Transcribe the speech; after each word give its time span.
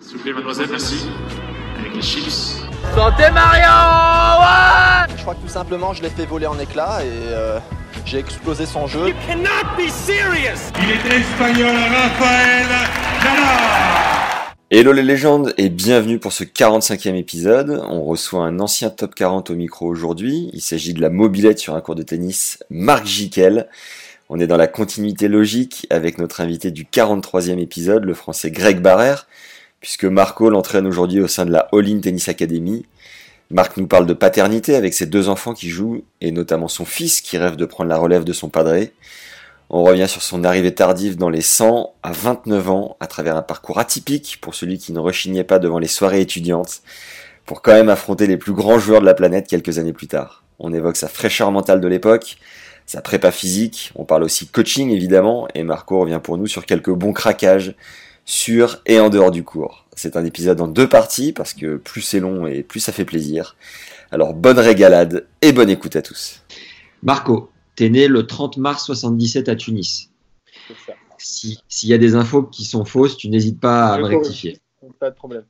S'il 0.00 0.16
vous 0.16 0.22
plaît, 0.22 0.32
mademoiselle, 0.32 0.68
merci. 0.70 0.94
Avec 1.78 1.94
les 1.94 2.00
chips. 2.00 2.62
Santé 2.94 3.24
Mario 3.34 3.68
ouais 4.40 5.14
Je 5.14 5.20
crois 5.22 5.34
que 5.34 5.42
tout 5.42 5.48
simplement, 5.48 5.92
je 5.92 6.02
l'ai 6.02 6.08
fait 6.08 6.24
voler 6.24 6.46
en 6.46 6.58
éclats 6.58 7.04
et 7.04 7.08
euh, 7.08 7.58
j'ai 8.06 8.18
explosé 8.18 8.64
son 8.64 8.86
jeu. 8.86 9.12
cannot 9.26 9.76
be 9.76 9.88
serious 9.90 10.72
Il 10.82 10.90
est 10.90 11.18
espagnol, 11.18 11.76
Raphaël 11.76 12.66
Nadal 13.22 14.54
Hello 14.70 14.92
les 14.92 15.02
légendes 15.02 15.52
et 15.58 15.68
bienvenue 15.68 16.18
pour 16.18 16.32
ce 16.32 16.44
45e 16.44 17.16
épisode. 17.16 17.82
On 17.88 18.02
reçoit 18.02 18.44
un 18.44 18.58
ancien 18.58 18.88
top 18.88 19.14
40 19.14 19.50
au 19.50 19.54
micro 19.54 19.86
aujourd'hui. 19.86 20.48
Il 20.54 20.62
s'agit 20.62 20.94
de 20.94 21.02
la 21.02 21.10
mobilette 21.10 21.58
sur 21.58 21.74
un 21.74 21.80
cours 21.82 21.96
de 21.96 22.02
tennis, 22.02 22.58
Marc 22.70 23.04
Jiquel. 23.04 23.68
On 24.30 24.40
est 24.40 24.46
dans 24.46 24.56
la 24.56 24.68
continuité 24.68 25.28
logique 25.28 25.86
avec 25.90 26.16
notre 26.18 26.40
invité 26.40 26.70
du 26.70 26.84
43e 26.84 27.58
épisode, 27.58 28.04
le 28.04 28.14
français 28.14 28.50
Greg 28.52 28.80
Barrère, 28.80 29.26
puisque 29.80 30.04
Marco 30.04 30.50
l'entraîne 30.50 30.86
aujourd'hui 30.86 31.20
au 31.20 31.26
sein 31.26 31.46
de 31.46 31.50
la 31.50 31.68
All 31.72 31.88
In 31.88 32.00
Tennis 32.00 32.28
Academy. 32.28 32.86
Marc 33.50 33.76
nous 33.78 33.86
parle 33.86 34.06
de 34.06 34.12
paternité 34.12 34.76
avec 34.76 34.94
ses 34.94 35.06
deux 35.06 35.28
enfants 35.28 35.54
qui 35.54 35.70
jouent, 35.70 36.04
et 36.20 36.30
notamment 36.30 36.68
son 36.68 36.84
fils 36.84 37.20
qui 37.20 37.36
rêve 37.36 37.56
de 37.56 37.64
prendre 37.64 37.90
la 37.90 37.96
relève 37.96 38.22
de 38.22 38.32
son 38.32 38.48
padré. 38.48 38.92
On 39.70 39.82
revient 39.82 40.08
sur 40.08 40.22
son 40.22 40.44
arrivée 40.44 40.74
tardive 40.74 41.16
dans 41.16 41.30
les 41.30 41.40
100 41.40 41.94
à 42.02 42.12
29 42.12 42.70
ans 42.70 42.96
à 43.00 43.06
travers 43.06 43.36
un 43.36 43.42
parcours 43.42 43.78
atypique 43.78 44.38
pour 44.40 44.54
celui 44.54 44.78
qui 44.78 44.92
ne 44.92 44.98
rechignait 44.98 45.44
pas 45.44 45.58
devant 45.58 45.78
les 45.78 45.88
soirées 45.88 46.20
étudiantes 46.20 46.82
pour 47.46 47.62
quand 47.62 47.72
même 47.72 47.88
affronter 47.88 48.26
les 48.26 48.36
plus 48.36 48.52
grands 48.52 48.78
joueurs 48.78 49.00
de 49.00 49.06
la 49.06 49.14
planète 49.14 49.48
quelques 49.48 49.78
années 49.78 49.92
plus 49.92 50.08
tard. 50.08 50.44
On 50.58 50.72
évoque 50.72 50.96
sa 50.96 51.08
fraîcheur 51.08 51.50
mentale 51.50 51.80
de 51.80 51.88
l'époque, 51.88 52.36
sa 52.84 53.00
prépa 53.00 53.30
physique, 53.30 53.92
on 53.94 54.04
parle 54.04 54.24
aussi 54.24 54.48
coaching 54.48 54.90
évidemment 54.90 55.48
et 55.54 55.62
Marco 55.62 56.00
revient 56.00 56.20
pour 56.22 56.36
nous 56.36 56.46
sur 56.46 56.66
quelques 56.66 56.90
bons 56.90 57.12
craquages 57.12 57.74
sur 58.30 58.80
et 58.86 59.00
en 59.00 59.10
dehors 59.10 59.32
du 59.32 59.42
cours. 59.42 59.86
C'est 59.96 60.16
un 60.16 60.24
épisode 60.24 60.60
en 60.60 60.68
deux 60.68 60.88
parties 60.88 61.32
parce 61.32 61.52
que 61.52 61.76
plus 61.76 62.00
c'est 62.00 62.20
long 62.20 62.46
et 62.46 62.62
plus 62.62 62.78
ça 62.78 62.92
fait 62.92 63.04
plaisir. 63.04 63.56
Alors 64.12 64.34
bonne 64.34 64.58
régalade 64.60 65.26
et 65.42 65.52
bonne 65.52 65.68
écoute 65.68 65.96
à 65.96 66.02
tous. 66.02 66.42
Marco, 67.02 67.50
tu 67.74 67.86
es 67.86 67.88
né 67.90 68.06
le 68.06 68.26
30 68.26 68.56
mars 68.58 68.84
77 68.86 69.48
à 69.48 69.56
Tunis. 69.56 70.10
S'il 71.18 71.88
y 71.88 71.92
a 71.92 71.98
des 71.98 72.14
infos 72.14 72.44
qui 72.44 72.64
sont 72.64 72.84
fausses, 72.84 73.16
tu 73.16 73.28
n'hésites 73.28 73.58
pas 73.58 73.94
à 73.94 73.96
Je 73.96 74.02
me 74.02 74.08
corrige. 74.08 74.18
rectifier. 74.18 74.58
Pas 75.00 75.10
de 75.10 75.16
problème. 75.16 75.44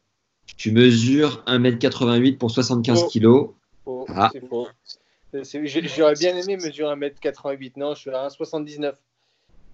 Tu 0.57 0.73
mesures 0.73 1.45
1m88 1.47 2.39
pour 2.39 2.51
75 2.51 3.03
Oh. 3.05 3.09
kg. 3.13 3.25
Faux, 3.85 4.05
Ah. 4.09 4.31
C'est 4.33 4.49
faux. 4.49 4.67
C'est- 5.45 5.67
j'ai- 5.67 5.87
J'aurais 5.87 6.15
bien 6.15 6.35
aimé 6.37 6.57
mesurer 6.57 6.91
1m88. 6.91 7.77
Non, 7.77 7.95
je 7.95 8.01
suis 8.01 8.11
à 8.11 8.25
1,79. 8.25 8.97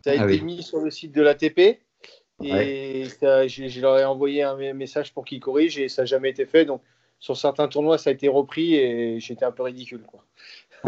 Ça 0.05 0.11
a 0.11 0.15
Ah 0.19 0.25
été 0.25 0.25
oui. 0.35 0.43
mis 0.43 0.63
sur 0.63 0.81
le 0.81 0.91
site 0.91 1.13
de 1.13 1.23
l'ATP. 1.23 1.81
Et 2.43 2.53
Ouais. 2.53 3.49
je 3.49 3.81
leur 3.81 3.99
ai 3.99 4.05
envoyé 4.05 4.43
un 4.43 4.57
me- 4.57 4.73
message 4.75 5.13
pour 5.15 5.25
qu'ils 5.25 5.41
corrigent 5.41 5.79
et 5.79 5.89
ça 5.89 6.03
n'a 6.03 6.07
jamais 6.07 6.31
été 6.31 6.45
fait. 6.47 6.65
Donc, 6.65 6.83
sur 7.19 7.37
certains 7.37 7.67
tournois, 7.69 7.97
ça 7.99 8.11
a 8.11 8.13
été 8.13 8.29
repris 8.29 8.75
et 8.75 9.19
j'étais 9.21 9.45
un 9.45 9.53
peu 9.53 9.63
ridicule. 9.63 10.03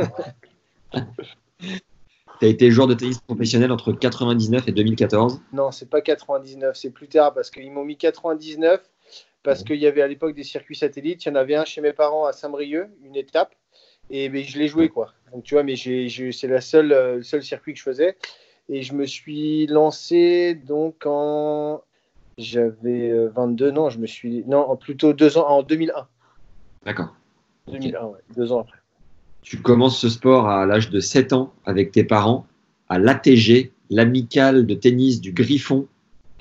Tu 2.41 2.45
as 2.47 2.49
été 2.49 2.71
joueur 2.71 2.87
de 2.87 2.95
tennis 2.95 3.19
professionnel 3.21 3.73
entre 3.73 3.93
99 3.93 4.69
et 4.69 4.73
2014. 4.73 5.41
Non, 5.53 5.73
c'est 5.73 5.91
pas 5.91 6.00
99, 6.00 6.77
c'est 6.77 6.91
plus 6.91 7.09
tard 7.09 7.34
parce 7.34 7.50
qu'ils 7.50 7.73
m'ont 7.73 7.84
mis 7.84 7.97
99 7.97 8.81
parce 9.43 9.65
qu'il 9.65 9.77
y 9.77 9.87
avait 9.89 10.03
à 10.03 10.06
l'époque 10.06 10.34
des 10.34 10.44
circuits 10.44 10.77
satellites. 10.77 11.25
Il 11.25 11.28
y 11.31 11.33
en 11.33 11.34
avait 11.34 11.56
un 11.56 11.65
chez 11.65 11.81
mes 11.81 11.93
parents 11.93 12.27
à 12.27 12.33
Saint-Brieuc, 12.33 12.89
une 13.03 13.17
étape, 13.17 13.55
et 14.11 14.31
je 14.44 14.59
l'ai 14.59 14.69
joué 14.69 14.89
quoi. 14.89 15.12
Donc 15.33 15.43
tu 15.43 15.55
vois, 15.55 15.65
mais 15.65 15.75
c'est 15.75 16.06
euh, 16.21 16.83
le 17.17 17.23
seul 17.25 17.43
circuit 17.43 17.73
que 17.73 17.78
je 17.81 17.84
faisais. 17.84 18.17
Et 18.69 18.83
je 18.83 18.93
me 18.95 19.06
suis 19.06 19.67
lancé 19.67 20.55
donc 20.55 21.03
en. 21.06 21.83
J'avais 22.37 23.11
euh, 23.11 23.29
22, 23.34 23.71
non, 23.73 23.91
je 23.91 23.99
me 23.99 24.06
suis. 24.06 24.45
Non, 24.47 24.77
plutôt 24.77 25.12
deux 25.12 25.39
ans, 25.39 25.49
en 25.49 25.62
2001. 25.62 26.06
D'accord. 26.84 27.15
2001, 27.69 28.05
ouais, 28.06 28.19
deux 28.37 28.53
ans 28.53 28.61
après. 28.61 28.79
Tu 29.43 29.61
commences 29.61 29.99
ce 29.99 30.09
sport 30.09 30.49
à 30.49 30.65
l'âge 30.67 30.91
de 30.91 31.01
7 31.01 31.33
ans 31.33 31.53
avec 31.65 31.91
tes 31.93 32.05
parents 32.05 32.47
à 32.89 32.99
l'ATG, 32.99 33.73
l'amicale 33.91 34.67
de 34.67 34.75
tennis 34.75 35.21
du 35.21 35.33
Griffon. 35.33 35.87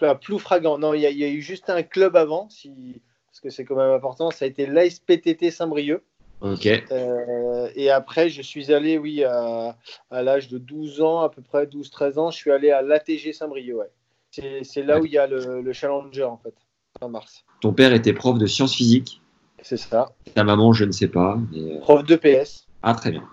Là, 0.01 0.15
Ploufragan. 0.15 0.77
Non, 0.77 0.93
il 0.93 1.01
y, 1.01 1.05
a- 1.05 1.09
il 1.09 1.17
y 1.17 1.23
a 1.23 1.29
eu 1.29 1.41
juste 1.41 1.69
un 1.69 1.81
club 1.83 2.15
avant, 2.15 2.47
si... 2.49 3.01
parce 3.29 3.39
que 3.41 3.49
c'est 3.49 3.65
quand 3.65 3.75
même 3.75 3.91
important. 3.91 4.29
Ça 4.31 4.45
a 4.45 4.47
été 4.47 4.65
l'ASPTT 4.67 5.49
Saint-Brieuc. 5.51 6.01
Ok. 6.41 6.67
Euh, 6.91 7.69
et 7.75 7.89
après, 7.89 8.29
je 8.29 8.41
suis 8.41 8.71
allé, 8.71 8.97
oui, 8.97 9.23
à, 9.23 9.75
à 10.11 10.21
l'âge 10.21 10.47
de 10.49 10.57
12 10.57 11.01
ans, 11.01 11.21
à 11.21 11.29
peu 11.29 11.41
près 11.41 11.65
12-13 11.65 12.19
ans, 12.19 12.31
je 12.31 12.37
suis 12.37 12.51
allé 12.51 12.69
à 12.71 12.81
l'ATG 12.81 13.33
Saint-Brieuc. 13.33 13.75
Ouais. 13.77 14.61
C'est, 14.63 14.83
là 14.83 14.99
où 14.99 15.05
il 15.05 15.11
y 15.11 15.17
a 15.17 15.25
le, 15.25 15.61
le 15.61 15.73
Challenger, 15.73 16.23
en 16.25 16.37
fait, 16.37 16.53
en 17.01 17.09
mars. 17.09 17.43
Ton 17.61 17.73
père 17.73 17.91
était 17.93 18.13
prof 18.13 18.37
de 18.37 18.45
sciences 18.45 18.75
physiques. 18.75 19.21
C'est 19.63 19.77
ça. 19.77 20.11
Ta 20.35 20.43
maman, 20.43 20.73
je 20.73 20.85
ne 20.85 20.91
sais 20.91 21.07
pas. 21.07 21.39
mais, 21.51 21.77
euh, 21.77 21.79
Prof 21.79 22.03
de 22.05 22.15
PS. 22.15 22.67
Ah, 22.83 22.93
très 22.93 23.09
bien. 23.11 23.23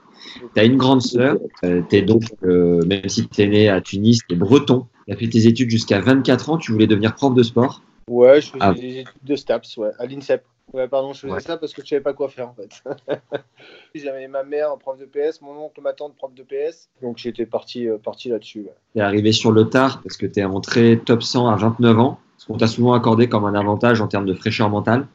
Tu 0.54 0.60
as 0.60 0.64
une 0.64 0.78
grande 0.78 1.02
sœur. 1.02 1.36
tu 1.62 1.84
es 1.96 2.00
donc, 2.02 2.22
euh, 2.44 2.80
même 2.86 3.06
si 3.10 3.28
tu 3.28 3.42
es 3.42 3.46
né 3.46 3.68
à 3.68 3.82
Tunis, 3.82 4.20
tu 4.26 4.34
es 4.34 4.38
breton. 4.38 4.86
Tu 5.06 5.12
as 5.12 5.16
fait 5.18 5.28
tes 5.28 5.46
études 5.46 5.68
jusqu'à 5.68 6.00
24 6.00 6.48
ans. 6.48 6.56
Tu 6.56 6.72
voulais 6.72 6.86
devenir 6.86 7.14
prof 7.14 7.34
de 7.34 7.42
sport? 7.42 7.82
Ouais, 8.08 8.40
je 8.40 8.46
faisais 8.48 8.58
Ah. 8.60 8.72
des 8.72 8.98
études 9.00 9.24
de 9.24 9.36
STAPS, 9.36 9.76
ouais, 9.76 9.90
à 9.98 10.06
l'INSEP. 10.06 10.42
Ouais, 10.72 10.88
pardon, 10.88 11.12
je 11.12 11.20
faisais 11.20 11.32
Ouais. 11.34 11.40
ça 11.40 11.56
parce 11.56 11.72
que 11.72 11.82
je 11.82 11.88
savais 11.88 12.00
pas 12.02 12.14
quoi 12.14 12.28
faire, 12.28 12.48
en 12.48 12.54
fait. 12.54 12.82
J'avais 13.94 14.26
ma 14.28 14.42
mère 14.42 14.72
en 14.72 14.78
prof 14.78 14.98
de 14.98 15.04
PS, 15.04 15.40
mon 15.40 15.52
oncle, 15.56 15.80
ma 15.80 15.92
tante 15.92 16.16
prof 16.16 16.32
de 16.34 16.42
PS. 16.42 16.88
Donc 17.02 17.18
j'étais 17.18 17.46
parti, 17.46 17.86
euh, 17.88 17.98
parti 17.98 18.28
là-dessus. 18.28 18.60
ouais. 18.62 18.74
Tu 18.94 18.98
es 18.98 19.02
arrivé 19.02 19.32
sur 19.32 19.52
le 19.52 19.68
tard 19.68 20.00
parce 20.02 20.16
que 20.16 20.26
tu 20.26 20.40
es 20.40 20.44
rentré 20.44 20.98
top 21.04 21.22
100 21.22 21.48
à 21.48 21.56
29 21.56 21.98
ans. 21.98 22.18
Ce 22.38 22.46
qu'on 22.46 22.56
t'a 22.58 22.66
souvent 22.66 22.94
accordé 22.94 23.28
comme 23.28 23.44
un 23.44 23.54
avantage 23.54 24.00
en 24.00 24.08
termes 24.08 24.26
de 24.26 24.34
fraîcheur 24.34 24.68
mentale. 24.68 25.06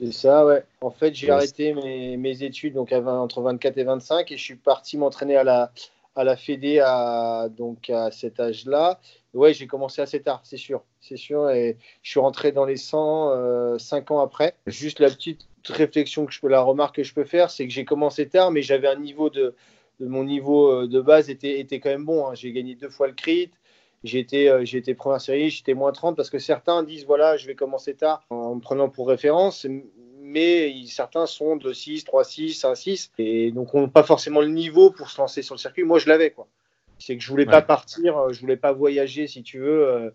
C'est 0.00 0.12
ça, 0.12 0.44
ouais. 0.44 0.64
En 0.80 0.90
fait, 0.90 1.14
j'ai 1.14 1.28
Ouais. 1.28 1.32
arrêté 1.34 1.72
mes, 1.74 2.16
mes 2.16 2.42
études 2.42 2.74
donc 2.74 2.92
à 2.92 3.00
20 3.00 3.20
entre 3.20 3.40
24 3.42 3.78
et 3.78 3.84
25 3.84 4.32
et 4.32 4.36
je 4.36 4.42
suis 4.42 4.56
parti 4.56 4.98
m'entraîner 4.98 5.36
à 5.36 5.44
la, 5.44 5.70
à 6.16 6.24
la 6.24 6.36
Fédé 6.36 6.80
à, 6.80 7.48
donc 7.50 7.90
à 7.90 8.10
cet 8.10 8.40
âge-là. 8.40 9.00
Ouais, 9.32 9.52
j'ai 9.52 9.66
commencé 9.66 10.00
assez 10.00 10.22
tard, 10.22 10.40
c'est 10.44 10.56
sûr. 10.56 10.82
C'est 11.00 11.16
sûr. 11.16 11.50
Et 11.50 11.76
je 12.02 12.10
suis 12.10 12.20
rentré 12.20 12.52
dans 12.52 12.64
les 12.64 12.76
100 12.76 13.30
euh, 13.30 13.78
5 13.78 14.10
ans 14.12 14.20
après. 14.20 14.54
Juste 14.66 15.00
la 15.00 15.08
petite 15.10 15.48
réflexion 15.66 16.26
que 16.26 16.32
je 16.32 16.40
peux, 16.40 16.48
la 16.48 16.60
remarque 16.62 16.96
que 16.96 17.02
je 17.02 17.14
peux 17.14 17.24
faire, 17.24 17.50
c'est 17.50 17.66
que 17.66 17.72
j'ai 17.72 17.84
commencé 17.84 18.28
tard, 18.28 18.50
mais 18.50 18.62
j'avais 18.62 18.88
un 18.88 18.98
niveau 18.98 19.30
de, 19.30 19.54
mon 20.00 20.24
niveau 20.24 20.68
euh, 20.70 20.86
de 20.86 21.00
base 21.00 21.30
était, 21.30 21.58
était 21.60 21.80
quand 21.80 21.90
même 21.90 22.04
bon. 22.04 22.28
hein. 22.28 22.34
J'ai 22.34 22.52
gagné 22.52 22.74
deux 22.74 22.90
fois 22.90 23.06
le 23.08 23.14
crit. 23.14 23.50
Été, 24.04 24.50
euh, 24.50 24.64
été 24.64 24.94
première 24.94 25.20
série, 25.20 25.48
j'étais 25.48 25.72
moins 25.72 25.90
30 25.90 26.14
parce 26.14 26.28
que 26.28 26.38
certains 26.38 26.82
disent 26.82 27.06
voilà, 27.06 27.38
je 27.38 27.46
vais 27.46 27.54
commencer 27.54 27.94
tard 27.94 28.22
en 28.28 28.54
me 28.56 28.60
prenant 28.60 28.90
pour 28.90 29.08
référence, 29.08 29.66
mais 30.34 30.70
ils- 30.70 30.88
certains 30.88 31.26
sont 31.26 31.56
de 31.56 31.72
6, 31.72 32.04
3, 32.04 32.24
6, 32.24 32.64
1, 32.64 32.74
6 32.74 33.10
et 33.18 33.50
donc 33.52 33.74
on 33.74 33.82
n'a 33.82 33.88
pas 33.88 34.02
forcément 34.02 34.40
le 34.40 34.48
niveau 34.48 34.90
pour 34.90 35.08
se 35.10 35.18
lancer 35.20 35.40
sur 35.42 35.54
le 35.54 35.60
circuit. 35.60 35.84
Moi, 35.84 35.98
je 36.00 36.08
l'avais 36.08 36.30
quoi. 36.30 36.46
C'est 36.98 37.16
que 37.16 37.22
je 37.22 37.30
voulais 37.30 37.44
pas 37.52 37.62
partir, 37.62 38.18
euh, 38.18 38.32
je 38.32 38.40
voulais 38.40 38.56
pas 38.56 38.72
voyager 38.72 39.26
si 39.26 39.42
tu 39.42 39.58
veux. 39.60 39.86
euh, 39.88 40.10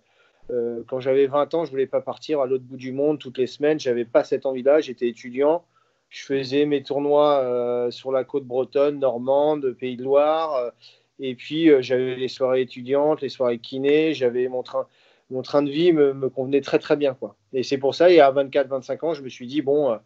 euh, 0.52 0.84
quand 0.88 1.00
j'avais 1.00 1.28
20 1.28 1.54
ans, 1.54 1.64
je 1.66 1.72
voulais 1.72 1.86
pas 1.88 2.02
partir 2.02 2.42
à 2.42 2.48
l'autre 2.48 2.64
bout 2.64 2.78
du 2.78 2.92
monde 2.92 3.20
toutes 3.20 3.38
les 3.38 3.48
semaines. 3.48 3.80
J'avais 3.80 4.06
pas 4.06 4.24
cette 4.24 4.46
envie-là. 4.46 4.82
J'étais 4.82 5.08
étudiant. 5.08 5.64
Je 6.10 6.24
faisais 6.24 6.66
mes 6.66 6.82
tournois 6.84 7.40
euh, 7.44 7.92
sur 7.92 8.12
la 8.12 8.24
côte 8.24 8.46
bretonne, 8.46 8.98
normande, 9.00 9.74
Pays 9.74 9.96
de 9.98 10.04
Loire. 10.04 10.72
et 11.20 11.36
puis, 11.36 11.70
j'avais 11.84 12.16
les 12.16 12.28
soirées 12.30 12.62
étudiantes, 12.62 13.22
les 13.22 13.30
soirées 13.30 13.60
kiné. 13.60 14.14
J'avais 14.16 14.48
mon 14.48 14.64
train, 14.64 14.88
mon 15.30 15.44
train 15.44 15.62
de 15.62 15.70
vie 15.70 15.92
me, 15.94 16.14
me 16.14 16.30
convenait 16.30 16.62
très, 16.62 16.80
très 16.80 16.96
bien. 16.98 17.14
Quoi. 17.14 17.36
Et 17.54 17.64
c'est 17.64 17.78
pour 17.78 17.96
ça, 17.96 18.10
et 18.12 18.20
à 18.20 18.32
24, 18.32 18.68
25 18.68 19.04
ans, 19.04 19.14
je 19.14 19.22
me 19.24 19.30
suis 19.30 19.48
dit, 19.48 19.62
bon, 19.62 19.92
euh, 19.92 19.98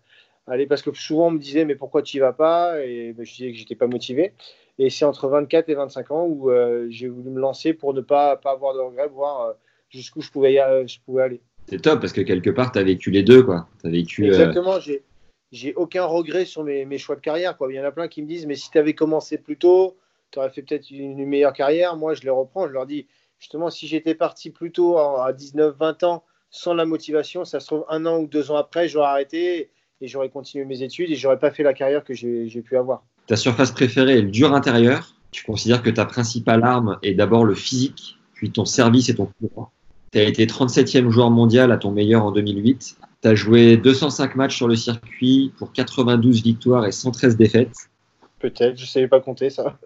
allez, 0.48 0.66
parce 0.66 0.82
que 0.82 0.94
souvent 0.94 1.28
on 1.28 1.32
me 1.32 1.40
disait, 1.40 1.66
mais 1.66 1.76
pourquoi 1.76 2.02
tu 2.02 2.18
y 2.18 2.20
vas 2.20 2.34
pas? 2.34 2.82
Et 2.86 3.14
ben, 3.14 3.26
je 3.26 3.34
disais 3.34 3.52
que 3.52 3.58
j'étais 3.58 3.76
pas 3.76 3.88
motivé. 3.88 4.34
Et 4.80 4.90
c'est 4.90 5.06
entre 5.06 5.28
24 5.28 5.70
et 5.70 5.76
25 5.76 6.12
ans 6.12 6.26
où 6.26 6.50
euh, 6.50 6.88
j'ai 6.90 7.08
voulu 7.08 7.30
me 7.30 7.40
lancer 7.40 7.74
pour 7.74 7.94
ne 7.94 8.02
pas, 8.02 8.38
pas 8.38 8.52
avoir 8.52 8.74
de 8.74 8.80
regrets, 8.80 9.08
voir 9.08 9.42
euh, 9.42 9.54
jusqu'où 9.90 10.22
je 10.22 10.32
pouvais, 10.32 10.54
y 10.54 10.60
a- 10.60 10.86
je 10.86 10.98
pouvais 11.06 11.24
aller. 11.24 11.42
C'est 11.70 11.82
top 11.82 12.02
parce 12.02 12.12
que 12.14 12.22
quelque 12.22 12.50
part, 12.50 12.72
tu 12.72 12.80
as 12.80 12.84
vécu 12.84 13.12
les 13.12 13.24
deux. 13.24 13.44
quoi. 13.44 13.68
Tu 13.82 13.88
as 13.88 13.92
vécu. 13.92 14.26
Exactement, 14.26 14.80
j'ai, 14.80 15.04
j'ai 15.52 15.74
aucun 15.76 16.06
regret 16.06 16.46
sur 16.46 16.64
mes, 16.64 16.86
mes 16.86 16.98
choix 16.98 17.16
de 17.16 17.22
carrière. 17.22 17.56
Quoi. 17.58 17.72
Il 17.72 17.76
y 17.76 17.80
en 17.80 17.84
a 17.84 17.92
plein 17.92 18.08
qui 18.08 18.22
me 18.22 18.28
disent, 18.28 18.46
mais 18.48 18.56
si 18.56 18.72
tu 18.72 18.78
avais 18.78 18.94
commencé 18.96 19.38
plus 19.38 19.58
tôt, 19.58 19.98
tu 20.32 20.40
aurais 20.40 20.50
fait 20.50 20.64
peut-être 20.64 20.90
une, 20.90 21.20
une 21.20 21.28
meilleure 21.28 21.54
carrière. 21.54 21.96
Moi, 21.96 22.16
je 22.16 22.24
les 22.24 22.30
reprends, 22.32 22.68
je 22.68 22.74
leur 22.74 22.86
dis, 22.88 23.06
justement, 23.40 23.70
si 23.70 23.88
j'étais 23.88 24.16
parti 24.16 24.50
plus 24.50 24.72
tôt 24.72 24.98
à 24.98 25.32
19-20 25.34 26.04
ans 26.04 26.24
sans 26.54 26.76
la 26.76 26.86
motivation, 26.86 27.44
ça 27.44 27.60
se 27.60 27.66
trouve 27.66 27.84
un 27.90 28.06
an 28.06 28.20
ou 28.20 28.28
deux 28.28 28.52
ans 28.52 28.56
après, 28.56 28.88
j'aurais 28.88 29.08
arrêté 29.08 29.72
et 30.00 30.08
j'aurais 30.08 30.30
continué 30.30 30.66
mes 30.66 30.84
études 30.84 31.10
et 31.10 31.16
j'aurais 31.16 31.40
pas 31.40 31.50
fait 31.50 31.64
la 31.64 31.74
carrière 31.74 32.04
que 32.04 32.14
j'ai 32.14 32.62
pu 32.62 32.78
avoir. 32.78 33.04
Ta 33.26 33.36
surface 33.36 33.72
préférée 33.72 34.20
est 34.20 34.22
le 34.22 34.30
dur 34.30 34.54
intérieur. 34.54 35.16
Tu 35.32 35.44
considères 35.44 35.82
que 35.82 35.90
ta 35.90 36.06
principale 36.06 36.64
arme 36.64 37.00
est 37.02 37.16
d'abord 37.16 37.44
le 37.44 37.56
physique, 37.56 38.20
puis 38.36 38.52
ton 38.52 38.66
service 38.66 39.10
et 39.10 39.16
ton 39.16 39.26
coup 39.26 39.50
Tu 40.12 40.20
as 40.20 40.24
été 40.24 40.46
37e 40.46 41.10
joueur 41.10 41.32
mondial 41.32 41.72
à 41.72 41.78
ton 41.78 41.92
meilleur 41.92 42.24
en 42.24 42.32
2008. 42.32 42.98
Tu 43.24 43.28
as 43.28 43.34
joué 43.34 43.76
205 43.78 44.36
matchs 44.36 44.56
sur 44.56 44.68
le 44.68 44.76
circuit 44.76 45.52
pour 45.58 45.74
92 45.74 46.44
victoires 46.44 46.86
et 46.86 46.92
113 46.92 47.36
défaites. 47.36 47.74
Peut-être, 48.38 48.78
je 48.78 48.84
ne 48.84 48.88
savais 48.88 49.08
pas 49.08 49.22
compter 49.22 49.50
ça. 49.50 49.80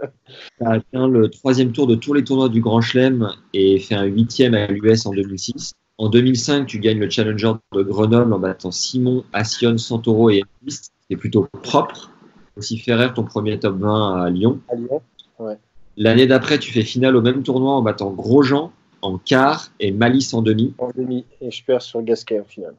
Tu 0.58 0.66
as 0.66 0.72
atteint 0.72 1.08
le 1.08 1.30
troisième 1.30 1.72
tour 1.72 1.88
de 1.88 1.96
tous 1.96 2.14
les 2.14 2.26
tournois 2.26 2.50
du 2.50 2.60
Grand 2.60 2.82
Chelem 2.82 3.32
et 3.54 3.80
fait 3.80 3.96
un 3.96 4.04
huitième 4.04 4.54
à 4.54 4.68
l'US 4.68 5.06
en 5.06 5.12
2006. 5.12 5.74
En 6.00 6.10
2005, 6.10 6.68
tu 6.68 6.80
gagnes 6.80 7.00
le 7.00 7.10
Challenger 7.10 7.54
de 7.74 7.82
Grenoble 7.82 8.32
en 8.32 8.40
battant 8.40 8.72
Simon, 8.72 9.24
Assion, 9.34 9.78
Santoro 9.80 10.30
et 10.30 10.44
Ennis. 10.62 10.92
C'est 11.10 11.16
plutôt 11.16 11.48
propre. 11.64 12.12
Aussi 12.56 12.78
Ferrer, 12.78 13.14
ton 13.14 13.24
premier 13.24 13.60
top 13.60 13.78
20 13.80 14.22
à 14.22 14.30
Lyon. 14.30 14.60
À 14.70 14.76
Lyon, 14.76 15.02
ouais. 15.40 15.58
L'année 15.96 16.28
d'après, 16.28 16.60
tu 16.60 16.72
fais 16.72 16.84
finale 16.84 17.16
au 17.16 17.22
même 17.22 17.42
tournoi 17.42 17.74
en 17.74 17.82
battant 17.82 18.12
Grosjean 18.12 18.72
en 19.02 19.18
quart 19.18 19.72
et 19.80 19.92
Malice 19.92 20.34
en 20.36 20.44
demi. 20.44 20.74
En 20.78 20.92
demi, 20.96 21.26
et 21.42 21.50
je 21.50 21.64
perds 21.64 21.82
sur 21.82 22.04
Gasquet 22.04 22.40
en 22.40 22.46
finale. 22.46 22.76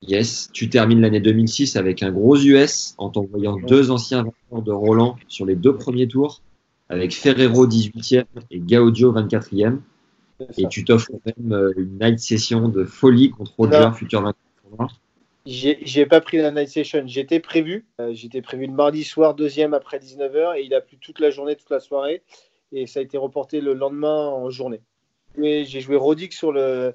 Yes, 0.00 0.48
tu 0.52 0.70
termines 0.70 1.00
l'année 1.00 1.20
2006 1.20 1.76
avec 1.76 2.02
un 2.02 2.10
gros 2.10 2.36
US 2.36 2.94
en 2.98 3.10
t'envoyant 3.10 3.56
deux 3.56 3.90
anciens 3.90 4.24
vainqueurs 4.24 4.62
de 4.62 4.72
Roland 4.72 5.16
sur 5.28 5.46
les 5.46 5.54
deux 5.54 5.76
premiers 5.76 6.08
tours, 6.08 6.40
avec 6.88 7.14
Ferrero 7.14 7.66
18e 7.66 8.24
et 8.50 8.58
Gaudio 8.58 9.12
24e. 9.12 9.78
Et 10.58 10.68
tu 10.68 10.84
t'offres 10.84 11.12
même 11.24 11.52
euh, 11.52 11.72
une 11.76 11.98
night 11.98 12.18
session 12.18 12.68
de 12.68 12.84
folie 12.84 13.30
contre 13.30 13.52
Roger, 13.56 13.90
futur 13.94 14.22
vainqueur. 14.22 14.88
J'ai 15.44 16.06
pas 16.06 16.20
pris 16.20 16.38
la 16.38 16.50
night 16.50 16.68
session, 16.68 17.02
j'étais 17.06 17.40
prévu. 17.40 17.86
Euh, 18.00 18.10
j'étais 18.12 18.42
prévu 18.42 18.66
le 18.66 18.72
mardi 18.72 19.04
soir, 19.04 19.34
deuxième 19.34 19.74
après 19.74 19.98
19h, 19.98 20.58
et 20.58 20.64
il 20.64 20.74
a 20.74 20.80
plu 20.80 20.98
toute 20.98 21.18
la 21.18 21.30
journée, 21.30 21.56
toute 21.56 21.70
la 21.70 21.80
soirée. 21.80 22.22
Et 22.70 22.86
ça 22.86 23.00
a 23.00 23.02
été 23.02 23.18
reporté 23.18 23.60
le 23.60 23.74
lendemain 23.74 24.28
en 24.28 24.48
journée. 24.50 24.80
J'ai 25.36 25.80
joué 25.80 25.96
Rodic 25.96 26.32
sur 26.32 26.52
le, 26.52 26.94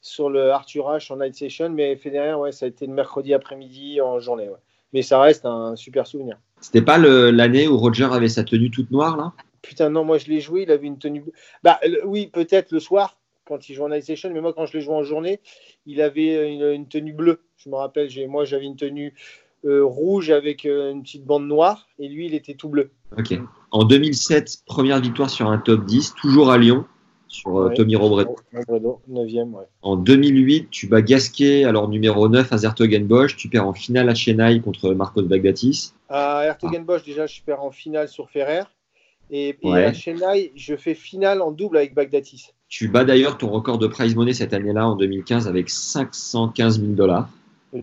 sur 0.00 0.30
le 0.30 0.50
Arthur 0.50 0.86
H 0.86 1.12
en 1.12 1.18
night 1.18 1.34
session, 1.34 1.70
mais 1.70 1.96
Federer, 1.96 2.34
ouais, 2.34 2.52
ça 2.52 2.66
a 2.66 2.68
été 2.68 2.86
le 2.86 2.92
mercredi 2.92 3.34
après-midi 3.34 4.00
en 4.00 4.18
journée. 4.20 4.48
Mais 4.92 5.02
ça 5.02 5.20
reste 5.20 5.46
un 5.46 5.76
super 5.76 6.06
souvenir. 6.06 6.38
C'était 6.60 6.82
pas 6.82 6.98
l'année 6.98 7.68
où 7.68 7.76
Roger 7.76 8.08
avait 8.12 8.28
sa 8.28 8.44
tenue 8.44 8.70
toute 8.70 8.90
noire 8.90 9.16
là? 9.16 9.32
Putain, 9.62 9.90
non, 9.90 10.04
moi 10.04 10.18
je 10.18 10.26
l'ai 10.26 10.40
joué, 10.40 10.62
il 10.62 10.70
avait 10.70 10.86
une 10.86 10.98
tenue. 10.98 11.24
Bah 11.62 11.80
oui, 12.04 12.26
peut-être 12.26 12.72
le 12.72 12.80
soir 12.80 13.18
quand 13.46 13.68
il 13.68 13.74
joue 13.74 13.84
en 13.84 14.00
session, 14.00 14.30
mais 14.32 14.40
moi 14.40 14.52
quand 14.52 14.66
je 14.66 14.76
l'ai 14.76 14.82
joué 14.82 14.94
en 14.94 15.02
journée, 15.02 15.40
il 15.86 16.00
avait 16.00 16.52
une, 16.52 16.86
tenue 16.88 17.12
bleue. 17.12 17.40
Je 17.56 17.68
me 17.68 17.76
rappelle, 17.76 18.08
moi 18.28 18.44
j'avais 18.44 18.64
une 18.64 18.76
tenue 18.76 19.14
euh, 19.64 19.84
rouge 19.84 20.30
avec 20.30 20.66
euh, 20.66 20.90
une 20.90 21.02
petite 21.02 21.24
bande 21.24 21.46
noire 21.46 21.86
et 21.98 22.08
lui 22.08 22.26
il 22.26 22.34
était 22.34 22.54
tout 22.54 22.68
bleu. 22.68 22.90
Ok. 23.16 23.38
En 23.70 23.84
2007, 23.84 24.62
première 24.66 25.00
victoire 25.00 25.30
sur 25.30 25.48
un 25.48 25.58
top 25.58 25.84
10, 25.84 26.14
toujours 26.14 26.50
à 26.50 26.58
Lyon 26.58 26.84
sur 27.28 27.56
euh, 27.58 27.70
Tommy 27.74 27.96
Robredo. 27.96 28.36
9e, 28.52 29.50
ouais. 29.52 29.64
En 29.80 29.96
2008, 29.96 30.68
tu 30.70 30.86
bats 30.86 31.00
Gasquet, 31.00 31.64
alors 31.64 31.88
numéro 31.88 32.28
9 32.28 32.52
à 32.52 32.58
Zertogenbosch. 32.58 33.36
Tu 33.36 33.48
perds 33.48 33.66
en 33.66 33.72
finale 33.72 34.08
à 34.08 34.14
Chennai 34.14 34.60
contre 34.60 34.92
Marcos 34.92 35.22
Bagdatis. 35.22 35.94
À 36.08 36.42
Zertogenbosch, 36.44 37.04
déjà, 37.04 37.26
je 37.26 37.40
perds 37.42 37.62
en 37.62 37.70
finale 37.70 38.08
sur 38.08 38.28
Ferrer. 38.28 38.64
Et, 39.30 39.56
à 39.64 39.92
Chennai, 39.92 40.52
je 40.54 40.76
fais 40.76 40.94
finale 40.94 41.40
en 41.40 41.52
double 41.52 41.78
avec 41.78 41.94
Bagdatis. 41.94 42.48
Tu 42.68 42.88
bats 42.88 43.04
d'ailleurs 43.04 43.38
ton 43.38 43.48
record 43.48 43.78
de 43.78 43.86
prize 43.86 44.14
money 44.14 44.34
cette 44.34 44.52
année-là, 44.52 44.86
en 44.86 44.96
2015, 44.96 45.48
avec 45.48 45.70
515 45.70 46.80
000 46.80 46.92
dollars. 46.92 47.28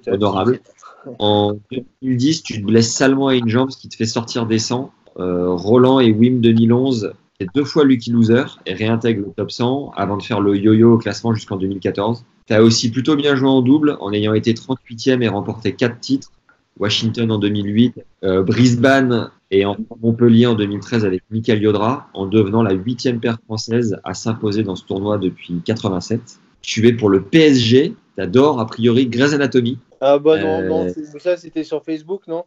Honorable. 0.07 0.59
En 1.17 1.57
2010, 2.01 2.43
tu 2.43 2.61
te 2.61 2.67
blesses 2.67 2.91
salement 2.91 3.29
à 3.29 3.35
une 3.35 3.47
jambe, 3.47 3.71
ce 3.71 3.77
qui 3.77 3.87
te 3.87 3.95
fait 3.95 4.05
sortir 4.05 4.45
des 4.45 4.59
100. 4.59 4.91
Euh, 5.17 5.53
Roland 5.53 6.01
et 6.01 6.11
Wim 6.11 6.41
2011 6.41 7.13
deux 7.53 7.63
fois 7.63 7.85
Lucky 7.85 8.11
Loser 8.11 8.43
et 8.65 8.73
réintègre 8.73 9.25
le 9.27 9.31
top 9.31 9.51
100 9.51 9.91
avant 9.95 10.17
de 10.17 10.23
faire 10.23 10.41
le 10.41 10.57
yo-yo 10.57 10.93
au 10.93 10.97
classement 10.97 11.33
jusqu'en 11.33 11.57
2014. 11.57 12.25
Tu 12.47 12.53
as 12.53 12.61
aussi 12.61 12.91
plutôt 12.91 13.15
bien 13.15 13.35
joué 13.35 13.47
en 13.47 13.61
double 13.61 13.97
en 14.01 14.11
ayant 14.11 14.33
été 14.33 14.53
38e 14.53 15.21
et 15.21 15.27
remporté 15.27 15.73
4 15.73 15.99
titres. 15.99 16.31
Washington 16.79 17.31
en 17.31 17.37
2008, 17.37 17.95
euh, 18.23 18.43
Brisbane 18.43 19.31
et 19.51 19.65
en 19.65 19.77
Montpellier 20.01 20.45
en 20.45 20.55
2013 20.55 21.05
avec 21.05 21.23
Michael 21.29 21.61
Yodra 21.61 22.09
en 22.13 22.25
devenant 22.25 22.63
la 22.63 22.73
huitième 22.73 23.19
paire 23.19 23.39
française 23.45 23.99
à 24.03 24.13
s'imposer 24.13 24.63
dans 24.63 24.75
ce 24.75 24.85
tournoi 24.85 25.17
depuis 25.17 25.61
87. 25.65 26.39
Tu 26.61 26.87
es 26.87 26.93
pour 26.93 27.09
le 27.09 27.23
PSG, 27.23 27.95
t'adores 28.15 28.59
a 28.59 28.67
priori 28.67 29.07
Grey's 29.07 29.33
Anatomy. 29.33 29.79
Ah 30.01 30.17
bah 30.17 30.37
non, 30.39 30.61
non 30.61 30.87
euh, 30.87 31.19
ça 31.19 31.35
c'était 31.35 31.63
sur 31.63 31.83
Facebook, 31.83 32.27
non? 32.27 32.45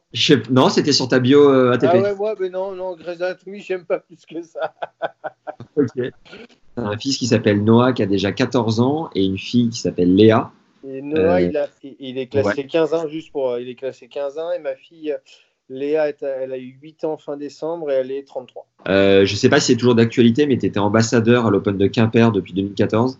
Non, 0.51 0.69
c'était 0.69 0.93
sur 0.93 1.09
ta 1.09 1.19
bio 1.19 1.51
euh, 1.51 1.73
ATP. 1.73 1.91
Ah 1.93 2.01
ouais, 2.01 2.15
moi, 2.15 2.35
mais 2.39 2.49
non, 2.49 2.75
non, 2.75 2.95
Grey's 2.97 3.21
Anatomy, 3.21 3.61
j'aime 3.61 3.85
pas 3.85 3.99
plus 3.99 4.25
que 4.25 4.43
ça. 4.43 4.75
ok. 5.77 6.13
un 6.77 6.97
fils 6.99 7.19
qui 7.19 7.27
s'appelle 7.27 7.63
Noah 7.65 7.93
qui 7.93 8.03
a 8.03 8.07
déjà 8.07 8.33
14 8.33 8.81
ans 8.81 9.11
et 9.15 9.25
une 9.25 9.39
fille 9.39 9.71
qui 9.71 9.81
s'appelle 9.81 10.15
Léa. 10.15 10.51
Et 10.87 11.03
Noah, 11.03 11.37
euh, 11.37 11.41
il, 11.41 11.57
a, 11.57 11.69
il, 12.01 12.19
est 12.19 12.27
classé 12.27 12.67
15 12.67 12.95
ans, 12.95 13.09
juste 13.09 13.33
pour. 13.33 13.59
Il 13.59 13.69
est 13.69 13.75
classé 13.75 14.09
15 14.09 14.39
ans 14.39 14.51
et 14.53 14.59
ma 14.59 14.75
fille. 14.75 15.15
Léa, 15.73 16.13
elle 16.21 16.53
a 16.53 16.59
eu 16.59 16.79
8 16.81 17.05
ans 17.05 17.17
fin 17.17 17.37
décembre 17.37 17.91
et 17.91 17.95
elle 17.95 18.11
est 18.11 18.27
33. 18.27 18.67
Euh, 18.89 19.25
je 19.25 19.35
sais 19.35 19.49
pas 19.49 19.59
si 19.59 19.73
c'est 19.73 19.77
toujours 19.77 19.95
d'actualité, 19.95 20.47
mais 20.47 20.59
tu 20.59 20.67
étais 20.67 20.79
ambassadeur 20.79 21.47
à 21.47 21.51
l'Open 21.51 21.79
de 21.79 21.87
Quimper 21.87 22.31
depuis 22.31 22.53
2014. 22.53 23.19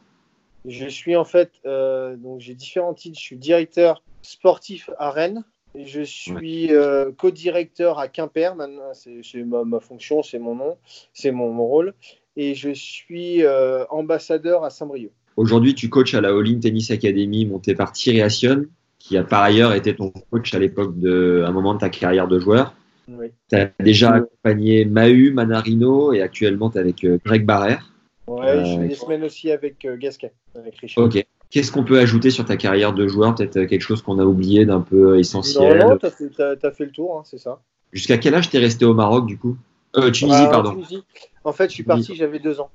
Je 0.67 0.87
suis 0.87 1.17
en 1.17 1.25
fait, 1.25 1.51
euh, 1.67 2.17
donc 2.17 2.41
j'ai 2.41 2.55
différents 2.55 2.95
titres. 2.95 3.19
Je 3.19 3.25
suis 3.25 3.37
directeur 3.37 4.03
sportif 4.23 4.91
à 4.99 5.11
Rennes. 5.11 5.45
Je 5.75 6.03
suis 6.03 6.73
euh, 6.73 7.11
co-directeur 7.17 7.99
à 7.99 8.07
Quimper. 8.09 8.55
Maintenant, 8.55 8.93
c'est 8.93 9.43
ma, 9.43 9.81
fonction, 9.81 10.23
c'est 10.23 10.39
mon 10.39 10.55
nom, 10.55 10.77
c'est 11.15 11.33
mon, 11.33 11.57
rôle. 11.67 11.95
Et 12.37 12.55
je 12.55 12.71
suis 12.71 13.43
ambassadeur 13.91 14.65
à 14.65 14.71
Saint-Brieuc. 14.71 15.13
Aujourd'hui, 15.37 15.75
tu 15.75 15.89
coaches 15.89 16.15
à 16.15 16.21
la 16.21 16.29
All 16.29 16.61
Tennis 16.61 16.91
Academy 16.91 17.47
montée 17.47 17.75
par 17.75 17.93
Thierry 17.93 18.21
Assion, 18.21 18.67
qui 19.03 19.17
a 19.17 19.25
par 19.25 19.43
ailleurs 19.43 19.75
été 19.75 19.97
ton 19.97 20.13
coach 20.31 20.55
à 20.55 20.59
l'époque 20.61 20.99
de, 20.99 21.43
un 21.45 21.51
moment 21.51 21.75
de 21.75 21.81
ta 21.81 21.91
carrière 21.91 22.29
de 22.29 22.39
joueur. 22.39 22.75
Tu 23.09 23.57
as 23.57 23.71
déjà 23.81 24.13
accompagné 24.13 24.85
Mahu, 24.85 25.33
Manarino 25.33 26.13
et 26.13 26.23
actuellement 26.23 26.71
tu 26.71 26.79
es 26.79 26.81
avec 26.81 27.05
Greg 27.25 27.45
Barrère. 27.45 27.93
Ouais, 28.29 28.65
je 28.65 28.79
fais 28.79 28.89
des 28.89 28.95
semaines 28.95 29.25
aussi 29.25 29.51
avec 29.51 29.87
Gasquet, 29.99 30.33
avec 30.55 30.79
Richard. 30.79 31.05
Ok. 31.05 31.25
Qu'est-ce 31.51 31.71
qu'on 31.71 31.85
peut 31.85 31.99
ajouter 31.99 32.31
sur 32.31 32.47
ta 32.47 32.57
carrière 32.57 32.95
de 32.95 33.07
joueur? 33.07 33.35
Peut-être 33.35 33.59
euh, 33.59 33.67
quelque 33.67 33.83
chose 33.83 34.01
qu'on 34.01 34.19
a 34.19 34.25
oublié 34.25 34.65
d'un 34.65 34.81
peu 34.81 35.11
euh, 35.11 35.19
essentiel? 35.19 35.81
Non, 35.81 35.91
non, 35.91 35.99
t'as 35.99 36.11
fait, 36.11 36.31
fait, 36.31 36.85
le 36.87 36.91
tour, 36.91 37.19
hein, 37.19 37.23
c'est 37.27 37.37
ça. 37.37 37.61
Jusqu'à 37.93 38.17
quel 38.17 38.35
âge 38.35 38.49
t'es 38.49 38.59
resté 38.59 38.87
au 38.87 38.95
Maroc 38.95 39.27
du 39.27 39.37
coup? 39.37 39.59
Euh, 39.97 40.11
Tunisie, 40.11 40.47
pardon. 40.51 40.73
Tunisie. 40.73 41.05
En 41.45 41.53
fait, 41.53 41.69
je 41.69 41.75
suis 41.75 41.83
parti, 41.83 42.15
j'avais 42.15 42.39
deux 42.39 42.59
ans. 42.61 42.71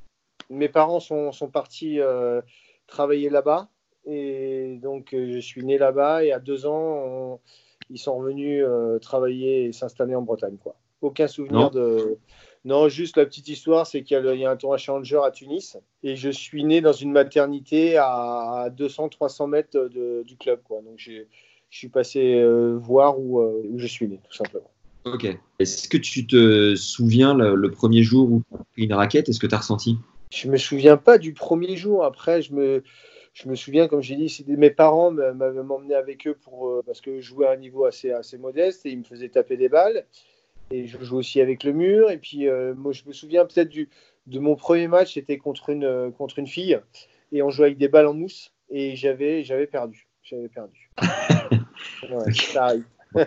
Mes 0.51 0.69
parents 0.69 1.00
sont, 1.00 1.31
sont 1.31 1.48
partis 1.48 2.00
euh, 2.00 2.41
travailler 2.86 3.31
là-bas. 3.31 3.67
Et 4.08 4.80
donc, 4.82 5.10
je 5.12 5.40
suis 5.40 5.64
né 5.64 5.78
là-bas. 5.78 6.24
Et 6.24 6.32
à 6.32 6.40
deux 6.40 6.66
ans, 6.66 7.40
ils 7.90 8.00
sont 8.00 8.18
revenus 8.18 8.66
travailler 9.02 9.66
et 9.66 9.74
s'installer 9.74 10.16
en 10.16 10.22
Bretagne. 10.22 10.58
Quoi. 10.58 10.76
Aucun 11.02 11.28
souvenir 11.28 11.70
de. 11.72 12.18
Non, 12.66 12.90
juste 12.90 13.16
la 13.16 13.26
petite 13.26 13.48
histoire, 13.48 13.88
c'est 13.88 14.04
qu'il 14.04 14.18
y, 14.18 14.46
a 14.46 14.52
un 14.52 14.58
tournoi 14.58 14.78
Challenger 14.78 15.22
à 15.24 15.32
Tunis 15.32 15.78
et 16.04 16.18
je 16.18 16.30
suis 16.30 16.66
né 16.66 16.82
dans 16.82 16.92
une 16.92 17.14
maternité 17.14 17.96
à 17.96 18.70
200-300 18.76 19.50
mètres 19.50 19.90
du 20.26 20.36
club. 20.36 20.60
Quoi. 20.64 20.82
Donc 20.82 20.96
je 20.98 21.24
suis 21.70 21.88
passé 21.88 22.36
euh, 22.36 22.78
voir 22.78 23.16
euh, 23.16 23.64
où, 23.70 23.78
je 23.78 23.88
suis 23.88 24.08
né, 24.08 24.20
tout 24.30 24.36
simplement. 24.36 24.70
Ok. 25.06 25.28
Est-ce 25.60 25.88
que 25.88 25.98
tu 25.98 26.28
te 26.28 26.76
souviens 26.76 27.34
le, 27.34 27.72
premier 27.72 28.04
jour 28.04 28.30
où 28.30 28.42
tu 28.50 28.56
as 28.56 28.64
pris 28.74 28.84
une 28.84 28.94
raquette? 28.94 29.30
Est-ce 29.30 29.40
que 29.40 29.48
tu 29.48 29.56
as 29.56 29.60
ressenti? 29.60 29.98
Je 30.34 30.50
me 30.50 30.58
souviens 30.58 30.98
pas 30.98 31.18
du 31.18 31.34
premier 31.34 31.78
jour. 31.78 32.04
Après, 32.04 32.42
je 32.42 32.54
me, 32.54 32.84
je 33.38 33.48
me 33.48 33.56
souviens, 33.56 33.88
comme 33.88 34.01
j'ai 34.01 34.15
dit, 34.15 34.44
mes 34.48 34.72
parents 34.72 35.12
m'avaient 35.12 35.60
emmené 35.60 35.94
avec 35.94 36.25
eux 36.25 36.34
pour, 36.34 36.70
euh, 36.70 36.84
parce 36.84 37.01
que 37.01 37.20
je 37.20 37.27
jouais 37.27 37.46
à 37.46 37.51
un 37.51 37.58
niveau 37.58 37.86
assez, 37.86 38.10
assez 38.10 38.39
modeste 38.39 38.84
et 38.88 38.89
ils 38.89 38.98
me 38.98 39.03
faisaient 39.03 39.29
taper 39.29 39.58
des 39.58 39.70
balles 39.70 40.06
et 40.72 40.88
je 40.88 40.98
joue 41.03 41.17
aussi 41.17 41.39
avec 41.39 41.63
le 41.63 41.72
mur. 41.72 42.10
Et 42.10 42.17
puis, 42.17 42.48
euh, 42.48 42.74
moi, 42.74 42.94
je 42.94 43.03
me 43.06 43.13
souviens 43.13 43.46
peut-être 43.46 43.72
de 43.72 44.39
mon 44.39 44.56
premier 44.56 44.88
match, 44.88 45.13
c'était 45.13 45.38
contre 45.38 45.70
une, 45.70 45.84
euh, 45.84 46.10
contre 46.10 46.39
une 46.39 46.48
fille, 46.48 46.79
et 47.32 47.44
on 47.44 47.51
jouait 47.51 47.67
avec 47.67 47.77
des 47.77 47.88
balles 47.88 48.08
en 48.08 48.15
mousse, 48.15 48.51
et 48.72 48.96
j'avais, 48.96 49.44
perdu. 49.72 50.08
J'avais 50.24 50.50
perdu. 50.50 50.89
ça 52.51 52.65
arrive. 52.65 52.86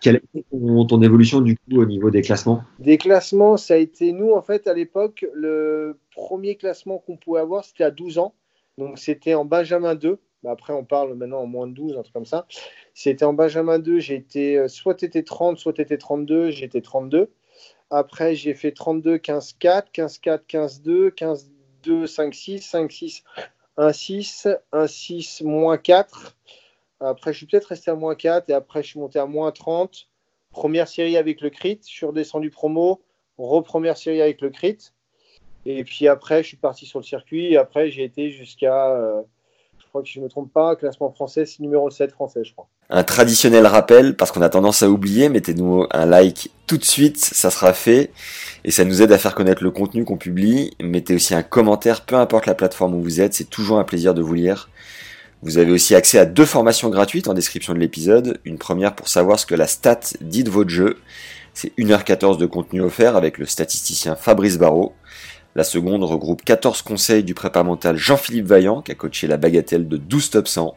Quelle 0.00 0.16
a 0.16 0.18
été 0.18 0.44
ton, 0.50 1.02
évolution 1.02 1.40
du 1.40 1.56
coup 1.56 1.80
au 1.80 1.86
niveau 1.86 2.10
des 2.10 2.22
classements? 2.22 2.62
Des 2.80 2.98
classements, 2.98 3.56
ça 3.56 3.74
a 3.74 3.76
été 3.76 4.12
nous 4.12 4.32
en 4.32 4.42
fait 4.42 4.66
à 4.66 4.74
l'époque, 4.74 5.24
le 5.32 5.98
premier 6.10 6.56
classement 6.56 6.98
qu'on 6.98 7.16
pouvait 7.16 7.40
avoir, 7.40 7.64
c'était 7.64 7.84
à 7.84 7.90
12 7.90 8.18
ans. 8.18 8.34
Donc 8.78 8.98
c'était 8.98 9.34
en 9.34 9.44
Benjamin 9.44 9.94
2. 9.94 10.18
Bah, 10.42 10.52
après, 10.52 10.72
on 10.72 10.84
parle 10.84 11.14
maintenant 11.14 11.40
en 11.40 11.46
moins 11.46 11.66
de 11.66 11.72
12, 11.72 11.98
un 11.98 12.02
truc 12.02 12.14
comme 12.14 12.24
ça. 12.24 12.46
C'était 12.94 13.24
en 13.24 13.32
Benjamin 13.32 13.80
2, 13.80 13.98
j'ai 13.98 14.14
été, 14.14 14.56
euh, 14.56 14.68
soit 14.68 14.94
tu 14.94 15.04
étais 15.04 15.24
30, 15.24 15.58
soit 15.58 15.72
tu 15.72 15.82
étais 15.82 15.98
32, 15.98 16.50
j'étais 16.50 16.80
32. 16.80 17.32
Après, 17.90 18.34
j'ai 18.36 18.54
fait 18.54 18.72
32, 18.72 19.18
15, 19.18 19.54
4, 19.54 19.90
15, 19.90 20.18
4, 20.18 20.46
15, 20.46 20.82
2, 20.82 21.10
15, 21.10 21.50
2, 21.82 22.06
5, 22.06 22.34
6, 22.34 22.60
5, 22.60 22.92
6, 22.92 23.24
1, 23.78 23.92
6, 23.92 24.48
1, 24.72 24.86
6, 24.86 25.42
moins 25.42 25.76
4. 25.76 26.36
Après, 27.00 27.32
je 27.32 27.38
suis 27.38 27.46
peut-être 27.46 27.66
resté 27.66 27.90
à 27.90 27.94
moins 27.96 28.14
4 28.14 28.48
et 28.50 28.52
après, 28.52 28.82
je 28.82 28.88
suis 28.90 29.00
monté 29.00 29.18
à 29.18 29.26
moins 29.26 29.50
30. 29.50 30.08
Première 30.50 30.88
série 30.88 31.16
avec 31.16 31.40
le 31.40 31.50
crit, 31.50 31.80
je 31.82 31.90
suis 31.90 32.06
redescendu 32.06 32.50
promo, 32.50 33.02
re-première 33.38 33.96
série 33.96 34.22
avec 34.22 34.40
le 34.40 34.50
crit. 34.50 34.78
Et 35.70 35.84
puis 35.84 36.08
après, 36.08 36.42
je 36.42 36.48
suis 36.48 36.56
parti 36.56 36.86
sur 36.86 36.98
le 36.98 37.04
circuit 37.04 37.58
après, 37.58 37.90
j'ai 37.90 38.02
été 38.02 38.30
jusqu'à. 38.30 38.88
Euh, 38.88 39.20
je 39.78 39.84
crois 39.86 40.02
que 40.02 40.08
je 40.08 40.18
ne 40.18 40.24
me 40.24 40.30
trompe 40.30 40.50
pas, 40.50 40.76
classement 40.76 41.10
français, 41.10 41.44
c'est 41.44 41.60
numéro 41.60 41.90
7 41.90 42.10
français, 42.10 42.40
je 42.42 42.52
crois. 42.52 42.68
Un 42.88 43.04
traditionnel 43.04 43.66
rappel, 43.66 44.16
parce 44.16 44.32
qu'on 44.32 44.40
a 44.40 44.48
tendance 44.48 44.82
à 44.82 44.88
oublier, 44.88 45.28
mettez-nous 45.28 45.86
un 45.90 46.06
like 46.06 46.50
tout 46.66 46.78
de 46.78 46.84
suite, 46.84 47.18
ça 47.18 47.50
sera 47.50 47.74
fait, 47.74 48.10
et 48.64 48.70
ça 48.70 48.86
nous 48.86 49.02
aide 49.02 49.12
à 49.12 49.18
faire 49.18 49.34
connaître 49.34 49.62
le 49.62 49.70
contenu 49.70 50.06
qu'on 50.06 50.16
publie. 50.16 50.74
Mettez 50.80 51.14
aussi 51.14 51.34
un 51.34 51.42
commentaire, 51.42 52.06
peu 52.06 52.16
importe 52.16 52.46
la 52.46 52.54
plateforme 52.54 52.94
où 52.94 53.02
vous 53.02 53.20
êtes, 53.20 53.34
c'est 53.34 53.50
toujours 53.50 53.78
un 53.78 53.84
plaisir 53.84 54.14
de 54.14 54.22
vous 54.22 54.34
lire. 54.34 54.70
Vous 55.42 55.58
avez 55.58 55.70
aussi 55.70 55.94
accès 55.94 56.18
à 56.18 56.24
deux 56.24 56.46
formations 56.46 56.88
gratuites 56.88 57.28
en 57.28 57.34
description 57.34 57.74
de 57.74 57.78
l'épisode. 57.78 58.40
Une 58.44 58.58
première 58.58 58.94
pour 58.94 59.08
savoir 59.08 59.38
ce 59.38 59.44
que 59.44 59.54
la 59.54 59.66
stat 59.66 60.00
dit 60.22 60.44
de 60.44 60.50
votre 60.50 60.70
jeu. 60.70 60.96
C'est 61.52 61.76
1h14 61.76 62.38
de 62.38 62.46
contenu 62.46 62.80
offert 62.80 63.16
avec 63.16 63.36
le 63.36 63.44
statisticien 63.44 64.16
Fabrice 64.16 64.58
Barrault. 64.58 64.94
La 65.58 65.64
seconde 65.64 66.04
regroupe 66.04 66.44
14 66.44 66.82
conseils 66.82 67.24
du 67.24 67.34
prépa 67.34 67.64
mental 67.64 67.96
Jean-Philippe 67.96 68.46
Vaillant, 68.46 68.80
qui 68.80 68.92
a 68.92 68.94
coaché 68.94 69.26
la 69.26 69.38
bagatelle 69.38 69.88
de 69.88 69.96
12 69.96 70.30
top 70.30 70.46
100. 70.46 70.76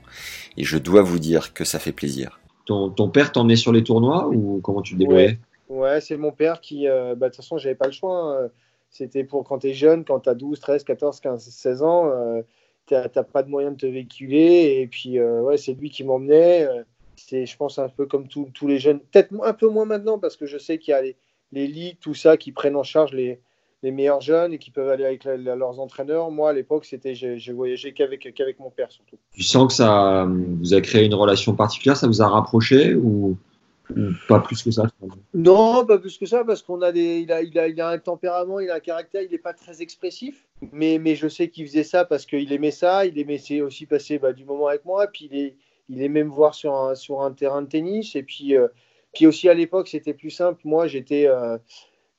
Et 0.58 0.64
je 0.64 0.80
dois 0.80 1.04
vous 1.04 1.20
dire 1.20 1.54
que 1.54 1.64
ça 1.64 1.78
fait 1.78 1.92
plaisir. 1.92 2.40
Ton, 2.66 2.90
ton 2.90 3.08
père 3.08 3.32
t'emmenait 3.32 3.58
sur 3.58 3.72
les 3.72 3.84
tournois 3.84 4.28
ou 4.30 4.60
comment 4.64 4.82
tu 4.82 4.96
te 4.96 4.98
débrouillais 4.98 5.38
ouais. 5.70 6.02
c'est 6.02 6.18
mon 6.18 6.32
père 6.32 6.62
qui. 6.62 6.88
Euh, 6.88 7.14
bah, 7.14 7.28
de 7.28 7.36
toute 7.36 7.44
façon, 7.44 7.60
j'avais 7.60 7.76
pas 7.76 7.86
le 7.86 7.92
choix. 7.92 8.42
Hein. 8.42 8.50
C'était 8.90 9.24
pour 9.24 9.44
quand 9.44 9.60
tu 9.60 9.68
es 9.68 9.74
jeune, 9.76 10.04
quand 10.04 10.22
tu 10.22 10.30
as 10.30 10.34
12, 10.34 10.60
13, 10.60 10.84
14, 10.84 11.20
15, 11.20 11.44
16 11.44 11.84
ans, 11.84 12.10
euh, 12.10 12.42
tu 12.88 12.96
n'as 12.96 13.08
pas 13.08 13.44
de 13.44 13.50
moyen 13.52 13.70
de 13.70 13.78
te 13.78 13.86
véhiculer. 13.86 14.80
Et 14.82 14.88
puis, 14.88 15.20
euh, 15.20 15.42
ouais, 15.42 15.58
c'est 15.58 15.74
lui 15.74 15.92
qui 15.92 16.04
m'emmenait. 16.04 16.68
C'est, 17.18 17.46
je 17.46 17.56
pense, 17.56 17.78
un 17.78 17.90
peu 17.90 18.08
comme 18.08 18.28
tous 18.28 18.68
les 18.68 18.80
jeunes. 18.80 19.00
Peut-être 19.00 19.32
un 19.44 19.54
peu 19.54 19.70
moins 19.70 19.86
maintenant, 19.86 20.18
parce 20.18 20.38
que 20.38 20.48
je 20.48 20.58
sais 20.58 20.80
qu'il 20.80 20.94
y 20.94 20.96
a 20.96 21.04
les, 21.04 21.16
les 21.52 21.68
ligues, 21.68 22.00
tout 22.02 22.16
ça, 22.16 22.36
qui 22.36 22.52
prennent 22.52 22.76
en 22.76 22.82
charge 22.82 23.14
les, 23.14 23.40
les 23.84 23.92
meilleurs 23.92 24.22
jeunes 24.22 24.54
et 24.54 24.58
qui 24.58 24.72
peuvent 24.72 24.90
aller 24.90 25.06
avec 25.06 25.24
leurs 25.24 25.80
entraîneurs. 25.80 26.30
Moi, 26.32 26.52
à 26.52 26.54
l'époque, 26.54 26.86
c'était, 26.86 27.16
je, 27.16 27.52
voyageais 27.52 27.94
qu'avec, 27.94 28.34
qu'avec 28.34 28.60
mon 28.60 28.70
père 28.70 28.92
surtout. 28.92 29.18
Tu 29.34 29.44
sens 29.44 29.68
que 29.68 29.74
ça 29.74 30.28
vous 30.28 30.74
a 30.74 30.82
créé 30.82 31.06
une 31.06 31.16
relation 31.16 31.56
particulière, 31.56 31.98
ça 31.98 32.08
vous 32.08 32.22
a 32.22 32.28
rapproché 32.28 32.94
ou, 32.94 33.38
pas 34.28 34.40
plus 34.40 34.64
que 34.64 34.72
ça 34.72 34.84
Non, 35.34 35.86
pas 35.86 35.98
plus 35.98 36.18
que 36.18 36.26
ça, 36.26 36.44
parce 36.46 36.62
qu'on 36.62 36.82
a 36.82 36.92
des, 36.92 37.20
il 37.20 37.32
a, 37.32 37.42
il 37.42 37.58
a, 37.58 37.68
il 37.68 37.82
a 37.82 37.90
un 37.90 37.98
tempérament, 37.98 38.60
il 38.60 38.70
a 38.70 38.76
un 38.76 38.80
caractère, 38.80 39.22
il 39.22 39.32
n'est 39.32 39.38
pas 39.38 39.54
très 39.54 39.82
expressif, 39.82 40.48
mais, 40.72 40.98
mais 41.00 41.16
je 41.16 41.28
sais 41.28 41.50
qu'il 41.50 41.66
faisait 41.66 41.84
ça 41.84 42.06
parce 42.06 42.26
qu'il 42.26 42.52
aimait 42.54 42.72
ça, 42.72 43.06
il 43.06 43.18
aimait 43.20 43.62
aussi 43.62 43.86
passer 43.86 44.20
bah, 44.20 44.34
du 44.34 44.46
moment 44.46 44.68
avec 44.68 44.86
moi, 44.86 45.08
puis 45.08 45.28
il, 45.32 45.38
est, 45.38 45.56
il 45.90 46.02
aimait 46.02 46.24
me 46.24 46.30
voir 46.32 46.56
sur 46.56 46.74
un, 46.74 46.96
sur 46.96 47.22
un 47.22 47.32
terrain 47.32 47.62
de 47.62 47.68
tennis, 47.68 48.16
et 48.16 48.24
puis, 48.24 48.56
euh, 48.56 48.68
puis 49.14 49.28
aussi 49.28 49.50
à 49.50 49.54
l'époque, 49.54 49.88
c'était 49.88 50.14
plus 50.14 50.30
simple. 50.30 50.62
Moi, 50.64 50.88
j'étais 50.88 51.28
euh, 51.28 51.58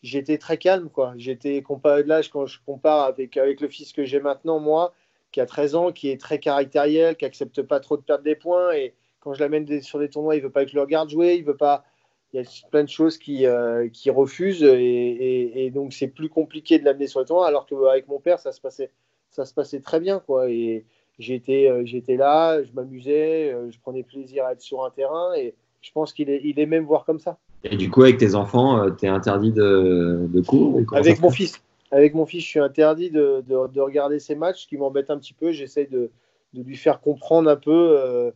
j'étais 0.02 0.38
très 0.38 0.58
calme. 0.58 0.88
quoi. 0.90 1.14
J'étais 1.16 1.62
comparé 1.62 2.02
de 2.02 2.08
l'âge 2.08 2.30
quand 2.30 2.46
je 2.46 2.58
compare 2.64 3.04
avec, 3.04 3.36
avec 3.36 3.60
le 3.60 3.68
fils 3.68 3.92
que 3.92 4.04
j'ai 4.04 4.20
maintenant, 4.20 4.58
moi, 4.60 4.92
qui 5.30 5.40
a 5.40 5.46
13 5.46 5.74
ans, 5.74 5.92
qui 5.92 6.10
est 6.10 6.20
très 6.20 6.38
caractériel, 6.38 7.16
qui 7.16 7.24
accepte 7.24 7.62
pas 7.62 7.80
trop 7.80 7.96
de 7.96 8.02
perdre 8.02 8.24
des 8.24 8.36
points. 8.36 8.72
Et 8.72 8.94
quand 9.20 9.34
je 9.34 9.40
l'amène 9.40 9.80
sur 9.82 9.98
des 9.98 10.08
tournois, 10.08 10.36
il 10.36 10.42
veut 10.42 10.50
pas 10.50 10.64
que 10.64 10.70
je 10.70 10.76
le 10.76 10.82
regarde 10.82 11.08
jouer, 11.08 11.34
il 11.34 11.44
veut 11.44 11.56
pas. 11.56 11.84
Il 12.32 12.40
y 12.40 12.44
a 12.44 12.48
plein 12.70 12.82
de 12.82 12.88
choses 12.88 13.18
qui, 13.18 13.46
euh, 13.46 13.88
qui 13.90 14.08
refusent 14.08 14.62
et, 14.62 15.66
et, 15.66 15.70
donc 15.70 15.92
c'est 15.92 16.08
plus 16.08 16.30
compliqué 16.30 16.78
de 16.78 16.84
l'amener 16.84 17.06
sur 17.06 17.20
les 17.20 17.26
tournois. 17.26 17.46
Alors 17.46 17.66
qu'avec 17.66 18.08
mon 18.08 18.20
père, 18.20 18.38
ça 18.38 18.52
se 18.52 18.60
passait, 18.60 18.90
ça 19.30 19.44
se 19.44 19.52
passait 19.52 19.80
très 19.80 20.00
bien, 20.00 20.18
quoi. 20.18 20.50
Et 20.50 20.86
j'étais, 21.18 21.68
euh, 21.68 21.82
j'étais 21.84 22.16
là, 22.16 22.62
je 22.62 22.72
m'amusais, 22.72 23.52
euh, 23.52 23.70
je 23.70 23.78
prenais 23.80 24.02
plaisir 24.02 24.46
à 24.46 24.52
être 24.52 24.62
sur 24.62 24.82
un 24.84 24.90
terrain 24.90 25.34
et 25.34 25.54
je 25.82 25.92
pense 25.92 26.14
qu'il 26.14 26.30
est, 26.30 26.40
il 26.42 26.58
est 26.58 26.66
même 26.66 26.84
voir 26.84 27.04
comme 27.04 27.18
ça. 27.18 27.38
Et 27.64 27.76
du 27.76 27.90
coup, 27.90 28.02
avec 28.02 28.18
tes 28.18 28.34
enfants, 28.34 28.82
euh, 28.82 28.90
tu 28.90 29.06
es 29.06 29.08
interdit 29.08 29.52
de, 29.52 30.26
de 30.28 30.40
cours 30.40 30.80
Avec 30.92 31.20
mon 31.20 31.30
fils. 31.30 31.62
Avec 31.90 32.14
mon 32.14 32.26
fils, 32.26 32.42
je 32.42 32.48
suis 32.48 32.60
interdit 32.60 33.10
de, 33.10 33.44
de, 33.46 33.80
regarder 33.80 34.18
ses 34.18 34.34
matchs, 34.34 34.62
ce 34.62 34.66
qui 34.66 34.76
m'embête 34.76 35.10
un 35.10 35.18
petit 35.18 35.34
peu. 35.34 35.52
J'essaie 35.52 35.86
de, 35.86 36.10
lui 36.54 36.76
faire 36.76 37.00
comprendre 37.00 37.50
un 37.50 37.56
peu. 37.56 37.96
Euh, 37.98 38.30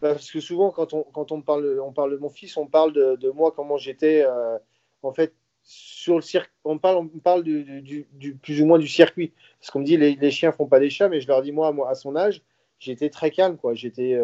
parce 0.00 0.30
que 0.30 0.40
souvent, 0.40 0.70
quand 0.70 0.94
on, 0.94 1.02
quand 1.02 1.32
on, 1.32 1.42
parle, 1.42 1.80
on 1.84 1.92
parle 1.92 2.12
de 2.12 2.16
mon 2.16 2.30
fils, 2.30 2.56
on 2.56 2.66
parle 2.66 2.92
de, 2.92 3.30
moi, 3.30 3.52
comment 3.54 3.76
j'étais. 3.76 4.24
Euh, 4.26 4.56
en 5.02 5.12
fait, 5.12 5.34
sur 5.64 6.16
le 6.16 6.22
circuit, 6.22 6.52
on 6.64 6.78
parle, 6.78 6.96
on 6.96 7.18
parle 7.18 7.42
du, 7.42 7.82
du, 7.82 8.34
plus 8.34 8.62
ou 8.62 8.66
moins 8.66 8.78
du 8.78 8.88
circuit. 8.88 9.32
Parce 9.60 9.70
qu'on 9.70 9.80
me 9.80 9.84
dit 9.84 9.96
les, 9.96 10.14
les 10.14 10.30
chiens 10.30 10.52
font 10.52 10.66
pas 10.66 10.80
des 10.80 10.90
chats, 10.90 11.08
mais 11.08 11.20
je 11.20 11.28
leur 11.28 11.42
dis 11.42 11.52
moi, 11.52 11.74
à 11.88 11.94
son 11.94 12.16
âge, 12.16 12.42
j'étais 12.78 13.10
très 13.10 13.30
calme, 13.30 13.56
quoi. 13.56 13.74
J'étais, 13.74 14.18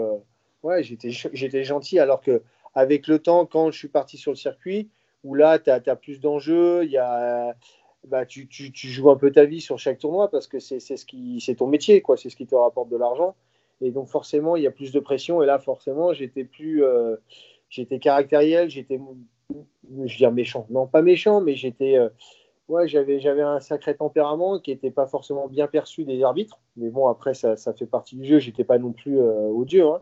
ouais, 0.63 0.83
j'étais 0.83 1.65
gentil, 1.65 1.99
alors 1.99 2.21
que 2.21 2.43
avec 2.79 3.09
le 3.09 3.19
temps, 3.19 3.45
quand 3.45 3.73
je 3.73 3.79
suis 3.79 3.89
parti 3.89 4.17
sur 4.17 4.31
le 4.31 4.37
circuit, 4.37 4.89
où 5.25 5.35
là, 5.35 5.59
tu 5.59 5.69
as, 5.69 5.97
plus 5.97 6.21
d'enjeux, 6.21 6.85
y 6.85 6.97
a, 6.97 7.57
bah, 8.07 8.25
tu, 8.25 8.47
tu, 8.47 8.73
joues 8.89 9.11
un 9.11 9.17
peu 9.17 9.33
ta 9.33 9.45
vie 9.47 9.61
sur 9.61 9.81
chaque 9.81 9.99
tournoi 9.99 10.31
parce 10.31 10.47
que 10.47 10.61
c'est 10.61 10.79
ce 10.79 11.53
ton 11.53 11.67
métier, 11.67 12.01
quoi, 12.03 12.17
c'est 12.17 12.31
ce 12.31 12.37
qui 12.37 12.47
te 12.47 12.55
rapporte 12.55 12.89
de 12.89 12.97
l'argent. 12.97 13.35
Et 13.81 13.91
donc 13.91 14.07
forcément, 14.07 14.55
il 14.55 14.63
y 14.63 14.69
a 14.69 14.71
plus 14.71 14.93
de 14.93 15.01
pression. 15.01 15.43
Et 15.43 15.47
là, 15.47 15.59
forcément, 15.59 16.13
j'étais 16.13 16.45
plus, 16.45 16.85
euh, 16.85 17.17
j'étais 17.69 17.99
caractériel, 17.99 18.71
j'étais, 18.71 19.01
je 20.05 20.25
veux 20.25 20.31
méchant, 20.31 20.65
non 20.71 20.87
pas 20.87 21.03
méchant, 21.03 21.41
mais 21.41 21.57
j'étais, 21.57 21.97
euh, 21.97 22.09
ouais, 22.69 22.87
j'avais, 22.87 23.19
j'avais 23.19 23.43
un 23.43 23.59
sacré 23.59 23.97
tempérament 23.97 24.61
qui 24.61 24.71
n'était 24.71 24.93
pas 24.93 25.09
forcément 25.09 25.49
bien 25.49 25.67
perçu 25.67 26.05
des 26.05 26.23
arbitres. 26.23 26.61
Mais 26.77 26.91
bon, 26.91 27.09
après, 27.09 27.35
ça, 27.35 27.57
ça 27.57 27.73
fait 27.73 27.87
partie 27.87 28.15
du 28.15 28.25
jeu. 28.25 28.39
J'étais 28.39 28.65
pas 28.65 28.79
non 28.79 28.93
plus 28.93 29.19
euh, 29.19 29.49
odieux. 29.49 29.89
Hein. 29.89 30.01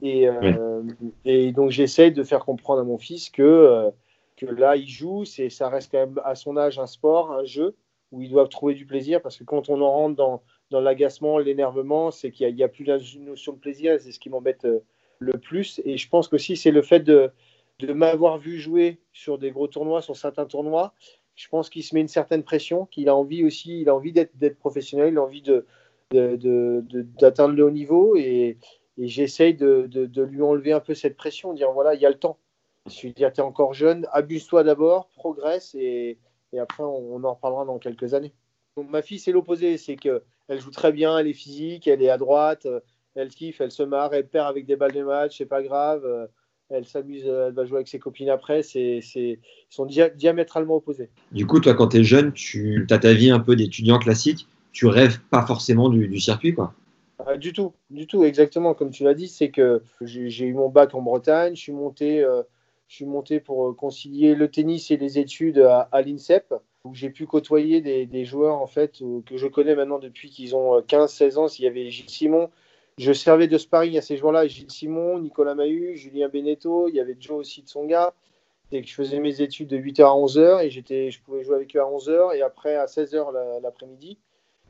Et, 0.00 0.28
euh, 0.28 0.82
et 1.24 1.52
donc 1.52 1.70
j'essaye 1.70 2.12
de 2.12 2.22
faire 2.24 2.44
comprendre 2.44 2.80
à 2.80 2.84
mon 2.84 2.98
fils 2.98 3.30
que, 3.30 3.42
euh, 3.42 3.90
que 4.36 4.46
là, 4.46 4.76
il 4.76 4.88
joue, 4.88 5.24
ça 5.24 5.68
reste 5.68 5.92
quand 5.92 5.98
même 5.98 6.20
à 6.24 6.34
son 6.34 6.56
âge 6.56 6.78
un 6.78 6.86
sport, 6.86 7.32
un 7.32 7.44
jeu, 7.44 7.76
où 8.10 8.22
il 8.22 8.30
doit 8.30 8.48
trouver 8.48 8.74
du 8.74 8.86
plaisir, 8.86 9.20
parce 9.20 9.36
que 9.36 9.44
quand 9.44 9.68
on 9.68 9.80
en 9.80 9.90
rentre 9.90 10.16
dans, 10.16 10.42
dans 10.70 10.80
l'agacement, 10.80 11.38
l'énervement, 11.38 12.10
c'est 12.10 12.30
qu'il 12.30 12.52
n'y 12.54 12.62
a, 12.62 12.66
a, 12.66 12.68
plus 12.68 12.84
la 12.84 12.98
notion 13.20 13.52
de 13.52 13.58
plaisir, 13.58 13.98
c'est 14.00 14.12
ce 14.12 14.18
qui 14.18 14.30
m'embête 14.30 14.64
euh, 14.64 14.80
le 15.18 15.34
plus. 15.34 15.80
Et 15.84 15.96
je 15.96 16.08
pense 16.08 16.28
que 16.28 16.38
si 16.38 16.56
c'est 16.56 16.70
le 16.70 16.82
fait 16.82 17.00
de, 17.00 17.30
de 17.78 17.92
m'avoir 17.92 18.38
vu 18.38 18.58
jouer 18.58 18.98
sur 19.12 19.38
des 19.38 19.50
gros 19.50 19.68
tournois, 19.68 20.02
sur 20.02 20.16
certains 20.16 20.46
tournois, 20.46 20.94
je 21.34 21.48
pense 21.48 21.70
qu'il 21.70 21.82
se 21.82 21.94
met 21.94 22.00
une 22.00 22.08
certaine 22.08 22.42
pression, 22.42 22.86
qu'il 22.86 23.08
a 23.08 23.16
envie 23.16 23.44
aussi, 23.44 23.80
il 23.80 23.88
a 23.88 23.94
envie 23.94 24.12
d'être, 24.12 24.58
professionnel, 24.58 25.12
il 25.12 25.18
a 25.18 25.22
envie 25.22 25.42
de, 25.42 25.66
d'atteindre 26.10 27.54
le 27.54 27.64
haut 27.64 27.70
niveau. 27.70 28.16
Et, 28.16 28.58
et 29.02 29.08
j'essaye 29.08 29.54
de, 29.54 29.88
lui 30.22 30.42
enlever 30.42 30.72
un 30.72 30.78
peu 30.78 30.94
cette 30.94 31.16
pression, 31.16 31.54
dire 31.54 31.72
voilà, 31.72 31.94
il 31.94 32.00
y 32.00 32.06
a 32.06 32.10
le 32.10 32.18
temps. 32.18 32.38
Je 32.88 33.00
lui 33.02 33.12
dire, 33.12 33.32
tu 33.32 33.40
es 33.40 33.44
encore 33.44 33.74
jeune, 33.74 34.06
abuse-toi 34.12 34.62
d'abord, 34.62 35.08
progresse 35.16 35.74
et, 35.74 36.18
après 36.56 36.84
on, 36.84 37.24
en 37.24 37.34
reparlera 37.34 37.64
dans 37.64 37.78
quelques 37.78 38.14
années. 38.14 38.32
Donc, 38.76 38.88
ma 38.90 39.02
fille, 39.02 39.18
c'est 39.18 39.32
l'opposé, 39.32 39.76
c'est 39.76 39.96
qu'elle 39.96 40.20
joue 40.60 40.70
très 40.70 40.92
bien, 40.92 41.18
elle 41.18 41.26
est 41.26 41.32
physique, 41.32 41.88
elle 41.88 42.00
est 42.00 42.10
à 42.10 42.16
droite, 42.16 42.68
elle 43.16 43.28
kiffe, 43.28 43.60
elle 43.60 43.72
se 43.72 43.82
marre, 43.82 44.14
elle 44.14 44.28
perd 44.28 44.46
avec 44.46 44.66
des 44.66 44.76
balles 44.76 44.92
de 44.92 45.02
match, 45.02 45.38
c'est 45.38 45.46
pas 45.46 45.64
grave, 45.64 46.28
elle 46.70 46.86
s'amuse, 46.86 47.26
elle 47.26 47.54
va 47.54 47.64
jouer 47.64 47.78
avec 47.78 47.88
ses 47.88 47.98
copines 47.98 48.30
après, 48.30 48.62
c'est, 48.62 49.00
ils 49.16 49.38
sont 49.68 49.86
diamétralement 49.86 50.76
opposés. 50.76 51.10
Du 51.32 51.44
coup, 51.44 51.58
toi, 51.58 51.74
quand 51.74 51.88
tu 51.88 51.98
es 51.98 52.04
jeune, 52.04 52.32
tu 52.32 52.86
as 52.88 52.98
ta 52.98 53.12
vie 53.12 53.30
un 53.30 53.40
peu 53.40 53.56
d'étudiant 53.56 53.98
classique, 53.98 54.46
tu 54.70 54.86
rêves 54.86 55.20
pas 55.30 55.44
forcément 55.44 55.88
du, 55.88 56.06
du 56.06 56.20
circuit, 56.20 56.54
quoi. 56.54 56.72
Ah, 57.26 57.36
du 57.36 57.52
tout, 57.52 57.74
du 57.90 58.06
tout, 58.06 58.24
exactement. 58.24 58.74
Comme 58.74 58.90
tu 58.90 59.04
l'as 59.04 59.14
dit, 59.14 59.28
c'est 59.28 59.50
que 59.50 59.82
j'ai 60.00 60.44
eu 60.44 60.54
mon 60.54 60.68
bac 60.68 60.94
en 60.94 61.02
Bretagne, 61.02 61.54
je 61.54 61.60
suis 61.60 61.72
monté, 61.72 62.22
euh, 62.22 62.42
je 62.88 62.96
suis 62.96 63.04
monté 63.04 63.40
pour 63.40 63.68
euh, 63.68 63.74
concilier 63.74 64.34
le 64.34 64.50
tennis 64.50 64.90
et 64.90 64.96
les 64.96 65.18
études 65.18 65.58
à, 65.58 66.02
l'INSEP, 66.02 66.54
où 66.84 66.94
j'ai 66.94 67.10
pu 67.10 67.26
côtoyer 67.26 67.80
des, 67.80 68.24
joueurs 68.24 68.60
en 68.60 68.66
fait 68.66 69.02
euh, 69.02 69.20
que 69.26 69.36
je 69.36 69.46
connais 69.46 69.74
maintenant 69.74 69.98
depuis 69.98 70.30
qu'ils 70.30 70.56
ont 70.56 70.80
15-16 70.80 71.36
ans. 71.38 71.48
S'il 71.48 71.64
y 71.64 71.68
avait 71.68 71.90
Gilles 71.90 72.10
Simon, 72.10 72.50
je 72.98 73.12
servais 73.12 73.48
de 73.48 73.58
sparring 73.58 73.96
à 73.98 74.02
ces 74.02 74.16
joueurs-là, 74.16 74.46
Gilles 74.46 74.70
Simon, 74.70 75.18
Nicolas 75.18 75.54
Mahut, 75.54 75.96
Julien 75.96 76.28
Beneteau, 76.28 76.88
il 76.88 76.94
y 76.94 77.00
avait 77.00 77.16
Joe 77.18 77.38
aussi 77.38 77.62
de 77.62 77.68
son 77.68 77.84
gars. 77.84 78.14
Et 78.74 78.80
que 78.80 78.88
je 78.88 78.94
faisais 78.94 79.20
mes 79.20 79.42
études 79.42 79.68
de 79.68 79.76
8h 79.76 80.02
à 80.02 80.14
11h 80.14 80.64
et 80.64 80.70
j'étais, 80.70 81.10
je 81.10 81.20
pouvais 81.20 81.44
jouer 81.44 81.56
avec 81.56 81.76
eux 81.76 81.80
à 81.80 81.84
11h 81.84 82.34
et 82.34 82.40
après 82.40 82.74
à 82.74 82.86
16h 82.86 83.60
l'après-midi 83.60 84.18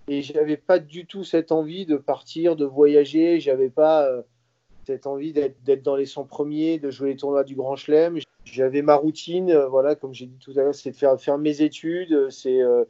et 0.08 0.22
j'avais 0.22 0.56
pas 0.56 0.78
du 0.78 1.06
tout 1.06 1.24
cette 1.24 1.52
envie 1.52 1.86
de 1.86 1.96
partir, 1.96 2.56
de 2.56 2.64
voyager. 2.64 3.40
J'avais 3.40 3.70
pas 3.70 4.06
euh, 4.06 4.22
cette 4.84 5.06
envie 5.06 5.32
d'être 5.32 5.82
dans 5.82 5.96
les 5.96 6.06
100 6.06 6.24
premiers, 6.24 6.78
de 6.78 6.90
jouer 6.90 7.10
les 7.10 7.16
tournois 7.16 7.44
du 7.44 7.54
Grand 7.54 7.76
Chelem. 7.76 8.18
J'avais 8.44 8.82
ma 8.82 8.96
routine, 8.96 9.50
euh, 9.50 9.68
voilà, 9.68 9.94
comme 9.94 10.12
j'ai 10.12 10.26
dit 10.26 10.38
tout 10.38 10.52
à 10.52 10.62
l'heure, 10.62 10.74
c'est 10.74 10.90
de 10.90 10.96
faire, 10.96 11.38
mes 11.38 11.62
études, 11.62 12.30
c'est 12.30 12.60
euh, 12.60 12.84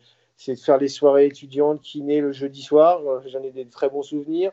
de 0.49 0.55
faire 0.55 0.79
les 0.79 0.89
soirées 0.89 1.27
étudiantes 1.27 1.83
qui 1.83 2.03
naissent 2.03 2.23
le 2.23 2.33
jeudi 2.33 2.63
soir. 2.63 3.03
J'en 3.27 3.43
ai 3.43 3.51
des 3.51 3.67
très 3.67 3.91
bons 3.91 4.03
souvenirs. 4.03 4.53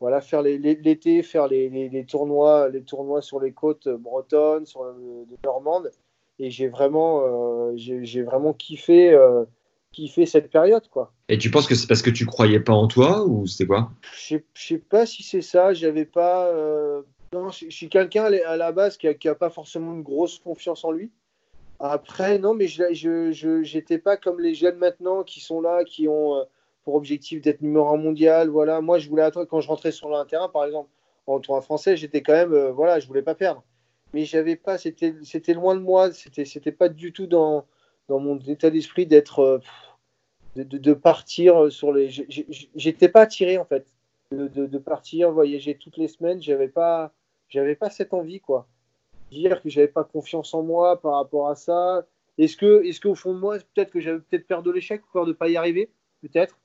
Voilà, 0.00 0.20
faire 0.22 0.42
l'été, 0.42 1.22
faire 1.22 1.46
les, 1.46 1.68
les, 1.68 2.04
tournois, 2.06 2.70
les 2.70 2.82
tournois 2.82 3.20
sur 3.20 3.38
les 3.38 3.52
côtes 3.52 3.86
bretonnes, 3.86 4.64
sur 4.64 4.84
le, 4.84 5.26
de 5.26 5.36
Normande. 5.44 5.90
Et 6.38 6.50
j'ai 6.50 6.68
vraiment, 6.68 7.76
j'ai 7.76 8.22
vraiment 8.22 8.54
kiffé 8.54 9.14
kiffé 9.92 10.26
cette 10.26 10.50
période, 10.50 10.88
quoi. 10.88 11.12
Et 11.28 11.38
tu 11.38 11.50
penses 11.50 11.66
que 11.66 11.74
c'est 11.74 11.86
parce 11.86 12.02
que 12.02 12.10
tu 12.10 12.26
croyais 12.26 12.60
pas 12.60 12.72
en 12.72 12.86
toi 12.88 13.24
ou 13.26 13.46
c'est 13.46 13.66
quoi? 13.66 13.90
Je 14.14 14.38
sais 14.54 14.78
pas 14.78 15.06
si 15.06 15.22
c'est 15.22 15.42
ça. 15.42 15.72
J'avais 15.72 16.04
pas. 16.04 16.46
Euh, 16.48 17.02
non, 17.32 17.50
je, 17.50 17.68
suis 17.70 17.88
quelqu'un 17.88 18.24
à 18.24 18.56
la 18.56 18.72
base 18.72 18.96
qui 18.96 19.08
a, 19.08 19.34
pas 19.34 19.50
forcément 19.50 19.92
une 19.92 20.02
grosse 20.02 20.38
confiance 20.38 20.84
en 20.84 20.92
lui. 20.92 21.10
Après, 21.78 22.38
non, 22.38 22.54
mais 22.54 22.68
je 22.68 23.62
j'étais 23.62 23.98
pas 23.98 24.16
comme 24.16 24.40
les 24.40 24.54
jeunes 24.54 24.76
maintenant 24.76 25.22
qui 25.22 25.40
sont 25.40 25.60
là, 25.60 25.84
qui 25.84 26.08
ont 26.08 26.36
euh, 26.36 26.44
pour 26.84 26.94
objectif 26.94 27.40
d'être 27.40 27.62
numéro 27.62 27.88
un 27.88 27.96
mondial. 27.96 28.48
Voilà, 28.48 28.80
moi, 28.80 28.98
je 28.98 29.08
voulais 29.08 29.22
attendre 29.22 29.46
quand 29.46 29.60
je 29.60 29.68
rentrais 29.68 29.92
sur 29.92 30.08
le 30.08 30.24
terrain, 30.26 30.48
par 30.48 30.64
exemple, 30.64 30.90
en 31.26 31.40
tournoi 31.40 31.62
français, 31.62 31.96
j'étais 31.96 32.22
quand 32.22 32.32
même, 32.32 32.52
euh, 32.52 32.72
voilà, 32.72 33.00
je 33.00 33.06
voulais 33.06 33.22
pas 33.22 33.34
perdre. 33.34 33.62
Mais 34.12 34.24
j'avais 34.24 34.56
pas, 34.56 34.76
c'était 34.76 35.54
loin 35.54 35.76
de 35.76 35.80
moi. 35.80 36.10
C'était 36.12 36.72
pas 36.72 36.88
du 36.88 37.12
tout 37.12 37.26
dans 37.26 37.64
dans 38.10 38.18
mon 38.18 38.38
état 38.40 38.70
d'esprit 38.70 39.06
d'être 39.06 39.62
de, 40.56 40.92
partir 40.92 41.70
sur 41.70 41.92
les. 41.92 42.10
J'étais 42.74 43.08
pas 43.08 43.22
attiré 43.22 43.56
en 43.56 43.64
fait 43.64 43.86
de, 44.32 44.78
partir 44.78 45.30
voyager 45.30 45.76
toutes 45.76 45.96
les 45.96 46.08
semaines. 46.08 46.42
J'avais 46.42 46.68
pas, 46.68 47.12
j'avais 47.48 47.76
pas 47.76 47.88
cette 47.88 48.12
envie 48.12 48.40
quoi. 48.40 48.66
Dire 49.30 49.62
que 49.62 49.70
j'avais 49.70 49.88
pas 49.88 50.02
confiance 50.02 50.52
en 50.54 50.64
moi 50.64 51.00
par 51.00 51.14
rapport 51.14 51.48
à 51.48 51.54
ça. 51.54 52.04
Est-ce 52.36 52.56
que, 52.56 52.82
est-ce 52.84 53.00
qu'au 53.00 53.14
fond 53.14 53.32
de 53.32 53.38
moi, 53.38 53.58
peut-être 53.74 53.92
que 53.92 54.00
j'avais 54.00 54.18
peut-être 54.18 54.46
peur 54.46 54.62
de 54.64 54.72
l'échec, 54.72 55.02
peur 55.12 55.24
de 55.24 55.32
pas 55.32 55.48
y 55.48 55.56
arriver, 55.56 55.90
peut-être. 56.22 56.58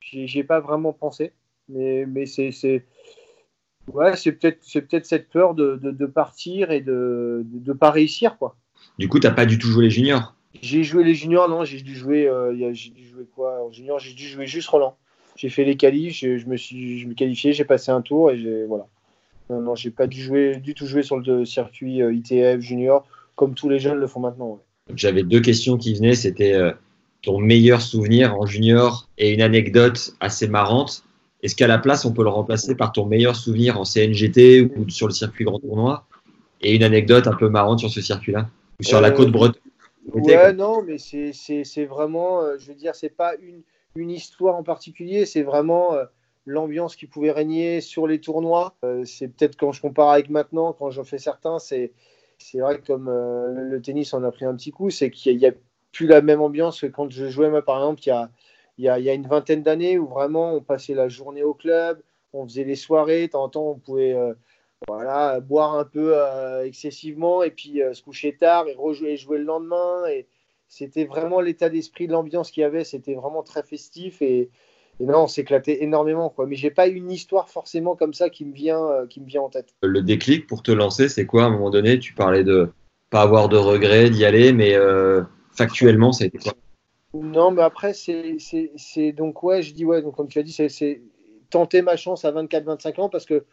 J'ai 0.00 0.44
pas 0.44 0.60
vraiment 0.60 0.92
pensé, 0.92 1.32
mais, 1.68 2.06
mais 2.06 2.24
c'est, 2.26 2.84
ouais, 3.88 4.16
c'est 4.16 4.32
peut-être, 4.32 4.60
peut-être 4.72 5.06
cette 5.06 5.28
peur 5.28 5.54
de, 5.54 5.76
de, 5.76 6.06
partir 6.06 6.70
et 6.70 6.80
de, 6.80 7.42
de, 7.44 7.72
pas 7.72 7.90
réussir 7.90 8.38
quoi. 8.38 8.56
Du 8.98 9.08
coup, 9.08 9.18
t'as 9.18 9.32
pas 9.32 9.44
du 9.44 9.58
tout 9.58 9.66
joué 9.66 9.84
les 9.84 9.90
juniors? 9.90 10.37
J'ai 10.62 10.82
joué 10.82 11.04
les 11.04 11.14
juniors, 11.14 11.48
non, 11.48 11.64
j'ai 11.64 11.80
dû 11.80 11.94
jouer, 11.94 12.28
euh, 12.28 12.54
j'ai 12.72 12.90
dû 12.90 13.06
jouer 13.06 13.24
quoi 13.34 13.64
En 13.64 13.72
junior, 13.72 13.98
j'ai 13.98 14.14
dû 14.14 14.26
jouer 14.26 14.46
juste 14.46 14.68
Roland. 14.68 14.96
J'ai 15.36 15.50
fait 15.50 15.64
les 15.64 15.76
qualifs, 15.76 16.18
je, 16.18 16.46
me 16.46 16.56
suis, 16.56 16.98
je 16.98 17.06
me 17.06 17.14
qualifié, 17.14 17.52
j'ai 17.52 17.64
passé 17.64 17.90
un 17.90 18.02
tour 18.02 18.30
et 18.30 18.38
j'ai 18.38 18.64
voilà. 18.64 18.86
Non, 19.50 19.60
non, 19.60 19.74
j'ai 19.74 19.90
pas 19.90 20.06
dû 20.06 20.20
jouer, 20.20 20.56
du 20.56 20.74
tout 20.74 20.86
jouer 20.86 21.02
sur 21.02 21.18
le 21.18 21.44
circuit 21.44 22.02
euh, 22.02 22.12
ITF 22.12 22.60
junior 22.60 23.06
comme 23.38 23.54
tous 23.54 23.68
les 23.68 23.78
jeunes 23.78 23.98
le 23.98 24.08
font 24.08 24.20
maintenant. 24.20 24.58
J'avais 24.94 25.22
deux 25.22 25.40
questions 25.40 25.78
qui 25.78 25.94
venaient, 25.94 26.16
c'était 26.16 26.54
euh, 26.54 26.72
ton 27.22 27.38
meilleur 27.38 27.80
souvenir 27.80 28.34
en 28.34 28.46
junior 28.46 29.08
et 29.16 29.32
une 29.32 29.42
anecdote 29.42 30.14
assez 30.18 30.48
marrante. 30.48 31.04
Est-ce 31.42 31.54
qu'à 31.54 31.68
la 31.68 31.78
place, 31.78 32.04
on 32.04 32.12
peut 32.12 32.24
le 32.24 32.30
remplacer 32.30 32.74
par 32.74 32.90
ton 32.90 33.06
meilleur 33.06 33.36
souvenir 33.36 33.78
en 33.78 33.84
CNGT 33.84 34.72
ou 34.76 34.88
sur 34.90 35.06
le 35.06 35.12
circuit 35.12 35.44
Grand 35.44 35.60
Tournoi 35.60 36.04
et 36.60 36.74
une 36.74 36.82
anecdote 36.82 37.28
un 37.28 37.34
peu 37.34 37.48
marrante 37.48 37.78
sur 37.78 37.90
ce 37.90 38.00
circuit-là? 38.00 38.50
Ou 38.80 38.82
sur 38.82 39.00
la 39.00 39.12
côte 39.12 39.30
bretonne? 39.30 39.62
Ouais, 40.12 40.52
non, 40.52 40.82
mais 40.82 40.98
c'est 40.98 41.84
vraiment, 41.84 42.42
euh, 42.42 42.56
je 42.58 42.68
veux 42.68 42.74
dire, 42.74 42.94
c'est 42.94 43.10
pas 43.10 43.34
une, 43.36 43.62
une, 43.94 44.10
histoire 44.10 44.56
en 44.56 44.62
particulier, 44.62 45.26
c'est 45.26 45.42
vraiment 45.42 45.94
euh, 45.94 46.04
l'ambiance 46.46 46.96
qui 46.96 47.06
pouvait 47.06 47.30
régner 47.30 47.80
sur 47.80 48.06
les 48.06 48.20
tournois. 48.20 48.74
Euh, 48.84 49.04
c'est 49.04 49.28
peut-être 49.28 49.56
quand 49.56 49.72
je 49.72 49.80
compare 49.80 50.10
avec 50.10 50.30
maintenant, 50.30 50.72
quand 50.72 50.90
j'en 50.90 51.04
fais 51.04 51.18
certains, 51.18 51.58
c'est 51.58 51.92
vrai 52.54 52.78
que 52.78 52.86
comme 52.86 53.10
le 53.10 53.80
tennis 53.82 54.14
en 54.14 54.22
a 54.24 54.30
pris 54.30 54.44
un 54.44 54.54
petit 54.54 54.70
coup, 54.70 54.90
c'est 54.90 55.10
qu'il 55.10 55.36
n'y 55.36 55.46
a, 55.46 55.52
plus 55.92 56.06
la 56.06 56.20
même 56.20 56.40
ambiance 56.40 56.80
que 56.80 56.86
quand 56.86 57.10
je 57.10 57.28
jouais, 57.28 57.50
moi, 57.50 57.62
par 57.62 57.78
exemple, 57.78 58.02
il 58.04 58.08
y 58.08 58.12
a, 58.12 58.30
il 58.78 58.84
y 58.84 58.88
a, 58.88 58.98
il 58.98 59.04
y 59.04 59.10
a 59.10 59.14
une 59.14 59.26
vingtaine 59.26 59.62
d'années 59.62 59.98
où 59.98 60.06
vraiment 60.06 60.54
on 60.54 60.60
passait 60.60 60.94
la 60.94 61.08
journée 61.08 61.42
au 61.42 61.54
club, 61.54 62.00
on 62.32 62.44
faisait 62.46 62.64
les 62.64 62.76
soirées, 62.76 63.26
de 63.26 63.32
temps 63.32 63.44
en 63.44 63.48
temps 63.48 63.70
on 63.70 63.78
pouvait 63.78 64.16
voilà, 64.86 65.40
boire 65.40 65.74
un 65.74 65.84
peu 65.84 66.12
euh, 66.14 66.64
excessivement 66.64 67.42
et 67.42 67.50
puis 67.50 67.82
euh, 67.82 67.94
se 67.94 68.02
coucher 68.02 68.36
tard 68.36 68.68
et 68.68 68.74
rejouer 68.74 69.16
jouer 69.16 69.38
le 69.38 69.44
lendemain. 69.44 70.06
Et 70.06 70.26
c'était 70.68 71.04
vraiment 71.04 71.40
l'état 71.40 71.68
d'esprit 71.68 72.06
de 72.06 72.12
l'ambiance 72.12 72.50
qu'il 72.50 72.60
y 72.60 72.64
avait. 72.64 72.84
C'était 72.84 73.14
vraiment 73.14 73.42
très 73.42 73.62
festif 73.62 74.22
et, 74.22 74.50
non, 75.00 75.24
on 75.24 75.26
s'éclatait 75.26 75.82
énormément. 75.82 76.28
Quoi. 76.28 76.46
Mais 76.46 76.56
j'ai 76.56 76.70
pas 76.70 76.86
une 76.86 77.10
histoire 77.10 77.48
forcément 77.48 77.96
comme 77.96 78.14
ça 78.14 78.30
qui 78.30 78.44
me 78.44 78.52
vient, 78.52 78.84
euh, 78.84 79.06
qui 79.06 79.20
me 79.20 79.26
vient 79.26 79.42
en 79.42 79.48
tête. 79.48 79.74
Le 79.82 80.02
déclic 80.02 80.46
pour 80.46 80.62
te 80.62 80.70
lancer, 80.70 81.08
c'est 81.08 81.26
quoi? 81.26 81.44
À 81.44 81.46
un 81.46 81.50
moment 81.50 81.70
donné 81.70 81.98
Tu 81.98 82.14
parlais 82.14 82.44
de 82.44 82.70
pas 83.10 83.22
avoir 83.22 83.48
de 83.48 83.56
regrets 83.56 84.10
d'y 84.10 84.24
aller, 84.24 84.52
mais 84.52 84.76
factuellement, 85.52 86.12
ça 86.12 86.24
a 86.24 86.26
été 86.26 86.38
quoi? 86.38 86.52
Non, 87.14 87.50
mais 87.50 87.62
après, 87.62 87.94
c'est 87.94 89.12
donc, 89.12 89.42
ouais, 89.42 89.62
je 89.62 89.72
dis, 89.72 89.84
ouais, 89.84 90.02
donc 90.02 90.14
comme 90.14 90.28
tu 90.28 90.38
as 90.38 90.42
dit, 90.42 90.52
c'est 90.52 91.00
tenter 91.48 91.80
ma 91.80 91.96
chance 91.96 92.24
à 92.26 92.32
24-25 92.32 93.00
ans 93.00 93.08
parce 93.08 93.24
que 93.24 93.44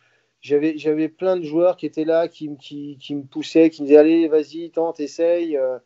j'avais, 0.42 0.78
j'avais 0.78 1.10
plein 1.10 1.38
de 1.38 1.44
joueurs 1.44 1.78
qui 1.78 1.86
étaient 1.86 2.06
là, 2.06 2.28
qui, 2.28 2.56
qui, 2.58 2.98
qui, 3.00 3.16
me 3.16 3.24
poussaient, 3.24 3.70
qui 3.70 3.82
me 3.82 3.88
disaient 3.88 4.00
allez, 4.00 4.28
vas-y, 4.28 4.70
tente, 4.72 5.00
essaye. 5.00 5.58
Euh. 5.58 5.78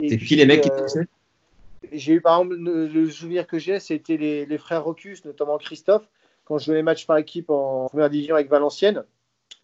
C'est 0.00 0.18
qui 0.18 0.36
les 0.36 0.46
mecs 0.46 0.62
qui 0.62 0.70
euh, 0.70 0.82
poussaient? 0.82 1.08
J'ai 1.92 2.14
eu 2.14 2.20
par 2.20 2.40
exemple 2.40 2.56
le, 2.60 3.10
souvenir 3.10 3.46
que 3.46 3.58
j'ai, 3.58 3.80
c'était 3.80 4.16
les, 4.16 4.46
les, 4.46 4.58
frères 4.58 4.84
Rocus, 4.84 5.24
notamment 5.24 5.58
Christophe, 5.58 6.08
quand 6.44 6.58
je 6.58 6.66
jouais 6.66 6.76
les 6.76 6.82
matchs 6.82 7.06
par 7.06 7.18
équipe 7.18 7.50
en 7.50 7.86
première 7.88 8.10
division 8.10 8.34
avec 8.34 8.48
Valenciennes. 8.48 9.04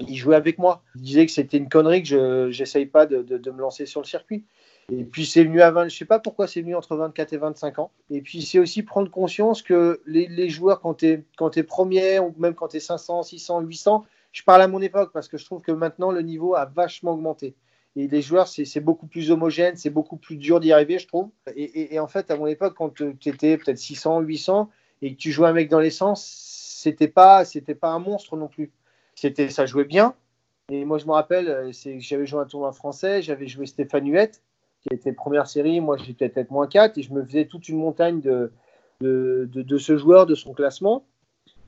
Ils 0.00 0.16
jouaient 0.16 0.36
avec 0.36 0.58
moi. 0.58 0.82
Ils 0.96 1.02
disaient 1.02 1.26
que 1.26 1.32
c'était 1.32 1.56
une 1.56 1.68
connerie, 1.68 2.02
que 2.02 2.08
je 2.50 2.58
n'essaye 2.58 2.86
pas 2.86 3.06
de, 3.06 3.22
de, 3.22 3.38
de, 3.38 3.50
me 3.50 3.60
lancer 3.60 3.86
sur 3.86 4.00
le 4.00 4.06
circuit. 4.06 4.44
Et 4.92 5.04
puis 5.04 5.24
c'est 5.24 5.44
venu 5.44 5.62
à 5.62 5.70
20, 5.70 5.88
je 5.88 5.96
sais 5.96 6.04
pas 6.04 6.18
pourquoi 6.18 6.46
c'est 6.46 6.60
venu 6.60 6.74
entre 6.74 6.96
24 6.96 7.32
et 7.32 7.36
25 7.38 7.78
ans. 7.78 7.90
Et 8.10 8.20
puis 8.20 8.42
c'est 8.42 8.58
aussi 8.58 8.82
prendre 8.82 9.10
conscience 9.10 9.62
que 9.62 10.02
les, 10.06 10.48
joueurs, 10.48 10.80
quand 10.80 10.94
tu 10.94 11.06
es, 11.06 11.24
es 11.56 11.62
premier, 11.62 12.18
ou 12.18 12.34
même 12.38 12.54
quand 12.54 12.68
tu 12.68 12.76
es 12.76 12.80
500, 12.80 13.22
600, 13.22 13.60
800, 13.62 14.04
je 14.32 14.42
parle 14.42 14.62
à 14.62 14.68
mon 14.68 14.82
époque 14.82 15.10
parce 15.12 15.28
que 15.28 15.38
je 15.38 15.44
trouve 15.44 15.62
que 15.62 15.72
maintenant 15.72 16.10
le 16.10 16.20
niveau 16.20 16.54
a 16.54 16.66
vachement 16.66 17.12
augmenté. 17.12 17.54
Et 17.96 18.08
les 18.08 18.22
joueurs, 18.22 18.48
c'est 18.48 18.80
beaucoup 18.80 19.06
plus 19.06 19.30
homogène, 19.30 19.76
c'est 19.76 19.90
beaucoup 19.90 20.16
plus 20.16 20.36
dur 20.36 20.58
d'y 20.58 20.72
arriver, 20.72 20.98
je 20.98 21.06
trouve. 21.06 21.30
Et, 21.54 22.00
en 22.00 22.08
fait, 22.08 22.30
à 22.32 22.36
mon 22.36 22.48
époque, 22.48 22.74
quand 22.76 22.92
tu 22.92 23.14
étais 23.26 23.56
peut-être 23.56 23.78
600, 23.78 24.20
800 24.20 24.68
et 25.00 25.14
que 25.14 25.16
tu 25.16 25.30
jouais 25.30 25.46
un 25.46 25.52
mec 25.52 25.68
dans 25.68 25.78
l'essence, 25.78 26.24
c'était 26.24 27.06
pas, 27.06 27.44
c'était 27.44 27.76
pas 27.76 27.90
un 27.90 28.00
monstre 28.00 28.36
non 28.36 28.48
plus. 28.48 28.72
Ça 29.14 29.66
jouait 29.66 29.84
bien. 29.84 30.16
Et 30.70 30.84
moi, 30.84 30.98
je 30.98 31.06
me 31.06 31.12
rappelle, 31.12 31.48
euh, 31.48 31.70
j'avais 31.98 32.26
joué 32.26 32.40
un 32.40 32.46
tournoi 32.46 32.72
français, 32.72 33.22
j'avais 33.22 33.46
joué 33.46 33.66
Stéphane 33.66 34.10
Huette, 34.10 34.42
qui 34.86 34.94
était 34.94 35.12
première 35.12 35.46
série. 35.46 35.80
Moi, 35.80 35.96
j'étais 35.96 36.28
peut-être 36.28 36.50
moins 36.50 36.66
4 36.66 36.98
et 36.98 37.02
je 37.02 37.12
me 37.12 37.24
faisais 37.24 37.46
toute 37.46 37.68
une 37.68 37.78
montagne 37.78 38.20
de, 38.20 38.52
de, 39.00 39.48
de 39.50 39.78
ce 39.78 39.96
joueur, 39.96 40.26
de 40.26 40.34
son 40.34 40.52
classement. 40.52 41.04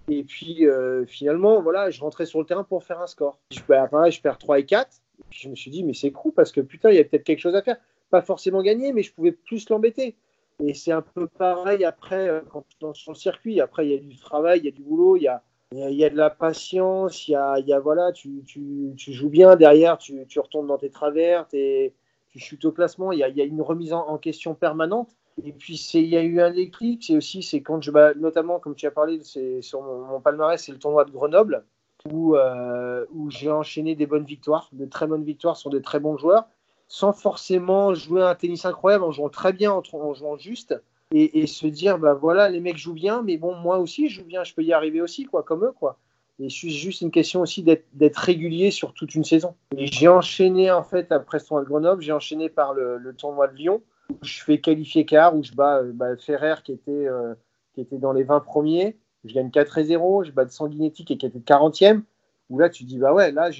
Et 0.09 0.23
puis 0.23 0.67
euh, 0.67 1.05
finalement, 1.07 1.61
voilà, 1.63 1.91
je 1.91 2.01
rentrais 2.01 2.27
sur 2.27 2.39
le 2.39 2.47
terrain 2.47 2.65
pour 2.65 2.85
faire 2.85 3.01
un 3.01 3.07
score. 3.07 3.39
Je 3.51 3.61
perds, 3.61 3.89
je 4.11 4.21
perds 4.21 4.39
3 4.39 4.61
et 4.61 4.67
4. 4.67 4.89
Et 5.19 5.23
puis 5.31 5.41
je 5.43 5.49
me 5.49 5.57
suis 5.57 5.71
dit, 5.71 5.83
mais 5.83 5.95
c'est 5.95 6.13
cool 6.13 6.33
parce 6.33 6.53
que 6.53 6.61
putain, 6.61 6.91
il 6.91 6.97
y 6.97 7.01
a 7.01 7.05
peut-être 7.05 7.25
quelque 7.25 7.41
chose 7.41 7.57
à 7.57 7.63
faire. 7.63 7.77
Pas 8.11 8.23
forcément 8.23 8.63
gagner, 8.63 8.93
mais 8.93 9.03
je 9.03 9.13
pouvais 9.13 9.33
plus 9.33 9.69
l'embêter. 9.69 10.17
Et 10.63 10.75
c'est 10.75 10.93
un 10.93 11.03
peu 11.03 11.27
pareil 11.27 11.85
après, 11.85 12.29
euh, 12.29 12.41
quand 12.51 12.65
tu 12.69 12.77
sur 12.95 13.13
le 13.13 13.17
circuit. 13.17 13.61
Après, 13.61 13.87
il 13.87 13.93
y 13.93 13.97
a 13.97 13.99
du 13.99 14.17
travail, 14.17 14.61
il 14.61 14.65
y 14.67 14.69
a 14.69 14.71
du 14.71 14.83
boulot, 14.83 15.17
il 15.17 15.25
y 15.25 15.29
a, 15.29 15.43
il 15.73 15.95
y 15.95 16.05
a 16.05 16.11
de 16.11 16.17
la 16.17 16.31
patience, 16.31 17.27
il 17.27 17.33
y 17.33 17.35
a, 17.35 17.59
y 17.59 17.73
a 17.73 17.81
voilà, 17.81 18.13
tu, 18.13 18.43
tu, 18.47 18.93
tu, 18.97 19.13
joues 19.13 19.29
bien 19.29 19.57
derrière, 19.57 19.99
tu, 19.99 20.25
tu 20.29 20.39
retournes 20.39 20.69
dans 20.69 20.79
tes 20.79 20.91
travers, 20.91 21.49
tu 21.49 21.93
chutes 22.39 22.65
au 22.65 22.73
classement, 22.73 23.13
il 23.13 23.19
y 23.19 23.23
a, 23.23 23.45
une 23.45 23.63
remise 23.63 23.93
en 23.93 24.19
question 24.19 24.55
permanente. 24.55 25.17
Et 25.45 25.53
puis, 25.53 25.75
il 25.95 26.07
y 26.07 26.17
a 26.17 26.23
eu 26.23 26.41
un 26.41 26.51
déclic, 26.51 27.05
c'est 27.05 27.17
aussi, 27.17 27.43
c'est 27.43 27.61
quand 27.61 27.83
je, 27.83 27.91
bah, 27.91 28.15
notamment, 28.15 28.59
comme 28.59 28.75
tu 28.75 28.87
as 28.87 28.91
parlé, 28.91 29.21
c'est 29.23 29.61
sur 29.61 29.83
mon, 29.83 30.21
palmarès, 30.21 30.63
c'est 30.63 30.73
le 30.73 30.79
tournoi 30.79 31.05
de 31.05 31.11
Grenoble, 31.11 31.65
où, 32.11 32.37
euh, 32.37 33.05
où 33.13 33.31
j'ai 33.31 33.51
enchaîné 33.51 33.95
des 33.95 34.07
bonnes 34.07 34.25
victoires, 34.25 34.71
de 34.73 34.87
très 34.87 35.07
bonnes 35.07 35.25
victoires 35.25 35.57
sur 35.57 35.69
de 35.69 35.79
très 35.79 36.01
bons 36.01 36.17
joueurs, 36.17 36.47
sans 36.89 37.13
forcément 37.13 37.93
jouer 37.93 38.23
un 38.23 38.35
tennis 38.35 38.65
incroyable, 38.65 39.05
en 39.05 39.11
jouant 39.11 39.29
très 39.29 39.53
bien, 39.53 39.73
en, 39.73 40.15
jouant 40.15 40.39
juste, 40.39 40.81
et, 41.13 41.47
se 41.47 41.67
dire, 41.67 41.99
bah 41.99 42.15
voilà, 42.15 42.49
les 42.49 42.61
mecs 42.61 42.79
jouent 42.79 42.95
bien, 42.95 43.23
mais 43.23 43.37
bon, 43.37 43.55
moi 43.55 43.79
aussi, 43.79 44.09
je 44.09 44.21
joue 44.21 44.27
bien, 44.27 44.43
je 44.43 44.55
peux 44.55 44.63
y 44.63 44.73
arriver 44.73 45.01
aussi, 45.03 45.25
quoi, 45.25 45.43
comme 45.43 45.65
eux, 45.65 45.73
quoi. 45.73 45.99
Et 46.39 46.51
c'est 46.51 46.69
juste 46.69 47.01
une 47.01 47.11
question 47.11 47.41
aussi 47.41 47.63
d'être 47.63 48.17
régulier 48.17 48.71
sur 48.71 48.93
toute 48.93 49.15
une 49.15 49.25
saison. 49.25 49.55
Et 49.77 49.87
j'ai 49.87 50.09
enchaîné, 50.09 50.71
en 50.71 50.83
fait, 50.83 51.11
après 51.11 51.39
ce 51.39 51.47
tournoi 51.49 51.65
de 51.65 51.69
Grenoble, 51.69 52.03
j'ai 52.03 52.13
enchaîné 52.13 52.51
par 52.51 52.75
le, 52.75 53.15
tournoi 53.17 53.49
de 53.49 53.55
Lyon, 53.55 53.83
où 54.11 54.25
je 54.25 54.43
fais 54.43 54.61
qualifier 54.61 55.07
car, 55.07 55.35
où 55.35 55.43
je 55.43 55.53
bats 55.53 55.79
euh, 55.79 55.93
bah, 55.95 56.17
Ferrer 56.19 56.57
qui 56.63 56.73
était, 56.73 56.91
euh, 56.91 57.35
qui 57.75 57.81
était 57.81 57.99
dans 57.99 58.13
les 58.13 58.23
20 58.23 58.41
premiers. 58.41 58.97
Je 59.25 59.33
gagne 59.35 59.51
4 59.51 59.83
0. 59.83 60.25
Je 60.25 60.33
bats 60.33 60.49
Sanguinetti 60.49 61.05
qui 61.05 61.15
était 61.15 61.29
40e. 61.29 62.03
Où 62.51 62.59
là, 62.59 62.69
tu 62.69 62.85
dis, 62.85 62.99
bah 62.99 63.13
ouais, 63.13 63.33
là, 63.33 63.51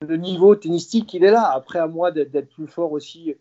le 0.00 0.16
niveau 0.16 0.54
tennistique, 0.54 1.12
il 1.12 1.24
est 1.24 1.30
là. 1.30 1.50
Après, 1.52 1.80
à 1.80 1.88
moi 1.88 2.12
d'être 2.12 2.48
plus 2.48 2.68
fort 2.68 2.92
aussi, 2.92 3.34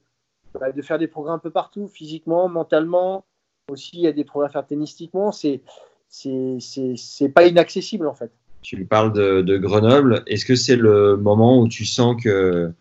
bah, 0.60 0.71
de 0.71 0.82
faire 0.82 0.97
des 0.97 1.08
progrès 1.08 1.34
un 1.34 1.39
peu 1.39 1.51
partout, 1.51 1.88
physiquement, 1.88 2.49
mentalement. 2.49 3.25
Aussi, 3.69 3.91
il 3.93 4.01
y 4.01 4.08
a 4.08 4.12
des 4.12 4.23
progrès 4.23 4.47
à 4.47 4.51
faire 4.51 4.65
tennistiquement. 4.65 5.32
C'est 5.32 5.62
c'est 6.10 7.30
pas 7.34 7.46
inaccessible 7.46 8.08
en 8.08 8.13
fait. 8.13 8.32
Tu 8.62 8.86
parles 8.86 9.13
de, 9.13 9.41
de 9.41 9.58
Grenoble. 9.58 10.24
Est-ce 10.28 10.46
que 10.46 10.56
c'est 10.56 10.76
le 10.76 11.15
moment 11.17 11.60
où 11.60 11.67
tu 11.67 11.86
sens 11.86 12.22
que 12.22 12.72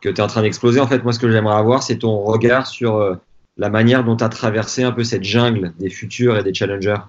que 0.00 0.08
tu 0.08 0.16
es 0.16 0.20
en 0.20 0.26
train 0.26 0.42
d'exploser? 0.42 0.80
En 0.80 0.86
fait, 0.86 1.02
moi, 1.02 1.12
ce 1.12 1.18
que 1.18 1.30
j'aimerais 1.30 1.56
avoir, 1.56 1.82
c'est 1.82 1.98
ton 1.98 2.22
regard 2.22 2.66
sur 2.66 2.96
euh, 2.96 3.16
la 3.56 3.70
manière 3.70 4.04
dont 4.04 4.16
tu 4.16 4.24
as 4.24 4.28
traversé 4.28 4.82
un 4.82 4.92
peu 4.92 5.04
cette 5.04 5.24
jungle 5.24 5.72
des 5.78 5.90
futurs 5.90 6.36
et 6.36 6.42
des 6.42 6.54
challengers 6.54 7.00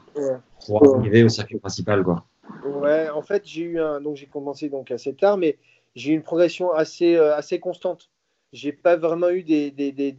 pour 0.65 0.97
arriver 0.97 1.23
au 1.23 1.29
circuit 1.29 1.59
principal. 1.59 2.03
Quoi. 2.03 2.25
Ouais, 2.65 3.09
en 3.09 3.21
fait, 3.21 3.43
j'ai 3.45 3.63
eu 3.63 3.79
un. 3.79 4.01
Donc, 4.01 4.15
j'ai 4.15 4.25
commencé 4.25 4.69
donc 4.69 4.91
assez 4.91 5.13
tard, 5.13 5.37
mais 5.37 5.57
j'ai 5.95 6.11
eu 6.11 6.15
une 6.15 6.23
progression 6.23 6.71
assez, 6.71 7.15
euh, 7.15 7.35
assez 7.35 7.59
constante. 7.59 8.09
j'ai 8.53 8.71
pas 8.71 8.95
vraiment 8.95 9.29
eu 9.29 9.43
des, 9.43 9.71
des, 9.71 9.91
des, 9.91 10.11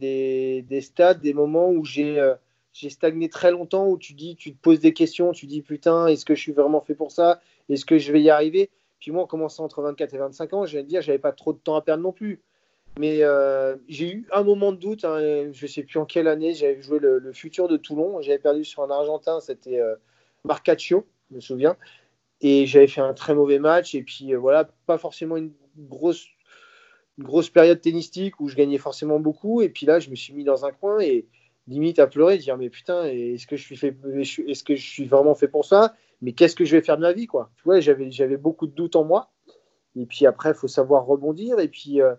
des, 0.61 0.81
stades, 0.81 1.21
des 1.21 1.33
moments 1.33 1.69
où 1.69 1.83
j'ai 1.85 2.19
euh, 2.19 2.35
j'ai 2.79 2.89
stagné 2.89 3.27
très 3.27 3.51
longtemps, 3.51 3.87
où 3.87 3.97
tu 3.97 4.13
dis, 4.13 4.37
tu 4.37 4.53
te 4.53 4.61
poses 4.61 4.79
des 4.79 4.93
questions, 4.93 5.33
tu 5.33 5.47
dis 5.47 5.61
putain, 5.61 6.07
est-ce 6.07 6.23
que 6.23 6.33
je 6.33 6.41
suis 6.41 6.53
vraiment 6.53 6.79
fait 6.79 6.95
pour 6.95 7.11
ça? 7.11 7.41
Est-ce 7.67 7.85
que 7.85 7.97
je 7.97 8.13
vais 8.13 8.21
y 8.21 8.29
arriver? 8.29 8.69
Puis 9.01 9.11
moi, 9.11 9.23
en 9.23 9.27
commençant 9.27 9.65
entre 9.65 9.81
24 9.81 10.13
et 10.13 10.17
25 10.17 10.53
ans, 10.53 10.65
je 10.65 10.77
vais 10.77 10.83
dire, 10.83 11.01
j'avais 11.01 11.19
pas 11.19 11.33
trop 11.33 11.51
de 11.51 11.57
temps 11.57 11.75
à 11.75 11.81
perdre 11.81 12.03
non 12.03 12.13
plus. 12.13 12.41
Mais 12.97 13.21
euh, 13.21 13.75
j'ai 13.89 14.13
eu 14.13 14.27
un 14.31 14.43
moment 14.43 14.71
de 14.71 14.77
doute, 14.77 15.03
hein, 15.03 15.51
je 15.51 15.67
sais 15.67 15.83
plus 15.83 15.99
en 15.99 16.05
quelle 16.05 16.27
année, 16.27 16.53
j'avais 16.53 16.81
joué 16.81 16.99
le, 16.99 17.33
futur 17.33 17.67
de 17.67 17.75
Toulon, 17.75 18.21
j'avais 18.21 18.39
perdu 18.39 18.63
sur 18.63 18.83
un 18.83 18.89
Argentin, 18.89 19.41
c'était 19.41 19.79
euh, 19.79 19.95
Marcaccio, 20.45 21.05
je 21.29 21.35
me 21.35 21.41
souviens, 21.41 21.75
et 22.41 22.65
j'avais 22.65 22.87
fait 22.87 23.01
un 23.01 23.13
très 23.13 23.35
mauvais 23.35 23.59
match, 23.59 23.93
et 23.93 24.03
puis 24.03 24.33
voilà, 24.35 24.69
pas 24.85 24.97
forcément 24.97 25.35
une 25.37 25.51
grosse 25.77 26.25
grosse 27.19 27.49
période 27.49 27.81
tennistique 27.81 28.39
où 28.39 28.47
je 28.47 28.55
gagnais 28.55 28.77
forcément 28.77 29.19
beaucoup. 29.19 29.61
Et 29.61 29.67
puis 29.67 29.85
là, 29.85 29.99
je 29.99 30.09
me 30.09 30.15
suis 30.15 30.33
mis 30.33 30.45
dans 30.45 30.65
un 30.65 30.71
coin 30.71 31.01
et 31.01 31.25
limite 31.69 31.99
à 31.99 32.07
pleurer, 32.07 32.37
dire 32.37 32.57
mais 32.57 32.69
putain, 32.69 33.05
est-ce 33.05 33.47
que 33.47 33.55
je 33.55 33.63
suis 33.63 33.77
fait, 33.77 33.95
est-ce 34.17 34.63
que 34.63 34.75
je 34.75 34.85
suis 34.85 35.05
vraiment 35.05 35.35
fait 35.35 35.47
pour 35.47 35.65
ça? 35.65 35.95
Mais 36.21 36.33
qu'est-ce 36.33 36.55
que 36.55 36.65
je 36.65 36.75
vais 36.75 36.81
faire 36.81 36.97
de 36.97 37.03
ma 37.03 37.13
vie, 37.13 37.27
quoi? 37.27 37.51
Tu 37.55 37.81
j'avais, 37.81 38.11
j'avais 38.11 38.37
beaucoup 38.37 38.67
de 38.67 38.73
doutes 38.73 38.95
en 38.95 39.05
moi. 39.05 39.31
Et 39.95 40.05
puis 40.05 40.25
après, 40.25 40.53
faut 40.53 40.67
savoir 40.67 41.05
rebondir. 41.05 41.59
Et 41.59 41.67
puis, 41.67 42.01
euh, 42.01 42.15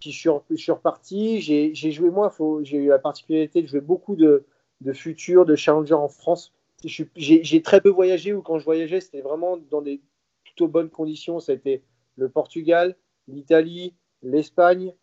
puis 0.00 0.12
je, 0.12 0.18
suis, 0.18 0.30
je, 0.50 0.56
suis, 0.56 0.72
reparti. 0.72 1.40
J'ai, 1.40 1.90
joué 1.90 2.10
moi. 2.10 2.32
J'ai 2.62 2.76
eu 2.76 2.88
la 2.88 2.98
particularité 2.98 3.62
de 3.62 3.66
jouer 3.66 3.80
beaucoup 3.80 4.14
de, 4.14 4.46
de 4.80 4.92
futurs, 4.92 5.46
de 5.46 5.56
challengers 5.56 5.94
en 5.94 6.08
France. 6.08 6.52
J'ai, 6.84 7.62
très 7.62 7.80
peu 7.80 7.90
voyagé 7.90 8.32
ou 8.32 8.42
quand 8.42 8.58
je 8.58 8.64
voyageais, 8.64 9.00
c'était 9.00 9.20
vraiment 9.20 9.58
dans 9.70 9.82
des 9.82 10.00
plutôt 10.44 10.68
bonnes 10.68 10.90
conditions. 10.90 11.40
Ça 11.40 11.52
a 11.52 11.54
été 11.56 11.82
le 12.16 12.28
Portugal, 12.28 12.96
l'Italie, 13.28 13.94
l'Espagne, 14.22 14.94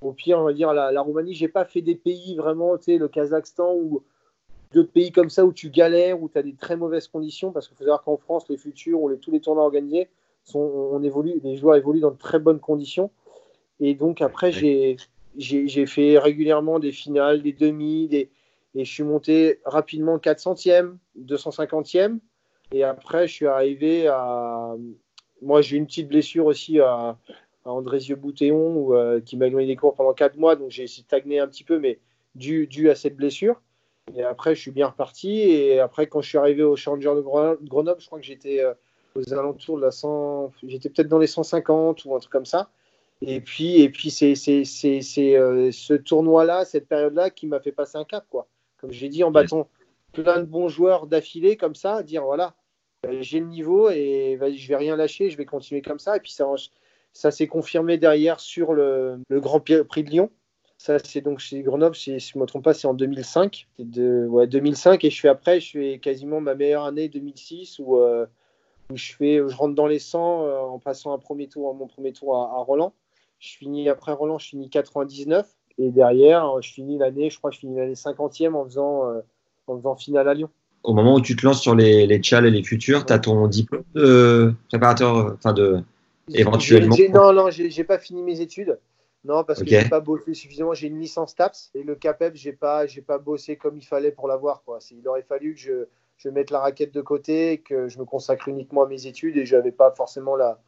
au 0.00 0.12
pire, 0.12 0.38
on 0.38 0.44
va 0.44 0.52
dire 0.52 0.72
la, 0.72 0.92
la 0.92 1.00
Roumanie. 1.00 1.34
J'ai 1.34 1.48
pas 1.48 1.64
fait 1.64 1.82
des 1.82 1.94
pays 1.94 2.36
vraiment, 2.36 2.76
tu 2.78 2.84
sais, 2.84 2.98
le 2.98 3.08
Kazakhstan 3.08 3.74
ou 3.74 4.02
d'autres 4.72 4.92
pays 4.92 5.12
comme 5.12 5.30
ça 5.30 5.44
où 5.44 5.52
tu 5.52 5.70
galères, 5.70 6.20
où 6.20 6.28
tu 6.28 6.38
as 6.38 6.42
des 6.42 6.54
très 6.54 6.76
mauvaises 6.76 7.08
conditions, 7.08 7.52
parce 7.52 7.68
qu'il 7.68 7.76
faut 7.76 7.84
savoir 7.84 8.02
qu'en 8.02 8.16
France, 8.16 8.48
les 8.48 8.56
futurs 8.56 9.00
ou 9.00 9.08
les, 9.08 9.18
tous 9.18 9.30
les 9.30 9.40
tournois 9.40 9.64
organisés, 9.64 10.08
sont, 10.42 10.58
on 10.58 11.02
évolue, 11.02 11.40
les 11.42 11.56
joueurs 11.56 11.76
évoluent 11.76 12.00
dans 12.00 12.10
de 12.10 12.18
très 12.18 12.38
bonnes 12.38 12.60
conditions. 12.60 13.10
Et 13.80 13.94
donc 13.94 14.20
après, 14.20 14.52
j'ai 14.52 14.96
j'ai 15.36 15.86
fait 15.86 16.16
régulièrement 16.16 16.78
des 16.78 16.92
finales, 16.92 17.42
des 17.42 17.52
demi, 17.52 18.06
des, 18.06 18.30
et 18.74 18.84
je 18.84 18.92
suis 18.92 19.02
monté 19.02 19.60
rapidement 19.64 20.18
400e, 20.18 20.96
250e. 21.18 22.18
Et 22.72 22.82
après, 22.82 23.28
je 23.28 23.32
suis 23.32 23.46
arrivé 23.46 24.08
à. 24.08 24.74
Moi, 25.42 25.60
j'ai 25.60 25.76
une 25.76 25.86
petite 25.86 26.08
blessure 26.08 26.46
aussi 26.46 26.80
à, 26.80 27.18
à 27.64 27.70
Andrézieux 27.70 28.16
Boutéon 28.16 28.94
euh, 28.94 29.20
qui 29.20 29.36
m'a 29.36 29.46
éloigné 29.46 29.66
des 29.68 29.76
cours 29.76 29.94
pendant 29.94 30.12
4 30.12 30.36
mois, 30.36 30.56
donc 30.56 30.70
j'ai 30.70 30.86
stagné 30.86 31.38
un 31.38 31.48
petit 31.48 31.64
peu, 31.64 31.78
mais 31.78 31.98
dû, 32.34 32.66
dû, 32.66 32.90
à 32.90 32.94
cette 32.94 33.16
blessure. 33.16 33.60
Et 34.14 34.22
après, 34.22 34.54
je 34.54 34.60
suis 34.60 34.70
bien 34.70 34.88
reparti. 34.88 35.40
Et 35.40 35.80
après, 35.80 36.06
quand 36.06 36.20
je 36.20 36.28
suis 36.28 36.38
arrivé 36.38 36.62
au 36.62 36.76
Challenger 36.76 37.14
de 37.16 37.20
Grenoble, 37.20 38.00
je 38.00 38.06
crois 38.06 38.18
que 38.18 38.24
j'étais 38.24 38.60
euh, 38.60 38.74
aux 39.14 39.32
alentours 39.32 39.76
de 39.76 39.82
la 39.82 39.90
100, 39.90 40.52
j'étais 40.64 40.90
peut-être 40.90 41.08
dans 41.08 41.18
les 41.18 41.26
150 41.26 42.04
ou 42.04 42.14
un 42.14 42.18
truc 42.18 42.32
comme 42.32 42.44
ça. 42.44 42.70
Et 43.22 43.40
puis, 43.40 43.80
et 43.80 43.88
puis 43.88 44.10
c'est, 44.10 44.34
c'est, 44.34 44.64
c'est, 44.64 45.00
c'est 45.00 45.36
euh, 45.36 45.70
ce 45.72 45.94
tournoi-là, 45.94 46.64
cette 46.64 46.88
période-là, 46.88 47.30
qui 47.30 47.46
m'a 47.46 47.60
fait 47.60 47.72
passer 47.72 47.96
un 47.96 48.04
cap, 48.04 48.26
quoi. 48.28 48.46
Comme 48.78 48.90
j'ai 48.90 49.08
dit, 49.08 49.24
en 49.24 49.30
battant 49.30 49.68
plein 50.12 50.40
de 50.40 50.44
bons 50.44 50.68
joueurs 50.68 51.06
d'affilée, 51.06 51.56
comme 51.56 51.74
ça, 51.74 52.02
dire 52.02 52.24
voilà, 52.24 52.54
j'ai 53.20 53.40
le 53.40 53.46
niveau 53.46 53.90
et 53.90 54.38
je 54.56 54.68
vais 54.68 54.76
rien 54.76 54.96
lâcher, 54.96 55.30
je 55.30 55.36
vais 55.36 55.46
continuer 55.46 55.80
comme 55.80 55.98
ça. 55.98 56.16
Et 56.16 56.20
puis 56.20 56.32
ça, 56.32 56.46
ça 57.14 57.30
s'est 57.30 57.46
confirmé 57.46 57.96
derrière 57.96 58.40
sur 58.40 58.74
le, 58.74 59.20
Grand 59.30 59.60
Prix 59.60 60.04
de 60.04 60.10
Lyon. 60.10 60.30
Ça, 60.76 60.98
c'est 60.98 61.20
donc 61.20 61.38
chez 61.38 61.62
Grenoble, 61.62 61.94
si 61.94 62.18
je 62.18 62.36
ne 62.36 62.42
me 62.42 62.46
trompe 62.46 62.64
pas, 62.64 62.74
c'est 62.74 62.88
en 62.88 62.94
2005. 62.94 63.68
De, 63.78 64.26
ouais, 64.26 64.46
2005. 64.48 65.02
Et 65.04 65.10
je 65.10 65.20
fais 65.20 65.28
après, 65.28 65.60
je 65.60 65.70
fais 65.70 65.98
quasiment 65.98 66.40
ma 66.40 66.54
meilleure 66.54 66.84
année 66.84 67.08
2006 67.08 67.78
où, 67.78 67.96
euh, 67.96 68.26
je, 68.92 69.54
rentre 69.54 69.74
dans 69.74 69.86
les 69.86 70.00
100 70.00 70.44
euh, 70.44 70.58
en 70.58 70.78
passant 70.80 71.14
un 71.14 71.18
premier 71.18 71.46
tour, 71.46 71.72
mon 71.74 71.86
premier 71.86 72.12
tour 72.12 72.36
à, 72.36 72.58
Roland. 72.58 72.92
Je 73.38 73.56
finis 73.56 73.88
après 73.88 74.12
Roland, 74.12 74.38
je 74.38 74.48
finis 74.48 74.68
99. 74.68 75.46
Et 75.78 75.90
derrière, 75.90 76.60
je 76.60 76.72
finis 76.72 76.98
l'année, 76.98 77.30
je 77.30 77.38
crois 77.38 77.50
que 77.50 77.54
je 77.54 77.60
finis 77.60 77.76
l'année 77.76 77.94
50e 77.94 78.54
en 78.54 78.64
faisant, 78.64 79.08
euh, 79.08 79.20
en 79.68 79.76
faisant 79.76 79.94
finale 79.94 80.28
à 80.28 80.34
Lyon. 80.34 80.50
Au 80.82 80.92
moment 80.92 81.14
où 81.14 81.20
tu 81.20 81.36
te 81.36 81.46
lances 81.46 81.62
sur 81.62 81.74
les, 81.74 82.06
les 82.06 82.20
et 82.34 82.50
les 82.50 82.62
futurs, 82.62 83.06
tu 83.06 83.12
as 83.12 83.18
ton 83.20 83.46
diplôme 83.46 83.84
de 83.94 84.52
préparateur, 84.68 85.32
enfin 85.34 85.54
de, 85.54 85.82
éventuellement 86.32 86.96
Non, 87.10 87.32
non, 87.32 87.50
j'ai 87.50 87.84
pas 87.84 87.98
fini 87.98 88.22
mes 88.22 88.40
études. 88.40 88.78
Non, 89.24 89.42
parce 89.42 89.62
que 89.62 89.68
j'ai 89.68 89.88
pas 89.88 90.00
bossé 90.00 90.34
suffisamment. 90.34 90.74
J'ai 90.74 90.88
une 90.88 91.00
licence 91.00 91.34
TAPS 91.34 91.70
et 91.74 91.82
le 91.82 91.94
CAPEP, 91.94 92.34
j'ai 92.34 92.52
pas, 92.52 92.86
j'ai 92.86 93.00
pas 93.00 93.18
bossé 93.18 93.56
comme 93.56 93.78
il 93.78 93.84
fallait 93.84 94.10
pour 94.10 94.28
l'avoir. 94.28 94.62
Quoi. 94.64 94.80
Il 94.90 95.08
aurait 95.08 95.22
fallu 95.22 95.54
que 95.54 95.60
je, 95.60 95.86
je 96.18 96.28
mette 96.28 96.50
la 96.50 96.60
raquette 96.60 96.92
de 96.92 97.00
côté, 97.00 97.58
que 97.58 97.88
je 97.88 97.98
me 97.98 98.04
consacre 98.04 98.48
uniquement 98.48 98.82
à 98.84 98.86
mes 98.86 99.06
études 99.06 99.38
et 99.38 99.46
j'avais 99.46 99.72
pas 99.72 99.90
forcément 99.92 100.36
la, 100.36 100.60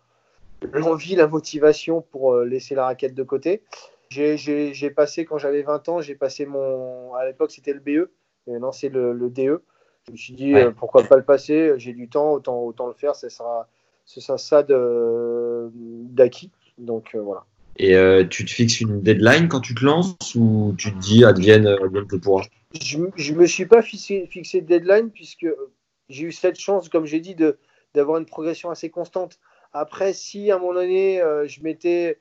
l'envie, 0.73 1.16
la 1.16 1.27
motivation 1.27 2.01
pour 2.01 2.33
euh, 2.33 2.45
laisser 2.47 2.75
la 2.75 2.87
raquette 2.87 3.14
de 3.14 3.23
côté. 3.23 3.62
J'ai 4.09 4.90
passé, 4.90 5.25
quand 5.25 5.37
j'avais 5.37 5.62
20 5.62 5.88
ans, 5.88 6.01
j'ai 6.01 6.14
passé 6.14 6.47
mon. 6.47 7.14
À 7.14 7.27
l'époque, 7.27 7.51
c'était 7.51 7.73
le 7.73 7.81
BE, 7.81 8.11
maintenant 8.47 8.73
c'est 8.73 8.88
le, 8.88 9.12
le, 9.12 9.29
DE. 9.29 9.62
Je 10.07 10.12
me 10.12 10.16
suis 10.16 10.33
dit, 10.33 10.55
euh, 10.55 10.71
pourquoi 10.71 11.03
pas 11.03 11.16
le 11.16 11.25
passer? 11.25 11.75
J'ai 11.79 11.92
du 11.92 12.09
temps, 12.09 12.33
autant, 12.33 12.61
autant 12.62 12.87
le 12.87 12.95
faire, 12.95 13.16
ça 13.16 13.29
sera 13.29 13.69
c'est 14.07 14.21
ça, 14.21 14.38
ça 14.38 14.64
d'acquis. 14.66 16.51
Donc 16.79 17.14
euh, 17.14 17.21
voilà. 17.21 17.45
Et 17.79 17.95
euh, 17.95 18.25
tu 18.25 18.45
te 18.45 18.51
fixes 18.51 18.81
une 18.81 19.03
deadline 19.03 19.49
quand 19.49 19.61
tu 19.61 19.75
te 19.75 19.85
lances 19.85 20.35
ou 20.35 20.75
tu 20.79 20.92
te 20.92 20.99
dis 20.99 21.25
advienne, 21.25 21.66
advienne 21.66 22.07
que 22.07 22.16
pourra? 22.16 22.45
Je 22.81 22.99
ne 22.99 23.37
me 23.37 23.47
suis 23.47 23.66
pas 23.66 23.83
fixé, 23.83 24.27
fixé 24.31 24.62
de 24.62 24.66
deadline 24.66 25.11
puisque 25.11 25.47
j'ai 26.09 26.25
eu 26.25 26.33
cette 26.33 26.59
chance, 26.59 26.88
comme 26.88 27.05
j'ai 27.05 27.21
dit, 27.21 27.37
d'avoir 27.95 28.19
une 28.19 28.27
progression 28.27 28.71
assez 28.71 28.88
constante. 28.88 29.38
Après, 29.73 30.14
si 30.14 30.51
à 30.51 30.57
un 30.57 30.59
moment 30.59 30.75
donné, 30.75 31.21
euh, 31.21 31.47
je 31.49 31.61
m'étais, 31.62 32.19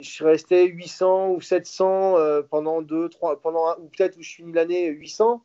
je 0.00 0.24
restais 0.24 0.66
800 0.66 1.30
ou 1.30 1.40
700 1.40 2.16
pendant 2.50 2.82
deux, 2.82 3.08
trois, 3.08 3.40
pendant 3.40 3.76
ou 3.78 3.88
peut-être 3.88 4.16
où 4.16 4.22
je 4.22 4.34
finis 4.34 4.52
l'année 4.52 4.88
800, 4.88 5.42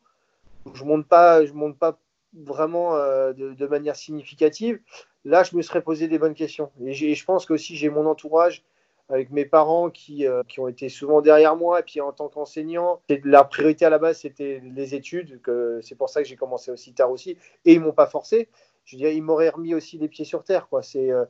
je 0.74 0.84
monte 0.84 1.06
pas, 1.06 1.44
je 1.44 1.52
monte 1.52 1.78
pas 1.78 1.98
vraiment 2.34 2.96
de, 2.96 3.54
de, 3.54 3.66
manière 3.66 3.94
significative 3.94 4.80
là, 5.24 5.42
je 5.42 5.56
me 5.56 5.62
serais 5.62 5.82
posé 5.82 6.08
des 6.08 6.18
bonnes 6.18 6.34
questions. 6.34 6.70
Et, 6.84 6.92
je 6.92 7.24
pense 7.24 7.46
qu'aussi, 7.46 7.76
j'ai 7.76 7.88
mon 7.88 8.06
entourage 8.06 8.64
avec 9.08 9.30
mes 9.30 9.44
parents 9.44 9.90
qui, 9.90 10.26
euh, 10.26 10.42
qui, 10.48 10.60
ont 10.60 10.68
été 10.68 10.88
souvent 10.88 11.20
derrière 11.20 11.56
moi. 11.56 11.80
Et 11.80 11.82
puis, 11.82 12.00
en 12.00 12.12
tant 12.12 12.28
qu'enseignant, 12.28 13.00
la 13.24 13.44
priorité 13.44 13.84
à 13.84 13.90
la 13.90 13.98
base, 13.98 14.20
c'était 14.20 14.62
les 14.64 14.94
études. 14.94 15.40
C'est 15.82 15.96
pour 15.96 16.08
ça 16.08 16.22
que 16.22 16.28
j'ai 16.28 16.36
commencé 16.36 16.70
aussi 16.70 16.94
tard 16.94 17.10
aussi. 17.10 17.36
Et 17.64 17.74
ils 17.74 17.80
m'ont 17.80 17.92
pas 17.92 18.06
forcé. 18.06 18.48
Je 18.84 18.96
dire, 18.96 19.10
ils 19.10 19.22
m'auraient 19.22 19.50
remis 19.50 19.74
aussi 19.74 19.98
les 19.98 20.08
pieds 20.08 20.24
sur 20.24 20.44
terre. 20.44 20.68
Quoi. 20.68 20.80
Euh, 20.96 21.26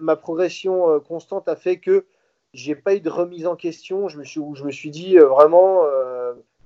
ma, 0.00 0.16
progression 0.16 0.88
euh, 0.90 1.00
constante 1.00 1.48
a 1.48 1.56
fait 1.56 1.78
que 1.78 2.06
j'ai 2.54 2.74
pas 2.74 2.94
eu 2.94 3.00
de 3.00 3.10
remise 3.10 3.46
en 3.46 3.56
question. 3.56 4.08
Je 4.08 4.18
me 4.18 4.24
suis, 4.24 4.40
je 4.54 4.64
me 4.64 4.70
suis 4.70 4.90
dit 4.90 5.18
vraiment, 5.18 5.82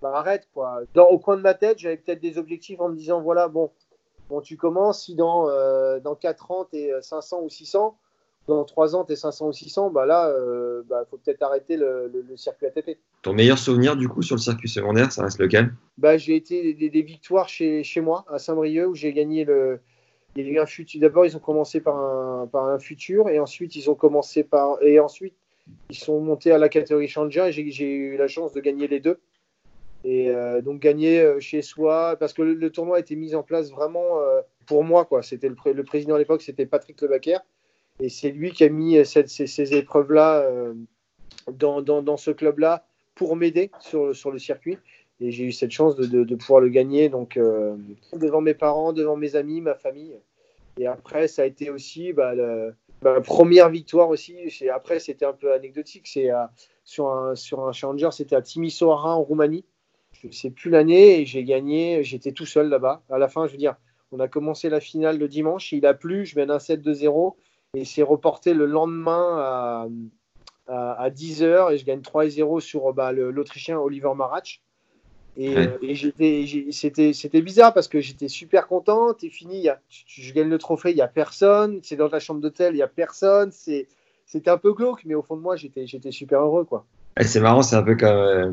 bah, 0.01 0.13
arrête. 0.15 0.49
Quoi. 0.53 0.83
Au 0.95 1.19
coin 1.19 1.37
de 1.37 1.43
ma 1.43 1.55
tête, 1.55 1.79
j'avais 1.79 1.97
peut-être 1.97 2.21
des 2.21 2.39
objectifs 2.39 2.81
en 2.81 2.89
me 2.91 2.95
disant, 2.95 3.21
voilà, 3.21 3.49
bon, 3.49 3.71
Bon, 4.29 4.41
tu 4.41 4.57
commences, 4.57 5.05
si 5.05 5.15
dans, 5.15 5.49
euh, 5.49 6.01
dans 6.01 6.15
4 6.15 6.51
ans, 6.51 6.67
tu 6.71 6.79
es 6.79 6.93
500 7.01 7.43
ou 7.43 7.49
600, 7.49 7.97
dans 8.49 8.65
3 8.65 8.97
ans, 8.97 9.05
tu 9.05 9.13
es 9.13 9.17
500 9.17 9.49
ou 9.49 9.53
600, 9.53 9.91
bah 9.91 10.07
là, 10.07 10.29
il 10.31 10.41
euh, 10.41 10.83
bah, 10.89 11.05
faut 11.11 11.17
peut-être 11.17 11.43
arrêter 11.43 11.77
le, 11.77 12.11
circuit 12.37 12.67
ATP. 12.67 12.99
Ton 13.23 13.35
meilleur 13.35 13.59
souvenir, 13.59 13.97
du 13.97 14.09
coup, 14.09 14.23
sur 14.23 14.37
le 14.37 14.41
circuit 14.41 14.69
secondaire, 14.69 15.13
ça 15.13 15.23
reste 15.23 15.39
lequel? 15.39 15.73
Bah, 15.99 16.17
J'ai 16.17 16.35
été 16.35 16.75
des, 16.75 17.03
victoires 17.03 17.49
chez, 17.49 17.85
chez 17.85 18.01
moi, 18.01 18.25
à 18.29 18.39
Saint-Brieuc, 18.39 18.89
où 18.89 18.95
j'ai 18.95 19.13
gagné 19.13 19.45
le. 19.45 19.81
Il 20.35 20.47
y 20.47 20.49
a 20.49 20.53
eu 20.53 20.59
un 20.59 20.67
futur. 20.67 20.99
D'abord, 21.01 21.27
ils 21.27 21.37
ont 21.37 21.41
commencé 21.41 21.81
par 21.81 21.97
un, 21.97 22.47
par 22.47 22.67
un 22.67 22.79
futur, 22.79 23.29
et 23.29 23.39
ensuite, 23.39 23.77
ils 23.77 23.91
ont 23.91 23.95
commencé 23.95 24.43
par. 24.43 24.83
Et 24.83 24.99
ensuite, 24.99 25.35
ils 25.91 25.97
sont 25.97 26.21
montés 26.21 26.53
à 26.53 26.59
la 26.59 26.69
catégorie 26.69 27.07
Challenger, 27.07 27.49
et 27.49 27.71
j'ai 27.71 27.87
eu 27.87 28.17
la 28.17 28.29
chance 28.29 28.53
de 28.53 28.61
gagner 28.61 28.89
les 28.89 28.99
deux. 28.99 29.19
Et 30.05 30.31
euh, 30.31 30.61
donc 30.63 30.81
gagner 30.81 31.21
euh, 31.21 31.39
chez 31.39 31.63
soi, 31.63 32.17
parce 32.19 32.33
que 32.33 32.43
le, 32.43 32.71
tournoi 32.71 32.97
a 32.97 33.01
été 33.01 33.15
mis 33.15 33.35
en 33.35 33.43
place 33.43 33.71
vraiment 33.71 34.21
euh, 34.21 34.41
pour 34.67 34.83
moi. 34.83 35.05
Quoi. 35.05 35.23
C'était 35.23 35.49
le, 35.49 35.57
le, 35.73 35.85
président 35.85 36.17
à 36.17 36.19
l'époque, 36.19 36.43
c'était 36.43 36.67
Patrick 36.67 37.01
Lebacker. 37.01 37.39
Et 38.01 38.09
c'est 38.09 38.31
lui 38.31 38.53
qui 38.53 38.65
a 38.65 38.69
mis 38.69 39.05
cette, 39.05 39.29
ces, 39.29 39.75
épreuves-là 39.75 40.49
dans, 41.53 41.83
dans, 41.83 42.03
dans, 42.03 42.17
ce 42.17 42.31
club-là 42.31 42.85
pour 43.15 43.37
m'aider 43.37 43.71
sur, 43.81 44.17
sur 44.17 44.33
le 44.33 44.39
circuit. 44.39 44.79
Et 45.21 45.31
j'ai 45.31 45.45
eu 45.45 45.53
cette 45.53 45.71
chance 45.71 45.95
de, 45.95 46.25
de, 46.25 46.35
pouvoir 46.35 46.61
le 46.63 46.71
gagner 46.71 47.11
donc, 47.11 47.39
devant 48.15 48.41
mes 48.41 48.55
parents, 48.55 48.93
devant 48.93 49.17
mes 49.17 49.37
amis, 49.37 49.61
ma 49.61 49.75
famille. 49.75 50.19
Et 50.79 50.87
après, 50.87 51.29
ça 51.29 51.43
a 51.43 51.45
été 51.45 51.69
aussi 51.71 52.15
bah, 52.15 52.33
ma 53.03 53.21
première 53.21 53.69
victoire 53.69 54.09
aussi. 54.09 54.37
Après, 54.75 54.99
c'était 54.99 55.27
un 55.27 55.35
peu 55.35 55.53
anecdotique. 55.53 56.09
C'est 56.09 56.31
sur, 56.83 57.09
un, 57.09 57.37
sur 57.37 57.69
un 57.69 57.73
challenger, 57.73 58.09
c'était 58.11 58.37
à 58.37 58.43
Timisoara 58.43 59.15
en 59.15 59.23
Roumanie 59.23 59.67
je 60.23 60.29
ne 60.29 60.33
sais 60.33 60.51
plus 60.51 60.71
l'année, 60.71 61.21
et 61.21 61.27
j'ai 61.27 61.43
gagné, 61.43 62.05
j'étais 62.05 62.33
tout 62.33 62.47
seul 62.47 62.69
là-bas. 62.69 63.03
À 63.11 63.19
la 63.19 63.29
fin, 63.29 63.47
je 63.47 63.53
veux 63.53 63.59
dire, 63.59 63.75
on 64.13 64.21
a 64.21 64.29
commencé 64.29 64.69
la 64.69 64.81
finale 64.81 65.19
le 65.19 65.27
dimanche, 65.27 65.73
il 65.73 65.85
a 65.85 65.95
plu, 65.95 66.25
je 66.25 66.37
mène 66.37 66.51
un 66.51 66.59
7 66.59 66.81
2 66.81 66.93
0, 66.93 67.37
et 67.75 67.85
c'est 67.85 68.03
reporté 68.03 68.55
le 68.55 68.67
lendemain 68.67 69.89
à, 70.69 71.11
10h 71.11 71.73
et 71.73 71.79
je 71.79 71.85
gagne 71.85 72.01
3-0 72.01 72.61
sur 72.61 72.93
bah, 72.95 73.13
l'Autrichien 73.13 73.79
Oliver 73.79 74.13
Marach. 74.15 74.63
Et, 75.37 75.55
c'était 76.71 77.43
bizarre 77.43 77.75
parce 77.75 77.89
que 77.89 78.01
j'étais 78.01 78.29
super 78.29 78.69
content. 78.69 79.15
T'es 79.15 79.31
fini, 79.31 79.69
je 79.89 80.33
gagne 80.33 80.49
le 80.49 80.59
trophée, 80.59 80.91
il 80.91 80.97
n'y 80.97 81.03
a 81.03 81.09
personne. 81.09 81.81
C'est 81.83 81.97
dans 81.97 82.09
ta 82.09 82.21
chambre 82.21 82.41
d'hôtel, 82.41 82.75
il 82.75 82.77
n'y 82.77 82.83
a 82.83 82.89
personne. 82.89 83.51
C'était 83.53 84.51
un 84.51 84.59
peu 84.59 84.73
glauque, 84.73 85.03
mais 85.05 85.15
au 85.15 85.23
fond 85.23 85.37
de 85.37 85.43
moi, 85.43 85.57
j'étais 85.57 85.87
super 86.11 86.41
heureux. 86.41 86.65
quoi. 86.65 86.87
c'est 87.21 87.41
marrant, 87.41 87.63
c'est 87.63 87.77
un 87.77 87.83
peu 87.83 87.97
comme 87.97 88.09
euh, 88.09 88.53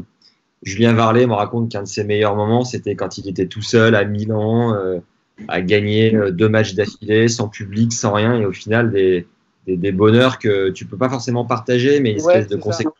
Julien 0.63 0.93
Varlet 0.93 1.26
me 1.26 1.34
raconte 1.34 1.72
qu'un 1.72 1.84
de 1.84 1.88
ses 1.88 2.04
meilleurs 2.04 2.36
moments, 2.36 2.65
c'était 2.65 2.95
quand 2.95 3.17
il 3.17 3.30
était 3.30 3.48
tout 3.48 3.62
seul 3.62 3.95
à 3.95 4.04
Milan, 4.04 4.74
euh, 4.74 5.00
à 5.48 5.62
gagner 5.62 6.15
euh, 6.15 6.32
deux 6.32 6.50
matchs 6.50 6.74
d'affilée, 6.74 7.28
sans 7.28 7.48
public, 7.48 7.93
sans 7.93 8.12
rien, 8.12 8.39
et 8.39 8.45
au 8.45 8.52
final, 8.52 8.91
des, 8.91 9.26
des, 9.67 9.91
bonheurs 9.91 10.38
que 10.38 10.69
tu 10.69 10.86
peux 10.86 10.98
pas 10.98 11.10
forcément 11.10 11.45
partager, 11.45 12.00
mais 12.00 12.12
une 12.12 12.17
espèce 12.17 12.48
de 12.48 12.58
conséquence 12.58 12.93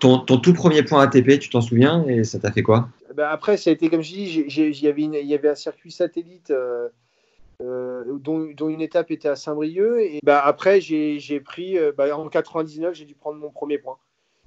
ton, 0.00 0.18
tout 0.18 0.52
premier 0.52 0.82
point 0.82 1.02
ATP, 1.02 1.38
tu 1.38 1.48
t'en 1.48 1.60
souviens 1.60 2.04
et 2.06 2.24
ça 2.24 2.38
t'a 2.38 2.52
fait 2.52 2.62
quoi? 2.62 2.88
Ben 3.14 3.26
Après, 3.26 3.56
ça 3.56 3.70
a 3.70 3.72
été 3.72 3.88
comme 3.88 4.02
je 4.02 4.12
dis, 4.12 4.44
il 4.48 5.26
y 5.26 5.34
avait 5.34 5.48
un 5.48 5.54
circuit 5.54 5.92
satellite 5.92 6.50
euh, 6.50 6.88
euh, 7.62 8.04
dont, 8.18 8.68
une 8.68 8.80
étape 8.80 9.10
était 9.10 9.28
à 9.28 9.36
Saint-Brieuc. 9.36 10.00
Et 10.00 10.20
ben 10.22 10.40
après, 10.42 10.80
j'ai 10.80 11.40
pris, 11.40 11.78
ben 11.96 12.12
en 12.12 12.28
99, 12.28 12.94
j'ai 12.94 13.04
dû 13.04 13.14
prendre 13.14 13.38
mon 13.38 13.50
premier 13.50 13.78
point. 13.78 13.96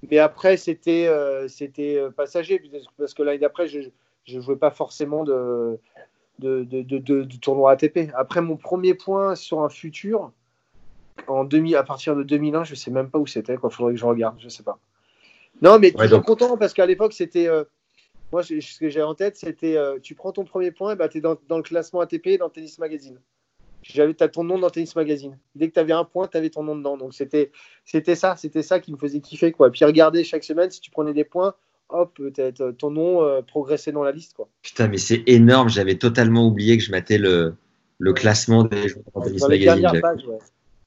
Mais 0.09 0.19
après, 0.19 0.57
c'était 0.57 1.09
c'était 1.47 1.99
passager, 2.15 2.61
parce 2.97 3.13
que 3.13 3.23
l'année 3.23 3.39
d'après, 3.39 3.67
je 3.67 3.89
ne 4.31 4.41
jouais 4.41 4.55
pas 4.55 4.71
forcément 4.71 5.23
de, 5.23 5.79
de, 6.39 6.63
de, 6.63 6.99
de, 6.99 7.37
tournoi 7.37 7.71
ATP. 7.71 8.11
Après, 8.15 8.41
mon 8.41 8.57
premier 8.57 8.93
point 8.93 9.35
sur 9.35 9.61
un 9.61 9.69
futur, 9.69 10.31
en 11.27 11.43
demi, 11.43 11.75
à 11.75 11.83
partir 11.83 12.15
de 12.15 12.23
2001, 12.23 12.63
je 12.63 12.71
ne 12.71 12.75
sais 12.75 12.91
même 12.91 13.09
pas 13.09 13.19
où 13.19 13.27
c'était. 13.27 13.53
Il 13.53 13.69
faudrait 13.69 13.93
que 13.93 13.99
je 13.99 14.05
regarde, 14.05 14.37
je 14.39 14.45
ne 14.45 14.49
sais 14.49 14.63
pas. 14.63 14.79
Non, 15.61 15.79
mais 15.79 15.91
tu 15.91 16.03
es 16.03 16.21
content 16.21 16.57
parce 16.57 16.73
qu'à 16.73 16.85
l'époque, 16.85 17.13
c'était. 17.13 17.47
Euh, 17.47 17.63
moi, 18.31 18.43
ce 18.43 18.79
que 18.79 18.89
j'ai 18.89 19.01
en 19.01 19.15
tête, 19.15 19.37
c'était 19.37 19.77
euh, 19.77 19.99
tu 19.99 20.13
prends 20.13 20.31
ton 20.31 20.43
premier 20.43 20.71
point, 20.71 20.95
bah, 20.95 21.07
tu 21.07 21.19
es 21.19 21.21
dans, 21.21 21.37
le 21.49 21.61
classement 21.61 22.01
ATP 22.01 22.37
dans 22.37 22.49
Tennis 22.49 22.77
Magazine. 22.77 23.19
Tu 23.87 24.01
as 24.01 24.27
ton 24.27 24.43
nom 24.43 24.59
dans 24.59 24.69
Tennis 24.69 24.95
Magazine. 24.95 25.37
Dès 25.55 25.69
que 25.69 25.73
tu 25.73 25.79
avais 25.79 25.93
un 25.93 26.03
point, 26.03 26.27
tu 26.27 26.37
avais 26.37 26.49
ton 26.49 26.63
nom 26.63 26.75
dedans. 26.75 26.97
Donc 26.97 27.13
c'était 27.13 27.51
ça, 28.15 28.35
c'était 28.37 28.63
ça 28.63 28.79
qui 28.79 28.91
me 28.91 28.97
faisait 28.97 29.19
kiffer. 29.19 29.51
Quoi. 29.51 29.71
Puis 29.71 29.85
regarder 29.85 30.23
chaque 30.23 30.43
semaine, 30.43 30.69
si 30.69 30.81
tu 30.81 30.91
prenais 30.91 31.13
des 31.13 31.23
points, 31.23 31.53
hop, 31.89 32.13
peut-être 32.15 32.71
ton 32.71 32.91
nom 32.91 33.23
euh, 33.23 33.41
progressait 33.41 33.91
dans 33.91 34.03
la 34.03 34.11
liste. 34.11 34.33
Quoi. 34.33 34.49
Putain, 34.61 34.87
mais 34.87 34.97
c'est 34.97 35.23
énorme. 35.27 35.69
J'avais 35.69 35.95
totalement 35.95 36.47
oublié 36.47 36.77
que 36.77 36.83
je 36.83 36.91
mettais 36.91 37.17
le, 37.17 37.55
le 37.99 38.13
classement 38.13 38.63
des 38.63 38.89
joueurs 38.89 39.05
dans 39.15 39.21
Tennis 39.21 39.47
Magazine. 39.47 40.01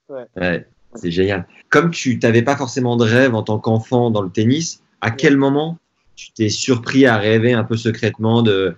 ouais. 0.09 0.27
ouais. 0.37 0.67
C'est 0.95 1.11
génial. 1.11 1.47
Comme 1.69 1.91
tu 1.91 2.19
n'avais 2.19 2.43
pas 2.43 2.57
forcément 2.57 2.97
de 2.97 3.05
rêve 3.05 3.35
en 3.35 3.43
tant 3.43 3.59
qu'enfant 3.59 4.11
dans 4.11 4.23
le 4.23 4.31
tennis, 4.31 4.83
à 5.01 5.11
quel 5.11 5.37
moment 5.37 5.79
tu 6.17 6.33
t'es 6.33 6.49
surpris 6.49 7.07
à 7.07 7.17
rêver 7.17 7.53
un 7.53 7.65
peu 7.65 7.77
secrètement 7.77 8.43
de, 8.43 8.75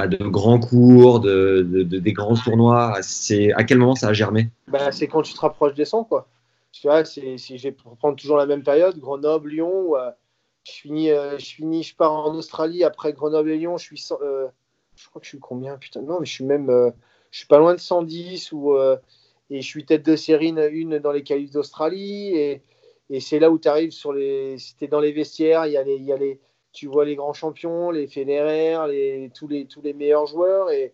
bah, 0.00 0.06
de 0.06 0.24
grands 0.24 0.58
cours, 0.58 1.20
de, 1.20 1.62
des 1.82 2.12
grands 2.12 2.34
tournois 2.34 2.98
C'est 3.02 3.52
à 3.52 3.64
quel 3.64 3.78
moment 3.78 3.94
ça 3.94 4.08
a 4.08 4.12
germé? 4.12 4.48
Bah, 4.68 4.92
C'est 4.92 5.08
quand 5.08 5.22
tu 5.22 5.34
te 5.34 5.40
rapproches 5.40 5.74
des 5.74 5.84
100, 5.84 6.04
quoi. 6.04 6.28
Tu 6.72 6.86
vois, 6.86 7.04
si 7.04 7.36
je 7.38 7.62
vais 7.62 7.72
prendre 7.72 8.16
toujours 8.16 8.36
la 8.36 8.46
même 8.46 8.62
période, 8.62 8.98
Grenoble, 8.98 9.50
Lyon, 9.50 9.96
euh, 9.96 10.10
je 10.64 10.72
finis, 10.72 11.10
euh, 11.10 11.36
je 11.36 11.56
je 11.82 11.94
pars 11.96 12.12
en 12.12 12.34
Australie 12.34 12.84
après 12.84 13.12
Grenoble 13.12 13.50
et 13.50 13.58
Lyon, 13.58 13.76
je 13.76 13.84
suis, 13.84 14.08
euh, 14.22 14.46
je 14.94 15.08
crois 15.08 15.20
que 15.20 15.26
je 15.26 15.30
suis 15.30 15.40
combien? 15.40 15.76
Putain, 15.76 16.00
non, 16.02 16.20
mais 16.20 16.26
je 16.26 16.32
suis 16.32 16.44
même, 16.44 16.92
je 17.30 17.38
suis 17.38 17.48
pas 17.48 17.58
loin 17.58 17.74
de 17.74 17.80
110 17.80 18.52
ou 18.52 18.74
et 19.50 19.62
je 19.62 19.66
suis 19.66 19.84
tête 19.84 20.06
de 20.06 20.14
série 20.16 20.54
une 20.70 20.98
dans 21.00 21.12
les 21.12 21.24
qualifs 21.24 21.50
d'Australie 21.50 22.36
et, 22.36 22.62
et 23.10 23.20
c'est 23.20 23.40
là 23.40 23.50
où 23.50 23.58
tu 23.58 23.66
arrives 23.66 23.90
sur 23.90 24.12
les 24.12 24.56
c'était 24.58 24.86
dans 24.86 25.00
les 25.00 25.10
vestiaires 25.10 25.66
il 25.66 25.72
y 25.72 25.76
a 25.76 25.82
il 25.82 26.04
y 26.04 26.12
a 26.12 26.16
les 26.16 26.38
tu 26.72 26.86
vois 26.86 27.04
les 27.04 27.16
grands 27.16 27.32
champions 27.32 27.90
les 27.90 28.06
Federer 28.06 28.76
les 28.88 29.30
tous 29.34 29.48
les 29.48 29.66
tous 29.66 29.82
les 29.82 29.92
meilleurs 29.92 30.26
joueurs 30.26 30.70
et, 30.70 30.92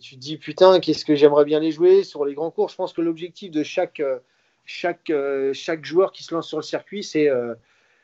tu 0.00 0.14
te 0.14 0.20
dis 0.20 0.36
putain 0.36 0.78
qu'est-ce 0.78 1.04
que 1.04 1.16
j'aimerais 1.16 1.44
bien 1.44 1.58
les 1.58 1.72
jouer 1.72 2.04
sur 2.04 2.24
les 2.24 2.34
grands 2.34 2.52
cours 2.52 2.68
je 2.68 2.76
pense 2.76 2.92
que 2.92 3.00
l'objectif 3.00 3.50
de 3.50 3.64
chaque 3.64 4.00
chaque 4.64 5.12
chaque 5.52 5.84
joueur 5.84 6.12
qui 6.12 6.22
se 6.22 6.32
lance 6.32 6.46
sur 6.46 6.58
le 6.58 6.62
circuit 6.62 7.02
c'est 7.02 7.28
euh, 7.28 7.54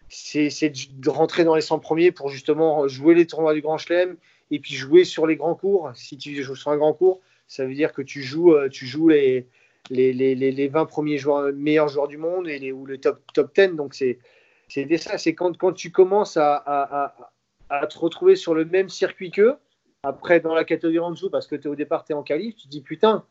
c'est 0.09 0.73
de 1.01 1.11
rentrer 1.11 1.45
dans 1.45 1.55
les 1.55 1.61
100 1.61 1.79
premiers 1.79 2.13
pour 2.13 2.29
justement 2.29 2.87
jouer 2.89 3.15
les 3.15 3.27
tournois 3.27 3.55
du 3.55 3.61
Grand 3.61 3.79
Chelem 3.79 4.17
et 4.51 4.59
puis 4.59 4.75
jouer 4.75 5.05
sur 5.05 5.27
les 5.27 5.37
grands 5.37 5.55
cours. 5.55 5.91
Si 5.95 6.17
tu 6.17 6.43
joues 6.43 6.55
sur 6.55 6.71
un 6.71 6.77
grand 6.77 6.93
cours, 6.93 7.21
ça 7.49 7.65
veut 7.65 7.75
dire 7.75 7.93
que 7.93 8.03
tu 8.03 8.23
joues, 8.23 8.55
euh, 8.55 8.69
tu 8.69 8.87
joues 8.87 9.09
les, 9.09 9.47
les, 9.91 10.13
les, 10.13 10.35
les, 10.35 10.69
20 10.69 10.87
premiers 10.87 11.19
joueurs, 11.19 11.53
meilleurs 11.53 11.89
joueurs 11.89 12.09
du 12.09 12.19
monde 12.19 12.49
et 12.49 12.59
les, 12.59 12.73
ou 12.73 12.87
le 12.87 12.99
top, 12.99 13.21
top 13.33 13.55
10. 13.55 13.75
Donc, 13.75 13.95
c'est 13.95 14.19
ça. 14.69 15.19
C'est 15.19 15.35
quand, 15.35 15.73
tu 15.73 15.91
commences 15.91 16.37
à, 16.37 17.15
te 17.89 17.99
retrouver 17.99 18.37
sur 18.37 18.55
le 18.55 18.65
même 18.65 18.89
circuit 18.89 19.31
qu'eux, 19.31 19.57
après 20.03 20.41
dans 20.41 20.55
la 20.55 20.65
catégorie 20.65 20.99
en 20.99 21.11
dessous, 21.11 21.31
parce 21.31 21.47
que 21.47 21.57
es, 21.57 21.67
au 21.67 21.75
départ, 21.75 22.05
tu 22.05 22.13
es 22.13 22.15
en 22.15 22.23
qualif, 22.23 22.57
tu 22.57 22.65
te 22.65 22.69
dis 22.69 22.81
putain, 22.81 23.25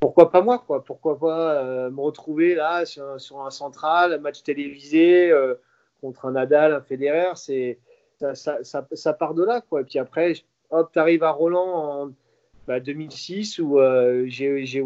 pourquoi 0.00 0.30
pas 0.30 0.42
moi 0.42 0.58
quoi? 0.58 0.84
Pourquoi 0.84 1.18
pas 1.18 1.62
euh, 1.62 1.90
me 1.90 2.00
retrouver 2.00 2.54
là 2.54 2.84
sur, 2.84 3.40
un 3.40 3.50
central, 3.50 4.12
un 4.12 4.18
match 4.18 4.42
télévisé 4.42 5.30
euh, 5.30 5.54
contre 6.00 6.26
un 6.26 6.32
Nadal, 6.32 6.72
un 6.72 6.80
Federer 6.80 7.32
ça, 7.34 8.34
ça, 8.34 9.12
part 9.12 9.34
de 9.34 9.44
là. 9.44 9.60
quoi. 9.60 9.82
Et 9.82 9.84
puis 9.84 9.98
après, 9.98 10.34
hop, 10.70 10.90
tu 10.92 10.98
arrives 10.98 11.22
à 11.22 11.30
Roland 11.30 12.04
en 12.04 12.12
bah, 12.66 12.80
2006 12.80 13.58
où 13.58 13.78
euh, 13.78 14.24
j'ai 14.26 14.84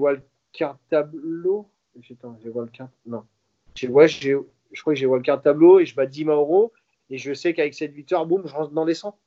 carte 0.53 0.81
tableau. 0.91 1.69
Attends, 2.11 2.37
j'ai 2.43 2.51
carte 2.73 2.93
Non. 3.07 3.25
Ouais, 3.89 4.09
je 4.73 4.81
crois 4.81 4.95
que 4.95 4.99
j'ai 4.99 5.09
carte 5.23 5.45
tableau 5.45 5.81
et 5.81 5.87
je 5.87 5.95
bats 5.95 6.07
10 6.07 6.25
euros. 6.25 6.73
Et 7.11 7.19
je 7.19 7.35
sais 7.35 7.55
qu'avec 7.55 7.75
cette 7.75 7.93
victoire, 7.93 8.27
boum, 8.27 8.47
je 8.47 8.55
rentre 8.55 8.71
dans 8.71 8.85
les 8.85 8.95
100. 8.95 9.19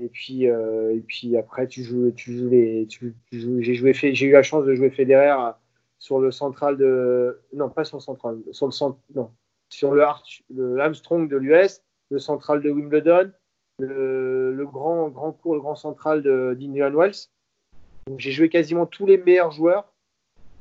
Et 0.00 0.08
puis, 0.08 0.48
euh, 0.48 0.94
et 0.94 1.00
puis 1.00 1.36
après, 1.36 1.66
tu 1.66 1.82
joues, 1.82 2.12
tu 2.12 2.36
joues 2.38 2.48
les, 2.48 2.86
tu, 2.86 3.14
j'ai 3.32 3.74
joué, 3.74 3.92
j'ai 3.92 4.26
eu 4.26 4.32
la 4.32 4.44
chance 4.44 4.64
de 4.64 4.74
jouer 4.74 4.90
Federer 4.90 5.34
sur 5.98 6.20
le 6.20 6.30
central 6.30 6.76
de, 6.76 7.40
non 7.52 7.68
pas 7.68 7.84
sur 7.84 7.96
le 7.96 8.02
central, 8.02 8.38
sur 8.52 8.66
le 8.66 8.72
centre, 8.72 8.98
non, 9.16 9.32
sur 9.68 9.92
le, 9.92 10.04
le 10.54 10.78
Armstrong 10.78 11.28
de 11.28 11.36
l'US, 11.36 11.82
le 12.10 12.18
central 12.20 12.62
de 12.62 12.70
Wimbledon, 12.70 13.32
le, 13.80 14.64
grand, 14.66 15.08
grand 15.08 15.32
cours, 15.32 15.54
le 15.54 15.60
grand 15.60 15.74
central 15.74 16.22
d'Indian 16.22 16.92
Wells. 16.92 17.28
J'ai 18.16 18.32
joué 18.32 18.48
quasiment 18.48 18.86
tous 18.86 19.06
les 19.06 19.18
meilleurs 19.18 19.52
joueurs 19.52 19.92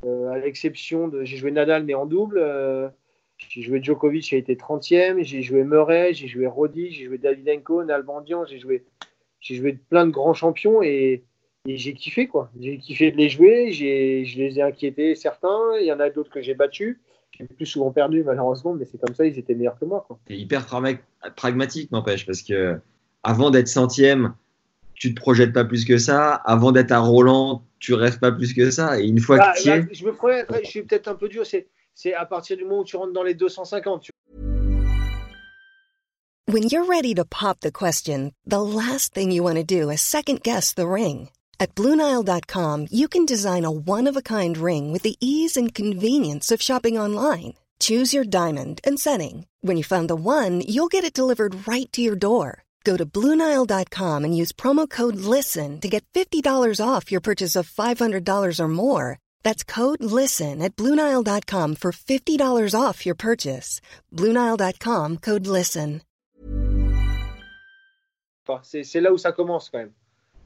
euh, 0.06 0.32
à 0.32 0.38
l'exception 0.38 1.08
de. 1.08 1.24
J'ai 1.24 1.38
joué 1.38 1.52
Nadal, 1.52 1.84
mais 1.84 1.94
en 1.94 2.06
double. 2.06 2.38
Euh, 2.38 2.90
j'ai 3.48 3.62
joué 3.62 3.82
Djokovic, 3.82 4.34
a 4.34 4.38
été 4.38 4.56
30e. 4.56 5.24
J'ai 5.24 5.42
joué 5.42 5.64
Murray, 5.64 6.14
j'ai 6.14 6.28
joué 6.28 6.46
Roddy, 6.48 6.92
j'ai 6.92 7.06
joué 7.06 7.18
Davidenko, 7.18 7.84
Nalbandian. 7.84 8.46
J'ai 8.46 8.60
joué, 8.60 8.86
j'ai 9.40 9.56
joué 9.56 9.74
plein 9.74 10.06
de 10.06 10.12
grands 10.12 10.34
champions 10.34 10.82
et, 10.82 11.24
j'ai 11.66 11.94
kiffé, 11.94 12.28
quoi. 12.28 12.50
J'ai 12.60 12.78
kiffé 12.78 13.12
de 13.12 13.18
les 13.18 13.30
jouer. 13.30 13.72
Je 13.72 14.38
les 14.38 14.60
ai 14.60 14.62
inquiétés, 14.62 15.16
certains. 15.16 15.78
Il 15.80 15.86
y 15.86 15.92
en 15.92 16.00
a 16.00 16.10
d'autres 16.10 16.32
que 16.32 16.42
j'ai 16.42 16.54
battus. 16.54 17.00
J'ai 17.32 17.46
plus 17.46 17.66
souvent 17.66 17.92
perdu, 17.92 18.24
malheureusement, 18.24 18.74
mais 18.74 18.86
c'est 18.86 19.00
comme 19.00 19.14
ça, 19.14 19.26
ils 19.26 19.38
étaient 19.38 19.54
meilleurs 19.54 19.78
que 19.78 19.86
moi. 19.86 20.08
C'est 20.28 20.38
hyper 20.38 20.66
pragmatique, 21.36 21.92
n'empêche, 21.92 22.26
parce 22.26 22.42
que 22.42 22.80
avant 23.24 23.52
d'être 23.52 23.68
centième, 23.68 24.34
tu 24.96 25.14
te 25.14 25.20
projettes 25.20 25.54
pas 25.54 25.64
plus 25.64 25.86
que 25.86 25.98
ça. 25.98 26.34
Avant 26.34 26.72
d'être 26.72 26.92
à 26.92 27.00
Roland, 27.00 27.64
tu 27.80 27.94
rêves 27.94 28.20
pas 28.20 28.32
plus 28.32 28.54
que 28.54 28.72
ça. 28.72 29.00
Et 29.00 29.06
une 29.06 29.20
fois 29.20 29.38
bah, 29.38 29.54
que 29.56 29.62
tu 29.62 29.70
es. 29.70 29.88
Je 29.94 30.06
me 30.06 30.14
promets, 30.14 30.46
je 30.64 30.70
suis 30.70 30.84
peut-être 30.84 31.08
un 31.08 31.16
peu 31.16 31.30
dur. 31.30 31.46
C'est 31.96 32.14
à 32.14 32.26
partir 32.26 32.58
du 32.58 32.64
moment 32.64 32.82
où 32.82 32.86
tu 32.86 32.96
rentres 32.96 33.14
dans 33.14 33.24
les 33.24 33.34
250. 33.34 34.04
Tu... 34.04 34.12
When 36.48 36.64
you're 36.64 36.86
ready 36.86 37.14
to 37.14 37.26
pop 37.26 37.60
the 37.60 37.72
question, 37.72 38.34
the 38.46 38.62
last 38.62 39.14
thing 39.14 39.32
you 39.32 39.44
want 39.44 39.58
to 39.58 39.64
do 39.64 39.90
is 39.90 40.02
second 40.02 40.42
guess 40.42 40.74
the 40.74 40.88
ring. 40.88 41.30
At 41.60 41.76
BlueNile.com, 41.76 42.88
you 42.90 43.08
can 43.08 43.26
design 43.26 43.66
a 43.66 43.72
one-of-a-kind 43.72 44.58
ring 44.58 44.92
with 44.92 45.04
the 45.04 45.18
ease 45.20 45.58
and 45.58 45.76
convenience 45.76 46.52
of 46.52 46.62
shopping 46.62 46.98
online. 46.98 47.54
Choose 47.80 48.14
your 48.14 48.24
diamond 48.24 48.82
and 48.84 49.00
setting. 49.00 49.46
When 49.62 49.78
you 49.78 49.84
find 49.84 50.10
the 50.10 50.16
one, 50.16 50.62
you'll 50.62 50.88
get 50.88 51.04
it 51.04 51.14
delivered 51.14 51.68
right 51.68 51.92
to 51.92 52.02
your 52.02 52.16
door. 52.16 52.64
Go 52.84 52.98
to 52.98 53.06
Bluenile.com 53.06 54.24
and 54.24 54.36
use 54.36 54.52
promo 54.52 54.90
code 54.90 55.18
LISTEN 55.18 55.80
to 55.82 55.88
get 55.88 56.04
$50 56.14 56.82
off 56.84 57.12
your 57.12 57.22
purchase 57.22 57.56
of 57.56 57.70
$500 57.70 58.60
or 58.60 58.68
more. 58.68 59.20
That's 59.44 59.64
code 59.64 60.04
LISTEN 60.04 60.62
at 60.62 60.76
Bluenile.com 60.76 61.76
for 61.76 61.92
$50 61.92 62.76
off 62.76 63.06
your 63.06 63.16
purchase. 63.16 63.82
Bluenile.com, 64.16 65.18
code 65.18 65.48
LISTEN. 65.48 66.02
C'est 68.64 69.02
là 69.02 69.14
où 69.14 69.18
ça 69.18 69.32
commence 69.32 69.70
quand 69.70 69.78
même. 69.78 69.92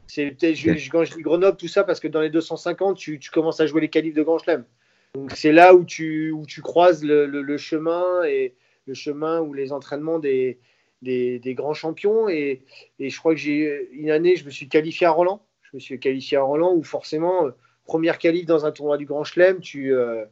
C'est 0.08 0.36
je, 0.42 0.90
quand 0.90 1.06
je 1.06 1.16
dis 1.16 1.22
Grenoble, 1.22 1.56
tout 1.56 1.70
ça, 1.70 1.86
parce 1.86 2.02
que 2.02 2.10
dans 2.10 2.20
les 2.20 2.30
250, 2.30 2.98
tu, 2.98 3.18
tu 3.18 3.32
commences 3.32 3.62
à 3.62 3.66
jouer 3.66 3.80
les 3.80 3.90
qualifs 3.90 4.14
de 4.14 4.24
Grand 4.24 4.40
Chelem. 4.40 4.66
Donc 5.16 5.32
c'est 5.32 5.54
là 5.54 5.74
où 5.74 5.86
tu, 5.86 6.32
où 6.32 6.46
tu 6.46 6.62
croises 6.62 7.04
le, 7.04 7.26
le, 7.26 7.42
le 7.42 7.58
chemin 7.58 8.24
et 8.26 8.56
le 8.88 8.94
chemin 8.94 9.40
ou 9.40 9.54
les 9.54 9.72
entraînements 9.72 10.20
des 10.20 10.60
des, 11.04 11.54
grands 11.56 11.74
champions. 11.74 12.30
Et, 12.30 12.64
je 13.00 13.18
crois 13.18 13.34
que 13.34 13.40
j'ai 13.40 13.90
une 13.92 14.10
année, 14.10 14.36
je 14.36 14.46
me 14.46 14.50
suis 14.50 14.68
qualifié 14.68 15.08
à 15.08 15.12
Roland. 15.12 15.46
Je 15.62 15.78
me 15.78 15.80
suis 15.80 16.00
qualifié 16.00 16.38
à 16.38 16.44
Roland 16.44 16.74
où 16.74 16.84
forcément, 16.84 17.48
euh, 17.48 17.52
première 17.86 18.18
qualif 18.18 18.46
dans 18.46 18.66
un 18.66 18.72
tournoi 18.72 18.98
du 18.98 19.06
Grand 19.06 19.24
Chelem, 19.24 19.60
tu 19.60 19.94
euh, 19.94 20.26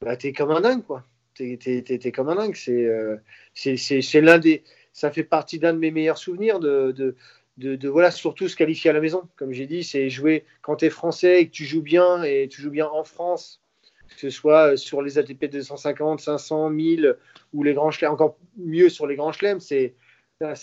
bah, 0.00 0.16
es 0.22 0.32
comme 0.32 0.50
un 0.50 0.60
dingue. 0.60 0.82
quoi. 0.82 1.04
T'es 1.34 1.58
es, 1.64 2.12
comme 2.12 2.28
un 2.28 2.36
dingue. 2.36 2.54
C'est 2.54 4.20
l'un 4.20 4.38
des. 4.38 4.62
Ça 4.92 5.10
fait 5.10 5.24
partie 5.24 5.58
d'un 5.58 5.72
de 5.72 5.78
mes 5.78 5.90
meilleurs 5.90 6.18
souvenirs 6.18 6.60
de, 6.60 6.92
de, 6.92 7.16
de, 7.56 7.88
voilà, 7.88 8.12
surtout 8.12 8.48
se 8.48 8.54
qualifier 8.54 8.90
à 8.90 8.92
la 8.92 9.00
maison. 9.00 9.28
Comme 9.36 9.52
j'ai 9.52 9.66
dit, 9.66 9.82
c'est 9.82 10.08
jouer 10.08 10.44
quand 10.62 10.76
tu 10.76 10.84
es 10.84 10.90
français 10.90 11.40
et 11.40 11.46
que 11.46 11.52
tu 11.52 11.64
joues 11.64 11.82
bien 11.82 12.22
et 12.22 12.48
tu 12.48 12.62
joues 12.62 12.70
bien 12.70 12.86
en 12.86 13.02
France, 13.02 13.60
que 14.08 14.20
ce 14.20 14.30
soit 14.30 14.76
sur 14.76 15.02
les 15.02 15.18
ATP 15.18 15.46
250, 15.46 16.20
500, 16.20 16.70
1000 16.70 17.16
ou 17.52 17.64
les 17.64 17.74
grands 17.74 17.90
chelems, 17.90 18.12
encore 18.12 18.36
mieux 18.56 18.88
sur 18.88 19.08
les 19.08 19.16
grands 19.16 19.32
chelems, 19.32 19.58
c'est 19.58 19.94
un, 20.40 20.54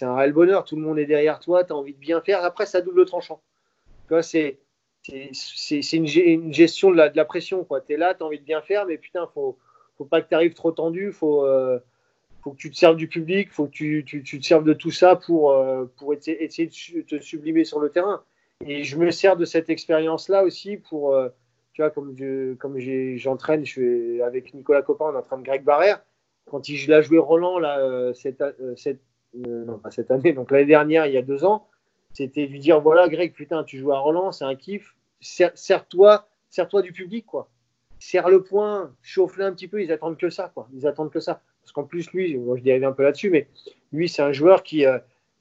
un 0.00 0.16
réel 0.16 0.32
bonheur. 0.32 0.64
Tout 0.64 0.76
le 0.76 0.82
monde 0.82 1.00
est 1.00 1.06
derrière 1.06 1.40
toi, 1.40 1.64
tu 1.64 1.72
as 1.72 1.76
envie 1.76 1.94
de 1.94 1.98
bien 1.98 2.20
faire. 2.20 2.44
Après, 2.44 2.66
ça 2.66 2.82
double 2.82 3.04
tranchant. 3.04 3.42
C'est 4.20 4.58
une, 5.08 6.06
une, 6.06 6.54
gestion 6.54 6.90
de 6.90 6.96
la, 6.96 7.24
pression. 7.24 7.66
Tu 7.86 7.94
es 7.94 7.96
là, 7.96 8.14
tu 8.14 8.22
as 8.22 8.26
envie 8.26 8.38
de 8.38 8.44
bien 8.44 8.62
faire, 8.62 8.86
mais 8.86 8.98
putain, 8.98 9.28
faut, 9.34 9.58
faut 9.96 10.04
pas 10.04 10.22
que 10.22 10.28
tu 10.28 10.34
arrives 10.34 10.54
trop 10.54 10.72
tendu. 10.72 11.12
faut. 11.12 11.44
Euh, 11.46 11.78
faut 12.42 12.50
que 12.50 12.56
tu 12.56 12.72
te 12.72 12.76
serves 12.76 12.96
du 12.96 13.06
public, 13.06 13.52
faut 13.52 13.66
que 13.66 13.70
tu, 13.70 14.04
tu, 14.04 14.24
te 14.24 14.44
serves 14.44 14.64
de 14.64 14.72
tout 14.72 14.90
ça 14.90 15.14
pour, 15.14 15.52
euh, 15.52 15.84
pour 15.96 16.12
essayer, 16.12 16.42
essayer, 16.42 16.66
de 16.66 17.02
te 17.02 17.20
sublimer 17.20 17.62
sur 17.62 17.78
le 17.78 17.88
terrain. 17.88 18.24
Et 18.66 18.82
je 18.82 18.96
me 18.96 19.12
sers 19.12 19.36
de 19.36 19.44
cette 19.44 19.70
expérience-là 19.70 20.42
aussi 20.42 20.76
pour, 20.76 21.14
euh, 21.14 21.28
tu 21.72 21.82
vois, 21.82 21.90
comme 21.90 22.16
je, 22.18 22.54
comme 22.54 22.80
j'entraîne, 23.16 23.64
je 23.64 23.70
suis 23.70 24.22
avec 24.22 24.54
Nicolas 24.54 24.82
Copin, 24.82 25.12
on 25.14 25.16
entraîne 25.16 25.44
Greg 25.44 25.62
Barrère. 25.62 26.02
Quand 26.50 26.68
il 26.68 26.92
a 26.92 27.00
joué 27.00 27.18
Roland 27.18 27.60
là, 27.60 28.12
cette, 28.12 28.42
cette 28.76 29.00
non, 29.34 29.78
pas 29.78 29.92
cette 29.92 30.10
année, 30.10 30.32
donc 30.32 30.50
l'année 30.50 30.66
dernière, 30.66 31.06
il 31.06 31.12
y 31.12 31.16
a 31.16 31.22
deux 31.22 31.44
ans, 31.44 31.68
c'était 32.12 32.46
lui 32.46 32.58
dire 32.58 32.80
voilà, 32.80 33.08
Greg, 33.08 33.32
putain, 33.32 33.64
tu 33.64 33.78
joues 33.78 33.92
à 33.92 33.98
Roland, 33.98 34.32
c'est 34.32 34.44
un 34.44 34.54
kiff. 34.54 34.94
Serre-toi, 35.20 36.26
serre-toi 36.50 36.82
du 36.82 36.92
public, 36.92 37.26
quoi. 37.26 37.48
Serre 37.98 38.28
le 38.28 38.42
point, 38.42 38.92
chauffe-le 39.00 39.44
un 39.44 39.52
petit 39.52 39.68
peu. 39.68 39.82
Ils 39.82 39.92
attendent 39.92 40.18
que 40.18 40.30
ça, 40.30 40.50
quoi. 40.52 40.68
Ils 40.74 40.86
attendent 40.86 41.12
que 41.12 41.20
ça. 41.20 41.40
Parce 41.62 41.72
qu'en 41.72 41.84
plus, 41.84 42.10
lui, 42.12 42.36
moi, 42.36 42.56
je 42.56 42.62
dérive 42.62 42.84
un 42.84 42.92
peu 42.92 43.04
là-dessus, 43.04 43.30
mais 43.30 43.46
lui, 43.92 44.08
c'est 44.08 44.22
un 44.22 44.32
joueur 44.32 44.62
qui, 44.64 44.84
euh, 44.84 44.98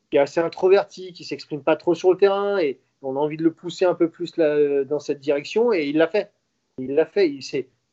qui, 0.10 0.17
est 0.17 0.19
assez 0.19 0.39
introverti, 0.39 1.13
qui 1.13 1.23
s'exprime 1.23 1.63
pas 1.63 1.75
trop 1.75 1.95
sur 1.95 2.12
le 2.12 2.17
terrain, 2.17 2.60
et 2.60 2.79
on 3.01 3.15
a 3.15 3.19
envie 3.19 3.38
de 3.38 3.43
le 3.43 3.51
pousser 3.51 3.86
un 3.86 3.95
peu 3.95 4.10
plus 4.10 4.38
là, 4.38 4.84
dans 4.84 4.99
cette 4.99 5.19
direction, 5.19 5.73
et 5.73 5.86
il 5.88 5.97
l'a 5.97 6.07
fait. 6.07 6.31
Il 6.77 6.93
l'a 6.93 7.05
fait. 7.05 7.39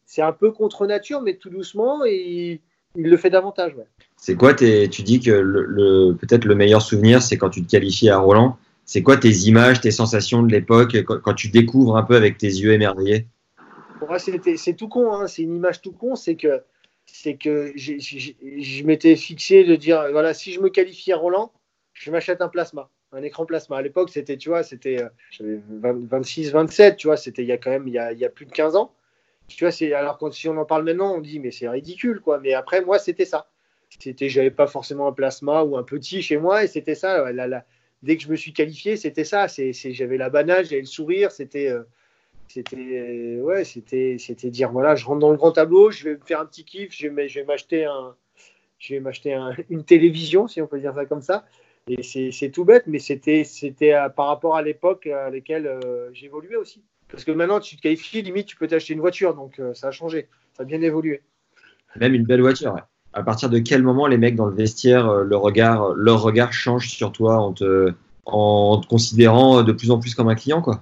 C'est 0.04 0.22
un 0.22 0.32
peu 0.32 0.52
contre 0.52 0.86
nature, 0.86 1.22
mais 1.22 1.36
tout 1.36 1.48
doucement, 1.48 2.04
et 2.04 2.60
il, 2.94 3.08
le 3.08 3.16
fait 3.16 3.30
davantage. 3.30 3.74
C'est 4.16 4.34
quoi 4.34 4.52
Tu 4.52 4.86
dis 4.88 5.20
que 5.20 5.30
le, 5.30 6.12
peut-être 6.12 6.44
le 6.44 6.54
meilleur 6.54 6.82
souvenir, 6.82 7.22
c'est 7.22 7.38
quand 7.38 7.50
tu 7.50 7.64
te 7.64 7.70
qualifies 7.70 8.10
à 8.10 8.18
Roland. 8.18 8.58
C'est 8.88 9.02
quoi 9.02 9.18
tes 9.18 9.28
images, 9.28 9.82
tes 9.82 9.90
sensations 9.90 10.42
de 10.42 10.50
l'époque, 10.50 11.04
quand, 11.04 11.34
tu 11.34 11.48
découvres 11.48 11.98
un 11.98 12.02
peu 12.02 12.16
avec 12.16 12.38
tes 12.38 12.46
yeux 12.46 12.72
émerveillés? 12.72 13.26
C'est 14.56 14.72
tout 14.72 14.88
con, 14.88 15.12
hein. 15.12 15.26
c'est 15.26 15.42
une 15.42 15.56
image 15.56 15.82
tout 15.82 15.92
con, 15.92 16.16
c'est 16.16 16.36
que 16.36 16.62
c'est 17.04 17.36
que 17.36 17.74
je 17.76 18.84
m'étais 18.84 19.14
fixé 19.16 19.64
de 19.64 19.76
dire 19.76 20.08
voilà, 20.10 20.32
si 20.32 20.52
je 20.52 20.60
me 20.60 20.70
qualifie 20.70 21.12
à 21.12 21.18
Roland, 21.18 21.52
je 21.92 22.10
m'achète 22.10 22.40
un 22.40 22.48
plasma, 22.48 22.88
un 23.12 23.22
écran 23.22 23.44
plasma. 23.44 23.76
À 23.76 23.82
l'époque, 23.82 24.08
c'était, 24.08 24.38
tu 24.38 24.48
vois, 24.48 24.62
c'était, 24.62 25.02
euh, 25.02 25.08
j'avais 25.32 25.60
26, 25.68 26.52
27, 26.52 26.96
tu 26.96 27.08
vois, 27.08 27.18
c'était 27.18 27.42
il 27.42 27.48
y 27.48 27.52
a 27.52 27.58
quand 27.58 27.70
même, 27.70 27.88
il 27.88 27.92
y 27.92 27.98
a, 27.98 28.12
il 28.12 28.18
y 28.18 28.24
a 28.24 28.30
plus 28.30 28.46
de 28.46 28.52
15 28.52 28.74
ans. 28.74 28.94
Tu 29.48 29.64
vois, 29.64 29.70
c'est, 29.70 29.92
alors 29.92 30.16
quand 30.16 30.32
si 30.32 30.48
on 30.48 30.56
en 30.56 30.64
parle 30.64 30.84
maintenant, 30.84 31.14
on 31.14 31.20
dit, 31.20 31.40
mais 31.40 31.50
c'est 31.50 31.68
ridicule, 31.68 32.20
quoi. 32.20 32.40
Mais 32.40 32.54
après, 32.54 32.82
moi, 32.82 32.98
c'était 32.98 33.26
ça. 33.26 33.50
C'était, 33.98 34.30
j'avais 34.30 34.50
pas 34.50 34.66
forcément 34.66 35.08
un 35.08 35.12
plasma 35.12 35.62
ou 35.62 35.76
un 35.76 35.82
petit 35.82 36.22
chez 36.22 36.38
moi, 36.38 36.64
et 36.64 36.68
c'était 36.68 36.94
ça. 36.94 37.30
Dès 38.02 38.16
que 38.16 38.22
je 38.22 38.28
me 38.28 38.36
suis 38.36 38.52
qualifié, 38.52 38.96
c'était 38.96 39.24
ça. 39.24 39.48
C'est, 39.48 39.72
j'avais 39.72 40.16
la 40.16 40.30
banane, 40.30 40.64
j'avais 40.64 40.80
le 40.80 40.86
sourire, 40.86 41.30
c'était. 41.30 41.68
Euh, 41.68 41.82
c'était 42.50 43.38
ouais, 43.42 43.64
c'était 43.64 44.16
c'était 44.18 44.48
dire 44.48 44.72
voilà, 44.72 44.94
je 44.94 45.04
rentre 45.04 45.18
dans 45.18 45.30
le 45.30 45.36
grand 45.36 45.52
tableau, 45.52 45.90
je 45.90 46.04
vais 46.04 46.14
me 46.14 46.24
faire 46.24 46.40
un 46.40 46.46
petit 46.46 46.64
kiff, 46.64 46.96
je 46.96 47.08
vais, 47.08 47.44
m'acheter 47.44 47.84
un 47.84 48.16
je 48.78 48.94
vais 48.94 49.00
m'acheter 49.00 49.38
une 49.68 49.84
télévision 49.84 50.48
si 50.48 50.62
on 50.62 50.66
peut 50.66 50.80
dire 50.80 50.94
ça 50.94 51.04
comme 51.04 51.20
ça. 51.20 51.44
Et 51.88 52.02
c'est 52.02 52.50
tout 52.50 52.64
bête, 52.64 52.84
mais 52.86 52.98
c'était 52.98 53.44
c'était 53.44 53.94
par 54.16 54.28
rapport 54.28 54.56
à 54.56 54.62
l'époque 54.62 55.06
à 55.06 55.28
laquelle 55.28 55.66
euh, 55.66 56.08
j'évoluais 56.14 56.56
aussi. 56.56 56.82
Parce 57.10 57.24
que 57.24 57.30
maintenant, 57.30 57.60
tu 57.60 57.76
te 57.76 57.82
qualifies, 57.82 58.22
limite, 58.22 58.46
tu 58.46 58.56
peux 58.56 58.66
t'acheter 58.66 58.92
une 58.92 59.00
voiture, 59.00 59.34
donc 59.34 59.58
euh, 59.58 59.72
ça 59.72 59.88
a 59.88 59.90
changé, 59.90 60.28
ça 60.52 60.62
a 60.62 60.66
bien 60.66 60.82
évolué. 60.82 61.22
Même 61.96 62.14
une 62.14 62.24
belle 62.24 62.42
voiture. 62.42 62.76
À 63.12 63.22
partir 63.22 63.48
de 63.50 63.58
quel 63.58 63.82
moment 63.82 64.06
les 64.06 64.18
mecs 64.18 64.36
dans 64.36 64.46
le 64.46 64.54
vestiaire, 64.54 65.08
euh, 65.08 65.24
le 65.24 65.36
regard, 65.36 65.94
leur 65.94 66.22
regard 66.22 66.52
change 66.52 66.88
sur 66.88 67.10
toi 67.12 67.38
en 67.38 67.52
te, 67.52 67.92
en 68.26 68.78
te 68.78 68.86
considérant 68.86 69.62
de 69.62 69.72
plus 69.72 69.90
en 69.90 69.98
plus 69.98 70.14
comme 70.14 70.28
un 70.28 70.34
client, 70.34 70.62
quoi? 70.62 70.80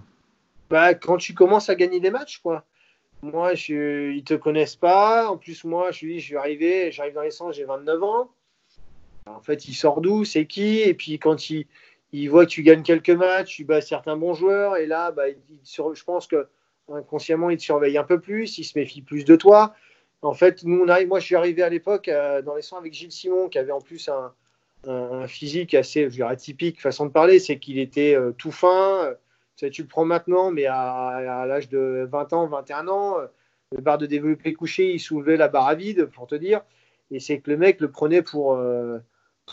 Bah, 0.68 0.94
quand 0.94 1.16
tu 1.16 1.34
commences 1.34 1.68
à 1.70 1.74
gagner 1.76 2.00
des 2.00 2.10
matchs, 2.10 2.38
quoi. 2.38 2.64
Moi, 3.22 3.54
je, 3.54 4.12
ils 4.12 4.24
te 4.24 4.34
connaissent 4.34 4.76
pas. 4.76 5.28
En 5.30 5.36
plus, 5.36 5.64
moi, 5.64 5.90
je 5.90 5.96
suis, 5.96 6.20
je 6.20 6.26
suis 6.26 6.36
arrivé, 6.36 6.90
j'arrive 6.92 7.14
dans 7.14 7.22
les 7.22 7.30
sens, 7.30 7.56
j'ai 7.56 7.64
29 7.64 8.02
ans. 8.02 8.30
En 9.26 9.40
fait, 9.40 9.68
il 9.68 9.74
sort 9.74 10.00
d'où 10.00 10.24
C'est 10.24 10.46
qui? 10.46 10.80
Et 10.80 10.94
puis, 10.94 11.18
quand 11.18 11.50
il, 11.50 11.66
il 12.12 12.28
voit 12.28 12.46
que 12.46 12.50
tu 12.50 12.62
gagnes 12.62 12.82
quelques 12.82 13.10
matchs, 13.10 13.56
tu 13.56 13.64
bats 13.64 13.80
certains 13.80 14.16
bons 14.16 14.34
joueurs. 14.34 14.76
Et 14.76 14.86
là, 14.86 15.10
bah, 15.10 15.28
il, 15.28 15.38
je 15.64 16.04
pense 16.04 16.26
que 16.26 16.46
inconsciemment, 16.92 17.50
il 17.50 17.56
te 17.56 17.62
surveille 17.62 17.98
un 17.98 18.04
peu 18.04 18.20
plus, 18.20 18.58
il 18.58 18.64
se 18.64 18.78
méfie 18.78 19.02
plus 19.02 19.24
de 19.24 19.36
toi. 19.36 19.74
En 20.22 20.34
fait, 20.34 20.64
moi, 20.64 21.20
je 21.20 21.24
suis 21.24 21.36
arrivé 21.36 21.62
à 21.62 21.68
l'époque 21.68 22.08
euh, 22.08 22.42
dans 22.42 22.54
les 22.54 22.62
sons 22.62 22.76
avec 22.76 22.92
Gilles 22.92 23.12
Simon, 23.12 23.48
qui 23.48 23.58
avait 23.58 23.72
en 23.72 23.80
plus 23.80 24.08
un, 24.08 24.32
physique 25.26 25.74
assez 25.74 26.04
je 26.04 26.14
dirais, 26.14 26.32
atypique, 26.32 26.80
façon 26.80 27.06
de 27.06 27.10
parler. 27.10 27.38
C'est 27.38 27.58
qu'il 27.58 27.78
était 27.78 28.14
euh, 28.14 28.32
tout 28.32 28.52
fin 28.52 29.14
tu 29.72 29.82
le 29.82 29.88
prends 29.88 30.04
maintenant, 30.04 30.50
mais 30.50 30.66
à, 30.66 31.44
l'âge 31.48 31.70
de 31.70 32.06
20 32.10 32.32
ans, 32.34 32.46
21 32.46 32.88
ans, 32.88 33.16
le 33.72 33.80
bar 33.80 33.98
de 33.98 34.06
développé 34.06 34.52
couché, 34.52 34.92
il 34.92 35.00
soulevait 35.00 35.36
la 35.36 35.48
barre 35.48 35.68
à 35.68 35.74
vide, 35.74 36.06
pour 36.06 36.26
te 36.26 36.34
dire. 36.34 36.62
Et 37.10 37.20
c'est 37.20 37.40
que 37.40 37.50
le 37.50 37.56
mec 37.56 37.80
le 37.80 37.90
prenait 37.90 38.22
pour, 38.22 38.54
euh, 38.54 38.98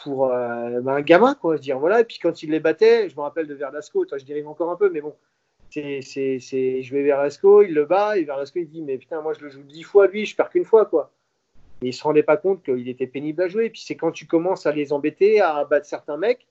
pour 0.04 0.32
euh, 0.32 0.82
ben, 0.82 0.94
un 0.94 1.02
gamin, 1.02 1.36
quoi. 1.36 1.58
dire, 1.58 1.80
voilà. 1.80 2.02
Et 2.02 2.04
puis 2.04 2.20
quand 2.20 2.44
il 2.44 2.52
les 2.52 2.60
battait, 2.60 3.10
je 3.10 3.16
me 3.16 3.22
rappelle 3.22 3.48
de 3.48 3.54
Verdasco, 3.54 4.06
toi 4.06 4.18
je 4.18 4.26
dérive 4.26 4.48
encore 4.48 4.72
un 4.72 4.76
peu, 4.76 4.90
mais 4.90 5.02
bon, 5.02 5.16
c'est, 5.74 6.40
c'est, 6.40 6.84
je 6.84 6.94
vais 6.94 7.04
vers 7.04 7.18
Verdasco, 7.18 7.64
il 7.64 7.74
le 7.74 7.86
bat, 7.86 8.18
et 8.18 8.24
Verdasco 8.24 8.60
il 8.60 8.68
dit, 8.68 8.82
mais 8.82 8.98
putain, 8.98 9.22
moi 9.22 9.34
je 9.34 9.44
le 9.44 9.50
joue 9.50 9.64
dix 9.64 9.84
fois 9.84 10.08
lui, 10.08 10.26
je 10.26 10.36
perds 10.36 10.50
qu'une 10.50 10.66
fois, 10.66 10.86
quoi. 10.86 11.12
Et 11.82 11.88
il 11.88 11.94
se 11.94 12.04
rendait 12.04 12.24
pas 12.24 12.38
compte 12.38 12.64
qu'il 12.64 12.88
était 12.88 13.08
pénible 13.08 13.42
à 13.42 13.48
jouer. 13.48 13.66
Et 13.66 13.70
puis 13.70 13.82
c'est 13.82 13.96
quand 13.96 14.12
tu 14.12 14.28
commences 14.28 14.66
à 14.66 14.72
les 14.72 14.94
embêter, 14.94 15.42
à 15.42 15.66
battre 15.66 15.86
certains 15.86 16.18
mecs, 16.18 16.46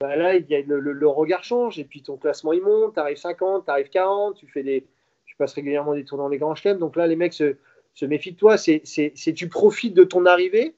bah 0.00 0.16
là, 0.16 0.36
il 0.36 0.46
y 0.48 0.54
a 0.54 0.62
le, 0.62 1.08
regard 1.08 1.44
change 1.44 1.78
et 1.78 1.84
puis 1.84 2.02
ton 2.02 2.16
classement 2.16 2.52
il 2.52 2.62
monte, 2.62 2.94
tu 2.94 3.00
arrives 3.00 3.16
50, 3.16 3.64
tu 3.64 3.70
arrives 3.70 3.90
40, 3.90 4.36
tu 4.36 4.46
fais 4.46 4.62
des, 4.62 4.86
tu 5.26 5.36
passes 5.36 5.54
régulièrement 5.54 5.94
des 5.94 6.04
tours 6.04 6.18
dans 6.18 6.28
les 6.28 6.38
grands 6.38 6.54
chelems. 6.54 6.78
Donc 6.78 6.96
là, 6.96 7.06
les 7.06 7.16
mecs 7.16 7.34
se, 7.34 7.56
se 7.94 8.06
méfient 8.06 8.32
de 8.32 8.38
toi. 8.38 8.56
C'est, 8.56 8.82
tu 9.34 9.48
profites 9.48 9.94
de 9.94 10.04
ton 10.04 10.26
arrivée, 10.26 10.74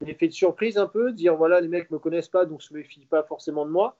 l'effet 0.00 0.28
de 0.28 0.32
surprise 0.32 0.76
un 0.76 0.86
peu, 0.86 1.12
dire 1.12 1.36
voilà, 1.36 1.60
les 1.60 1.68
mecs 1.68 1.90
me 1.90 1.98
connaissent 1.98 2.28
pas, 2.28 2.44
donc 2.44 2.62
se 2.62 2.74
méfient 2.74 3.06
pas 3.06 3.22
forcément 3.22 3.64
de 3.64 3.70
moi. 3.70 3.96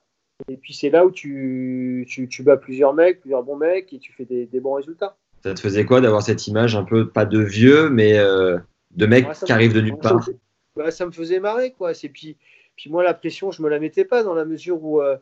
Et 0.49 0.57
puis 0.57 0.73
c'est 0.73 0.89
là 0.89 1.05
où 1.05 1.11
tu, 1.11 2.05
tu, 2.07 2.27
tu, 2.27 2.43
bats 2.43 2.57
plusieurs 2.57 2.93
mecs, 2.93 3.21
plusieurs 3.21 3.43
bons 3.43 3.57
mecs 3.57 3.91
et 3.93 3.99
tu 3.99 4.13
fais 4.13 4.25
des, 4.25 4.45
des 4.45 4.59
bons 4.59 4.73
résultats. 4.73 5.17
Ça 5.43 5.53
te 5.53 5.59
faisait 5.59 5.85
quoi 5.85 6.01
d'avoir 6.01 6.21
cette 6.21 6.47
image 6.47 6.75
un 6.75 6.83
peu, 6.83 7.09
pas 7.09 7.25
de 7.25 7.39
vieux, 7.39 7.89
mais 7.89 8.17
euh, 8.17 8.57
de 8.91 9.05
mecs 9.05 9.31
qui 9.45 9.51
arrivent 9.51 9.73
de 9.73 9.81
nulle 9.81 9.97
part? 9.97 10.29
bah, 10.75 10.91
Ça 10.91 11.05
me 11.05 11.11
faisait 11.11 11.39
marrer, 11.39 11.71
quoi. 11.71 11.93
C'est 11.93 12.09
puis 12.09 12.37
puis 12.77 12.91
moi, 12.91 13.03
la 13.03 13.13
pression, 13.13 13.51
je 13.51 13.61
me 13.61 13.69
la 13.69 13.79
mettais 13.79 14.05
pas 14.05 14.23
dans 14.23 14.35
la 14.35 14.45
mesure 14.45 14.81
où, 14.81 15.01
euh, 15.01 15.17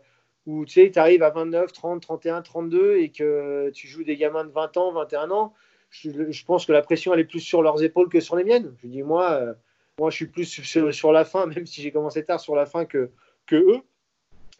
où 0.45 0.65
tu 0.65 0.73
sais, 0.73 0.91
tu 0.91 0.99
arrives 0.99 1.23
à 1.23 1.30
29, 1.32 1.71
30, 1.71 2.01
31, 2.01 2.41
32 2.41 2.97
et 2.97 3.10
que 3.10 3.71
tu 3.73 3.88
joues 3.88 4.04
des 4.04 4.17
gamins 4.17 4.43
de 4.43 4.51
20 4.51 4.78
ans, 4.78 4.91
21 4.91 5.32
ans. 5.32 5.54
Je, 5.89 6.45
pense 6.45 6.65
que 6.65 6.73
la 6.73 6.82
pression, 6.82 7.13
elle 7.13 7.21
est 7.21 7.25
plus 7.25 7.39
sur 7.39 7.63
leurs 7.63 7.82
épaules 7.82 8.10
que 8.10 8.19
sur 8.19 8.36
les 8.36 8.43
miennes. 8.43 8.75
Je 8.84 8.88
dis, 8.88 9.01
moi, 9.01 9.32
euh, 9.32 9.54
moi 9.97 10.10
je 10.10 10.17
suis 10.17 10.28
plus 10.28 10.43
sur, 10.43 11.13
la 11.13 11.23
fin, 11.23 11.45
même 11.56 11.65
si 11.65 11.82
j'ai 11.82 11.91
commencé 11.91 12.25
tard, 12.25 12.41
sur 12.41 12.56
la 12.56 12.65
fin 12.65 12.84
que, 12.84 13.10
que 13.47 13.56
eux. 13.56 13.80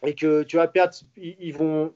Et 0.04 0.14
que 0.14 0.42
tu 0.42 0.56
vas 0.56 0.68
perdre, 0.68 0.94
ils, 1.16 1.52
vont, 1.52 1.92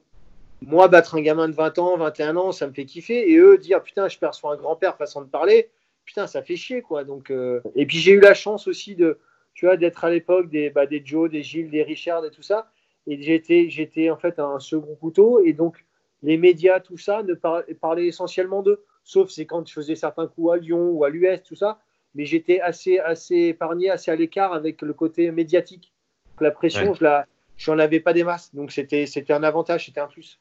moi, 0.61 0.87
battre 0.87 1.15
un 1.15 1.21
gamin 1.21 1.47
de 1.47 1.53
20 1.53 1.79
ans, 1.79 1.97
21 1.97 2.35
ans, 2.35 2.51
ça 2.51 2.67
me 2.67 2.73
fait 2.73 2.85
kiffer. 2.85 3.31
Et 3.31 3.37
eux, 3.37 3.57
dire, 3.57 3.81
putain, 3.83 4.07
je 4.07 4.17
sur 4.31 4.49
un 4.49 4.55
grand-père, 4.55 4.97
façon 4.97 5.21
de 5.21 5.27
parler, 5.27 5.69
putain, 6.05 6.27
ça 6.27 6.41
fait 6.41 6.55
chier, 6.55 6.81
quoi. 6.81 7.03
Donc, 7.03 7.29
euh, 7.29 7.61
Et 7.75 7.85
puis, 7.85 7.97
j'ai 7.97 8.11
eu 8.11 8.19
la 8.19 8.33
chance 8.33 8.67
aussi 8.67 8.95
de, 8.95 9.19
tu 9.53 9.65
vois, 9.65 9.77
d'être 9.77 10.03
à 10.03 10.09
l'époque 10.09 10.49
des, 10.49 10.69
bah, 10.69 10.85
des 10.85 11.01
Joe, 11.05 11.29
des 11.29 11.43
Gilles, 11.43 11.69
des 11.69 11.83
Richard 11.83 12.25
et 12.25 12.31
tout 12.31 12.41
ça. 12.41 12.71
Et 13.07 13.21
j'étais, 13.21 13.69
j'étais 13.69 14.09
en 14.09 14.17
fait 14.17 14.39
un 14.39 14.59
second 14.59 14.95
couteau. 14.95 15.43
Et 15.43 15.53
donc, 15.53 15.85
les 16.23 16.37
médias, 16.37 16.79
tout 16.79 16.97
ça, 16.97 17.23
ne 17.23 17.33
parlaient 17.33 18.07
essentiellement 18.07 18.61
d'eux. 18.61 18.83
Sauf 19.03 19.29
c'est 19.29 19.45
quand 19.45 19.67
je 19.67 19.73
faisais 19.73 19.95
certains 19.95 20.27
coups 20.27 20.53
à 20.53 20.57
Lyon 20.57 20.91
ou 20.91 21.03
à 21.03 21.09
l'US, 21.09 21.41
tout 21.43 21.55
ça. 21.55 21.79
Mais 22.13 22.25
j'étais 22.25 22.59
assez, 22.59 22.99
assez 22.99 23.35
épargné, 23.35 23.89
assez 23.89 24.11
à 24.11 24.15
l'écart 24.15 24.53
avec 24.53 24.81
le 24.81 24.93
côté 24.93 25.31
médiatique. 25.31 25.93
la 26.39 26.51
pression, 26.51 26.93
je 26.93 27.03
la, 27.03 27.25
j'en 27.61 27.79
avais 27.79 27.99
pas 27.99 28.13
des 28.13 28.23
masses. 28.23 28.53
Donc, 28.53 28.71
c'était, 28.71 29.05
c'était 29.05 29.33
un 29.33 29.43
avantage, 29.43 29.85
c'était 29.85 30.01
un 30.01 30.07
plus. 30.07 30.39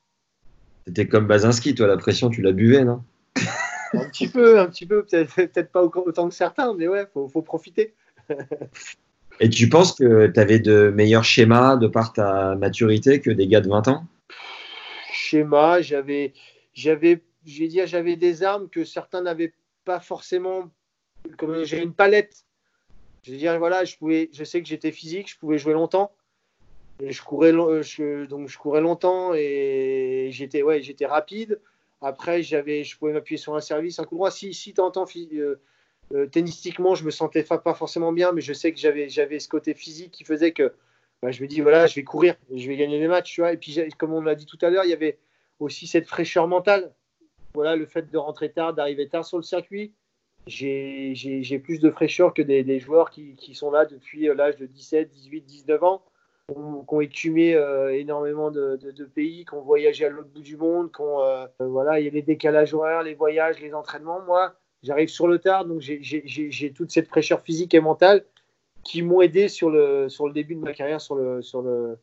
C'était 0.86 1.06
comme 1.06 1.26
Bazinski, 1.26 1.74
toi, 1.74 1.86
la 1.86 1.96
pression, 1.96 2.30
tu 2.30 2.42
la 2.42 2.52
buvais, 2.52 2.84
non? 2.84 3.02
Un 3.92 4.08
petit 4.08 4.28
peu, 4.28 4.60
un 4.60 4.66
petit 4.66 4.86
peu. 4.86 5.04
Peut-être, 5.04 5.34
peut-être 5.34 5.72
pas 5.72 5.82
autant 5.82 6.28
que 6.28 6.34
certains, 6.34 6.74
mais 6.74 6.86
ouais, 6.86 7.06
faut, 7.12 7.26
faut 7.26 7.42
profiter. 7.42 7.92
Et 9.40 9.50
tu 9.50 9.68
penses 9.68 9.94
que 9.94 10.28
tu 10.28 10.38
avais 10.38 10.60
de 10.60 10.92
meilleurs 10.94 11.24
schémas 11.24 11.76
de 11.76 11.88
par 11.88 12.12
ta 12.12 12.54
maturité 12.54 13.20
que 13.20 13.30
des 13.30 13.48
gars 13.48 13.60
de 13.60 13.68
20 13.68 13.88
ans? 13.88 14.06
Schéma, 15.12 15.80
j'avais, 15.80 16.34
j'avais, 16.72 17.20
je 17.44 17.58
vais 17.58 17.66
dire, 17.66 17.88
j'avais 17.88 18.14
des 18.14 18.44
armes 18.44 18.68
que 18.68 18.84
certains 18.84 19.22
n'avaient 19.22 19.54
pas 19.84 19.98
forcément 19.98 20.70
comme 21.36 21.64
j'ai 21.64 21.82
une 21.82 21.94
palette. 21.94 22.44
Je 23.24 23.32
veux 23.32 23.38
dire, 23.38 23.58
voilà, 23.58 23.84
je, 23.84 23.96
pouvais, 23.96 24.30
je 24.32 24.44
sais 24.44 24.62
que 24.62 24.68
j'étais 24.68 24.92
physique, 24.92 25.28
je 25.28 25.36
pouvais 25.36 25.58
jouer 25.58 25.72
longtemps. 25.72 26.12
Je 27.02 27.22
courais, 27.22 27.52
je, 27.52 28.26
donc 28.26 28.48
je 28.48 28.58
courais 28.58 28.80
longtemps 28.80 29.32
et 29.34 30.28
j'étais 30.32 30.62
ouais, 30.62 30.82
j'étais 30.82 31.06
rapide. 31.06 31.60
Après, 32.02 32.42
j'avais, 32.42 32.82
je 32.84 32.96
pouvais 32.98 33.12
m'appuyer 33.12 33.38
sur 33.38 33.54
un 33.54 33.60
service, 33.60 33.98
un 33.98 34.04
coup 34.04 34.14
droit. 34.14 34.30
Si, 34.30 34.54
si 34.54 34.72
tu 34.72 34.80
entends 34.80 35.04
euh, 35.34 35.60
euh, 36.14 36.26
tennistiquement, 36.26 36.94
je 36.94 37.04
me 37.04 37.10
sentais 37.10 37.42
pas 37.42 37.74
forcément 37.74 38.12
bien, 38.12 38.32
mais 38.32 38.40
je 38.40 38.52
sais 38.52 38.72
que 38.72 38.78
j'avais, 38.78 39.08
j'avais 39.08 39.38
ce 39.38 39.48
côté 39.48 39.74
physique 39.74 40.12
qui 40.12 40.24
faisait 40.24 40.52
que 40.52 40.72
bah, 41.22 41.30
je 41.30 41.42
me 41.42 41.48
dis, 41.48 41.60
voilà, 41.60 41.86
je 41.86 41.94
vais 41.94 42.04
courir, 42.04 42.36
je 42.54 42.66
vais 42.68 42.76
gagner 42.76 42.98
les 42.98 43.08
matchs. 43.08 43.34
Tu 43.34 43.40
vois. 43.42 43.52
Et 43.52 43.58
puis, 43.58 43.78
comme 43.98 44.14
on 44.14 44.22
l'a 44.22 44.34
dit 44.34 44.46
tout 44.46 44.58
à 44.62 44.70
l'heure, 44.70 44.84
il 44.84 44.90
y 44.90 44.94
avait 44.94 45.18
aussi 45.58 45.86
cette 45.86 46.06
fraîcheur 46.06 46.48
mentale. 46.48 46.94
Voilà, 47.52 47.76
le 47.76 47.84
fait 47.84 48.10
de 48.10 48.18
rentrer 48.18 48.50
tard, 48.50 48.72
d'arriver 48.72 49.08
tard 49.08 49.24
sur 49.24 49.36
le 49.36 49.42
circuit. 49.42 49.92
J'ai 50.46 51.60
plus 51.62 51.80
de 51.80 51.90
fraîcheur 51.90 52.32
que 52.32 52.40
des, 52.40 52.64
des 52.64 52.80
joueurs 52.80 53.10
qui, 53.10 53.34
qui, 53.36 53.54
sont 53.54 53.70
là 53.70 53.84
depuis 53.84 54.28
euh, 54.28 54.34
l'âge 54.34 54.56
de 54.56 54.64
17, 54.64 55.10
18, 55.10 55.42
19 55.42 55.84
ans, 55.84 56.02
qui 56.54 56.94
ont, 56.94 57.00
écumé 57.00 57.54
euh, 57.54 57.96
énormément 57.96 58.50
de, 58.50 58.78
de, 58.82 59.04
pays, 59.04 59.44
qui 59.44 59.54
ont 59.54 59.62
voyagé 59.62 60.04
à 60.04 60.10
l'autre 60.10 60.28
bout 60.34 60.42
du 60.42 60.56
monde, 60.56 60.90
qui 60.90 61.02
euh, 61.02 61.46
voilà, 61.58 62.00
il 62.00 62.04
y 62.04 62.08
a 62.08 62.10
les 62.10 62.22
décalages 62.22 62.74
horaires, 62.74 63.02
les 63.02 63.14
voyages, 63.14 63.60
les 63.60 63.74
entraînements. 63.74 64.20
Moi, 64.26 64.54
j'arrive 64.82 65.08
sur 65.08 65.26
le 65.26 65.38
tard, 65.38 65.64
donc 65.64 65.80
j'ai 65.80 66.72
toute 66.74 66.90
cette 66.90 67.08
fraîcheur 67.08 67.40
physique 67.42 67.74
et 67.74 67.80
mentale 67.80 68.24
qui 68.82 69.02
m'ont 69.02 69.20
aidé 69.20 69.48
sur 69.48 69.70
le, 69.70 70.08
sur 70.08 70.26
le 70.26 70.32
début 70.32 70.54
de 70.54 70.60
ma 70.60 70.72
carrière, 70.72 71.00
sur 71.00 71.14
le, 71.14 71.42
sur 71.42 71.62
le, 71.62 71.98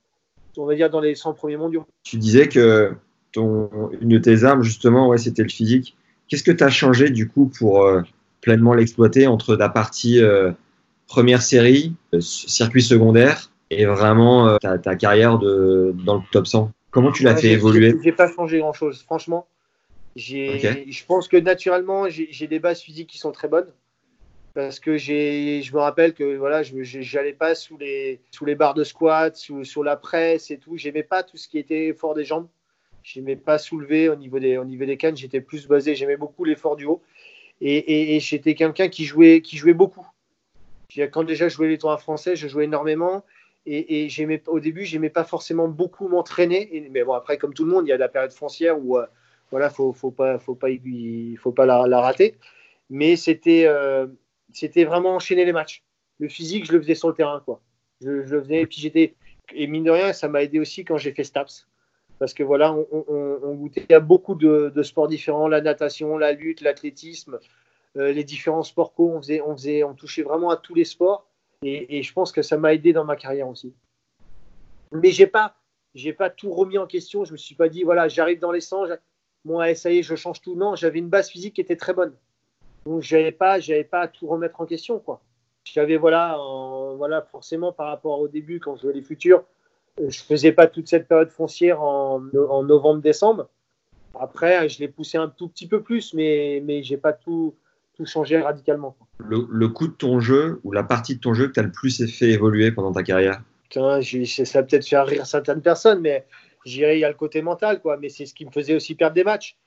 on 0.57 0.65
va 0.65 0.75
dire 0.75 0.89
dans 0.89 1.01
les 1.01 1.15
100 1.15 1.33
premiers 1.33 1.57
mondiaux. 1.57 1.85
Tu 2.03 2.17
disais 2.17 2.47
que 2.47 2.93
ton, 3.31 3.69
une 3.99 4.09
de 4.09 4.17
tes 4.17 4.43
armes, 4.43 4.63
justement, 4.63 5.07
ouais, 5.07 5.17
c'était 5.17 5.43
le 5.43 5.49
physique. 5.49 5.95
Qu'est-ce 6.27 6.43
que 6.43 6.51
tu 6.51 6.63
as 6.63 6.69
changé 6.69 7.09
du 7.09 7.27
coup 7.27 7.51
pour 7.57 7.83
euh, 7.83 8.01
pleinement 8.41 8.73
l'exploiter 8.73 9.27
entre 9.27 9.55
la 9.55 9.69
partie 9.69 10.21
euh, 10.21 10.51
première 11.07 11.41
série, 11.41 11.93
euh, 12.13 12.21
circuit 12.21 12.81
secondaire, 12.81 13.49
et 13.69 13.85
vraiment 13.85 14.57
ta, 14.59 14.77
ta, 14.77 14.95
carrière 14.95 15.39
de, 15.39 15.93
dans 16.05 16.15
le 16.15 16.21
top 16.31 16.47
100 16.47 16.71
Comment 16.91 17.11
tu 17.11 17.23
l'as 17.23 17.35
fait 17.35 17.49
évoluer 17.49 17.95
J'ai 18.03 18.11
pas 18.11 18.31
changé 18.31 18.59
grand-chose, 18.59 19.03
franchement. 19.03 19.47
Je 20.15 21.05
pense 21.05 21.27
que 21.27 21.37
naturellement, 21.37 22.07
j'ai 22.09 22.47
des 22.47 22.59
bases 22.59 22.81
physiques 22.81 23.09
qui 23.09 23.17
sont 23.17 23.31
très 23.31 23.47
bonnes 23.47 23.71
parce 24.57 24.79
que 24.79 24.97
je 24.97 25.71
me 25.71 25.77
rappelle 25.79 26.15
que 26.15 26.35
voilà, 26.35 26.63
je 26.63 27.15
n'allais 27.15 27.33
pas 27.33 27.53
sous 27.53 27.77
les, 27.77 28.19
sous 28.31 28.43
les 28.43 28.55
barres 28.55 28.73
de 28.73 28.83
squat, 28.83 29.35
sous, 29.35 29.63
sur 29.63 29.83
la 29.83 29.95
presse 29.95 30.49
et 30.49 30.57
tout. 30.57 30.77
J'aimais 30.77 31.03
pas 31.03 31.21
tout 31.21 31.37
ce 31.37 31.47
qui 31.47 31.59
était 31.59 31.93
fort 31.93 32.15
des 32.15 32.23
jambes. 32.23 32.47
J'aimais 33.03 33.35
pas 33.35 33.59
soulever 33.59 34.09
au 34.09 34.15
niveau 34.15 34.39
des, 34.39 34.57
au 34.57 34.65
niveau 34.65 34.85
des 34.85 34.97
cannes. 34.97 35.15
J'étais 35.15 35.41
plus 35.41 35.67
basé. 35.67 35.93
J'aimais 35.93 36.17
beaucoup 36.17 36.43
l'effort 36.43 36.75
du 36.75 36.85
haut. 36.85 37.03
Et, 37.61 38.15
et, 38.15 38.19
j'étais 38.19 38.55
quelqu'un 38.55 38.87
qui 38.87 39.05
jouait, 39.05 39.41
qui 39.41 39.57
jouait 39.57 39.75
beaucoup. 39.75 40.07
Quand 41.11 41.23
déjà 41.23 41.49
je 41.49 41.53
jouais 41.53 41.67
les 41.67 41.77
tours 41.77 41.95
français, 41.99 42.35
je 42.35 42.47
jouais 42.47 42.63
énormément. 42.65 43.23
Et, 43.69 44.07
j'aimais, 44.07 44.41
au 44.47 44.61
début, 44.61 44.85
j'aimais 44.85 45.09
pas 45.09 45.25
forcément 45.25 45.67
beaucoup 45.67 46.07
m'entraîner. 46.07 46.87
Mais 46.89 47.03
bon, 47.03 47.13
après, 47.13 47.37
comme 47.37 47.53
tout 47.53 47.65
le 47.65 47.71
monde, 47.71 47.85
il 47.85 47.89
y 47.89 47.93
a 47.93 47.97
la 47.97 48.07
période 48.07 48.31
foncière 48.31 48.79
où 48.79 48.97
euh, 48.97 49.05
voilà, 49.51 49.69
faut, 49.69 49.91
faut 49.91 50.11
pas, 50.11 50.39
faut 50.39 50.55
pas, 50.55 50.69
faut 51.37 51.51
pas 51.51 51.65
la, 51.65 51.99
rater. 51.99 52.37
Mais 52.89 53.17
c'était, 53.17 53.65
euh, 53.65 54.07
c'était 54.53 54.85
vraiment 54.85 55.15
enchaîner 55.15 55.43
les 55.43 55.51
matchs. 55.51 55.83
Le 56.19 56.29
physique, 56.29 56.65
je 56.65 56.71
le 56.71 56.81
faisais 56.81 56.95
sur 56.95 57.09
le 57.09 57.13
terrain, 57.13 57.41
quoi. 57.43 57.61
Je, 57.99 58.09
le 58.09 58.41
faisais, 58.41 58.61
et 58.61 58.67
puis 58.67 58.79
j'étais, 58.79 59.15
et 59.53 59.67
mine 59.67 59.83
de 59.83 59.91
rien, 59.91 60.13
ça 60.13 60.29
m'a 60.29 60.43
aidé 60.43 60.61
aussi 60.61 60.85
quand 60.85 60.97
j'ai 60.97 61.11
fait 61.11 61.25
STAPS. 61.25 61.67
Parce 62.19 62.33
que 62.33 62.43
voilà, 62.43 62.73
on, 62.73 63.53
goûtait 63.55 63.93
à 63.93 63.99
beaucoup 63.99 64.35
de, 64.35 64.81
sports 64.81 65.09
différents, 65.09 65.49
la 65.49 65.59
natation, 65.59 66.17
la 66.17 66.31
lutte, 66.31 66.61
l'athlétisme, 66.61 67.37
euh, 67.97 68.13
les 68.13 68.23
différents 68.23 68.63
sports 68.63 68.93
co, 68.93 69.11
on 69.11 69.21
faisait, 69.21 69.41
on 69.41 69.55
faisait, 69.57 69.83
on 69.83 69.93
touchait 69.93 70.23
vraiment 70.23 70.49
à 70.49 70.57
tous 70.57 70.73
les 70.73 70.85
sports. 70.85 71.27
Et, 71.63 72.03
je 72.03 72.13
pense 72.13 72.31
que 72.31 72.41
ça 72.41 72.57
m'a 72.57 72.73
aidé 72.73 72.93
dans 72.93 73.05
ma 73.05 73.15
carrière 73.15 73.47
aussi. 73.47 73.73
Mais 74.91 75.11
j'ai 75.11 75.27
pas, 75.27 75.55
j'ai 75.95 76.13
pas 76.13 76.29
tout 76.29 76.51
remis 76.51 76.77
en 76.77 76.87
question. 76.87 77.25
Je 77.25 77.31
me 77.31 77.37
suis 77.37 77.55
pas 77.55 77.67
dit, 77.67 77.83
voilà, 77.83 78.07
j'arrive 78.07 78.39
dans 78.39 78.51
les 78.51 78.61
100, 78.61 78.85
moi, 79.45 79.73
ça 79.75 79.91
y 79.91 79.99
est, 79.99 80.03
je 80.03 80.15
change 80.15 80.41
tout. 80.41 80.55
Non, 80.55 80.75
j'avais 80.75 80.99
une 80.99 81.09
base 81.09 81.29
physique 81.29 81.55
qui 81.55 81.61
était 81.61 81.75
très 81.75 81.93
bonne. 81.93 82.13
Donc 82.87 83.01
j'avais 83.01 83.31
pas, 83.33 83.59
j'avais 83.59 83.83
pas 83.83 84.01
à 84.01 84.07
tout 84.07 84.27
remettre 84.27 84.61
en 84.61 84.65
question 84.65 84.99
quoi. 84.99 85.21
J'avais 85.65 85.97
voilà, 85.97 86.37
voilà 86.95 87.21
forcément 87.21 87.73
par 87.73 87.87
rapport 87.87 88.19
au 88.21 88.29
début 88.29 88.61
quand 88.61 88.77
je 88.77 88.83
jouais 88.83 88.93
les 88.93 89.01
futurs, 89.01 89.43
euh, 89.99 90.09
je 90.09 90.21
faisais 90.21 90.53
pas 90.53 90.67
toute 90.67 90.87
cette 90.87 91.07
période 91.07 91.29
foncière 91.29 91.81
en, 91.81 92.19
novembre-décembre. 92.21 93.49
Après, 94.17 94.69
je 94.69 94.79
l'ai 94.79 94.87
poussé 94.87 95.17
un 95.17 95.27
tout 95.27 95.49
petit 95.49 95.67
peu 95.67 95.81
plus, 95.81 96.13
mais 96.13 96.61
mais 96.63 96.81
j'ai 96.81 96.97
pas 96.97 97.11
tout 97.11 97.55
tout 97.97 98.05
changé 98.05 98.39
radicalement. 98.39 98.95
Le, 99.19 99.67
coup 99.67 99.87
de 99.87 99.93
ton 99.93 100.19
jeu 100.19 100.61
ou 100.63 100.71
la 100.71 100.83
partie 100.83 101.15
de 101.15 101.19
ton 101.19 101.33
jeu 101.33 101.47
que 101.47 101.53
tu 101.53 101.59
as 101.59 101.63
le 101.63 101.71
plus 101.71 102.05
fait 102.05 102.29
évoluer 102.29 102.71
pendant 102.71 102.91
ta 102.91 103.03
carrière? 103.03 103.41
Putain, 103.63 103.99
ça 104.01 104.63
peut-être 104.63 104.87
faire 104.87 105.05
rire 105.05 105.25
certaines 105.25 105.61
personnes, 105.61 105.99
mais 105.99 106.25
j'irai 106.65 106.97
il 106.97 106.99
y 107.01 107.03
a 107.05 107.09
le 107.09 107.15
côté 107.15 107.41
mental, 107.41 107.81
quoi. 107.81 107.97
Mais 107.97 108.09
c'est 108.09 108.25
ce 108.25 108.33
qui 108.33 108.45
me 108.45 108.51
faisait 108.51 108.75
aussi 108.75 108.95
perdre 108.95 109.15
des 109.15 109.23
matchs. 109.23 109.57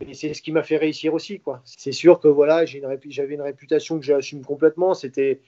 Et 0.00 0.14
c'est 0.14 0.32
ce 0.32 0.40
qui 0.40 0.52
m'a 0.52 0.62
fait 0.62 0.78
réussir 0.78 1.12
aussi. 1.12 1.40
Quoi. 1.40 1.60
C'est 1.64 1.92
sûr 1.92 2.20
que 2.20 2.28
voilà, 2.28 2.64
j'avais 2.64 3.34
une, 3.34 3.42
réputation 3.42 3.98
que 3.98 4.04
j'assume 4.04 4.44
complètement. 4.44 4.94
C'était 4.94 5.40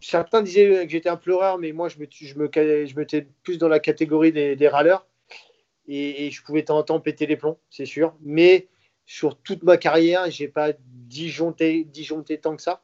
Certains 0.00 0.42
disaient 0.42 0.84
que 0.84 0.90
j'étais 0.90 1.08
un 1.08 1.16
pleureur, 1.16 1.58
mais 1.58 1.72
moi, 1.72 1.88
je 1.88 1.98
me, 1.98 2.06
je 2.10 2.34
me, 2.36 2.50
je 2.52 2.94
mettais 2.94 3.26
plus 3.42 3.56
dans 3.56 3.68
la 3.68 3.78
catégorie 3.78 4.32
des, 4.32 4.68
râleurs. 4.68 5.06
Et, 5.88 6.30
je 6.30 6.42
pouvais 6.42 6.60
de 6.60 6.66
temps 6.66 6.78
en 6.78 6.82
temps 6.82 7.00
péter 7.00 7.26
les 7.26 7.36
plombs, 7.36 7.58
c'est 7.70 7.86
sûr. 7.86 8.14
Mais 8.20 8.68
sur 9.06 9.36
toute 9.38 9.62
ma 9.62 9.76
carrière, 9.76 10.30
j'ai 10.30 10.48
pas 10.48 10.72
disjoncté, 10.78 11.84
disjoncté 11.84 12.38
tant 12.38 12.56
que 12.56 12.62
ça. 12.62 12.82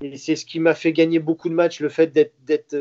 Et 0.00 0.16
c'est 0.16 0.36
ce 0.36 0.44
qui 0.44 0.60
m'a 0.60 0.74
fait 0.74 0.92
gagner 0.92 1.18
beaucoup 1.18 1.48
de 1.48 1.54
matchs, 1.54 1.80
le 1.80 1.88
fait 1.88 2.12
d'être 2.12 2.76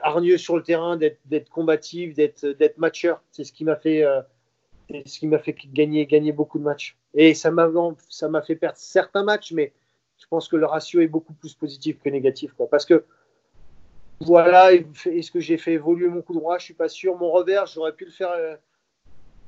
hargneux 0.00 0.38
sur 0.38 0.56
le 0.56 0.62
terrain, 0.62 0.96
d'être 0.96 1.50
combatif, 1.50 2.14
d'être 2.14 2.78
matcheur. 2.78 3.22
C'est 3.32 3.44
ce 3.44 3.52
qui 3.52 3.64
m'a 3.64 3.76
fait, 3.76 4.02
euh, 4.04 4.22
ce 5.06 5.18
qui 5.18 5.28
fait 5.42 5.56
gagner, 5.72 6.06
gagner 6.06 6.32
beaucoup 6.32 6.58
de 6.58 6.64
matchs. 6.64 6.96
Et 7.14 7.34
ça 7.34 7.50
m'a, 7.50 7.68
fait 8.42 8.56
perdre 8.56 8.76
certains 8.78 9.24
matchs, 9.24 9.52
mais 9.52 9.72
je 10.18 10.26
pense 10.28 10.48
que 10.48 10.56
le 10.56 10.66
ratio 10.66 11.00
est 11.00 11.08
beaucoup 11.08 11.34
plus 11.34 11.54
positif 11.54 11.98
que 12.00 12.08
négatif. 12.08 12.52
Quoi. 12.54 12.68
Parce 12.68 12.84
que, 12.84 13.04
voilà, 14.20 14.72
est-ce 14.72 15.30
que 15.30 15.40
j'ai 15.40 15.58
fait 15.58 15.72
évoluer 15.72 16.08
mon 16.08 16.22
coup 16.22 16.34
droit? 16.34 16.58
Je 16.58 16.64
suis 16.64 16.74
pas 16.74 16.88
sûr. 16.88 17.16
Mon 17.16 17.30
revers, 17.30 17.66
j'aurais 17.66 17.92
pu 17.92 18.04
le 18.04 18.10
faire 18.10 18.30
euh, 18.30 18.56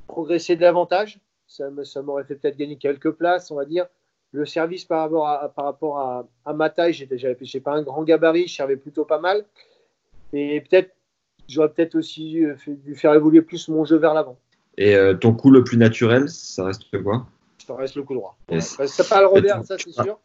progresser 0.09 0.57
davantage. 0.57 1.21
Ça, 1.47 1.71
m'aurait 2.03 2.25
fait 2.25 2.35
peut-être 2.35 2.57
gagner 2.57 2.77
quelques 2.77 3.11
places, 3.11 3.51
on 3.51 3.57
va 3.57 3.65
dire. 3.65 3.87
Le 4.33 4.45
service 4.45 4.85
par 4.85 5.01
rapport 5.01 5.29
à, 5.29 5.49
par 5.49 5.65
rapport 5.65 5.99
à, 5.99 6.29
à 6.45 6.53
ma 6.53 6.69
taille, 6.69 6.93
j'étais, 6.93 7.17
j'avais, 7.17 7.37
pas 7.61 7.73
un 7.73 7.83
grand 7.83 8.03
gabarit, 8.03 8.49
je 8.49 8.57
servais 8.57 8.77
plutôt 8.77 9.05
pas 9.05 9.21
mal. 9.21 9.45
Et 10.33 10.61
peut-être, 10.61 10.91
j'aurais 11.49 11.71
peut-être 11.71 11.95
aussi 11.95 12.45
euh, 12.45 12.57
dû 12.67 12.95
faire 12.95 13.15
évoluer 13.15 13.43
plus 13.43 13.69
mon 13.69 13.85
jeu 13.85 13.97
vers 13.97 14.15
l'avant. 14.15 14.39
Et 14.77 14.95
euh, 14.95 15.15
ton 15.15 15.33
coup 15.33 15.51
le 15.51 15.65
plus 15.65 15.79
naturel, 15.79 16.29
ça 16.29 16.65
reste 16.65 16.85
quoi? 17.03 17.27
Ça 17.67 17.75
reste 17.75 17.97
le 17.97 18.03
coup 18.03 18.15
droit. 18.15 18.37
c'est 18.59 19.09
pas 19.09 19.21
le 19.21 19.27
revers, 19.27 19.65
ça 19.65 19.77
c'est 19.79 19.93
sûr. 19.93 20.19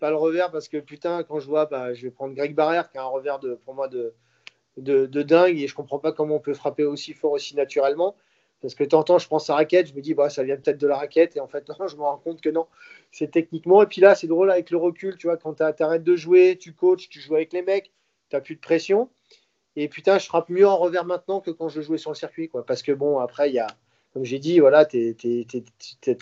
Pas 0.00 0.10
le 0.10 0.16
revers 0.16 0.50
parce 0.50 0.68
que 0.68 0.78
putain, 0.78 1.22
quand 1.22 1.38
je 1.38 1.46
vois, 1.46 1.66
bah, 1.66 1.94
je 1.94 2.02
vais 2.02 2.10
prendre 2.10 2.34
Greg 2.34 2.54
Barrière 2.54 2.90
qui 2.90 2.98
a 2.98 3.02
un 3.02 3.06
revers 3.06 3.38
de, 3.38 3.54
pour 3.64 3.74
moi 3.74 3.88
de, 3.88 4.14
de, 4.76 5.22
dingue 5.22 5.58
et 5.58 5.68
je 5.68 5.74
comprends 5.74 5.98
pas 5.98 6.12
comment 6.12 6.36
on 6.36 6.40
peut 6.40 6.54
frapper 6.54 6.84
aussi 6.84 7.12
fort, 7.12 7.32
aussi 7.32 7.54
naturellement. 7.54 8.16
Parce 8.64 8.74
que 8.74 8.84
temps, 8.84 9.18
je 9.18 9.26
prends 9.26 9.38
sa 9.38 9.56
raquette, 9.56 9.88
je 9.88 9.94
me 9.94 10.00
dis, 10.00 10.14
bah, 10.14 10.30
ça 10.30 10.42
vient 10.42 10.56
peut-être 10.56 10.78
de 10.78 10.86
la 10.86 10.96
raquette, 10.96 11.36
et 11.36 11.40
en 11.40 11.46
fait, 11.46 11.68
non, 11.78 11.86
je 11.86 11.96
me 11.96 12.00
rends 12.00 12.16
compte 12.16 12.40
que 12.40 12.48
non, 12.48 12.66
c'est 13.12 13.30
techniquement. 13.30 13.82
Et 13.82 13.86
puis 13.86 14.00
là, 14.00 14.14
c'est 14.14 14.26
drôle 14.26 14.50
avec 14.50 14.70
le 14.70 14.78
recul, 14.78 15.18
tu 15.18 15.26
vois, 15.26 15.36
quand 15.36 15.56
tu 15.56 15.82
arrêtes 15.82 16.02
de 16.02 16.16
jouer, 16.16 16.56
tu 16.58 16.72
coaches, 16.72 17.10
tu 17.10 17.20
joues 17.20 17.34
avec 17.34 17.52
les 17.52 17.60
mecs, 17.60 17.92
tu 18.30 18.36
n'as 18.36 18.40
plus 18.40 18.54
de 18.54 18.60
pression. 18.60 19.10
Et 19.76 19.86
putain, 19.88 20.18
je 20.18 20.24
frappe 20.24 20.48
mieux 20.48 20.66
en 20.66 20.78
revers 20.78 21.04
maintenant 21.04 21.42
que 21.42 21.50
quand 21.50 21.68
je 21.68 21.82
jouais 21.82 21.98
sur 21.98 22.10
le 22.10 22.16
circuit, 22.16 22.48
quoi. 22.48 22.64
Parce 22.64 22.82
que 22.82 22.92
bon, 22.92 23.18
après, 23.18 23.50
il 23.50 23.54
y 23.54 23.58
a, 23.58 23.66
comme 24.14 24.24
j'ai 24.24 24.38
dit, 24.38 24.60
voilà, 24.60 24.86
tu 24.86 25.14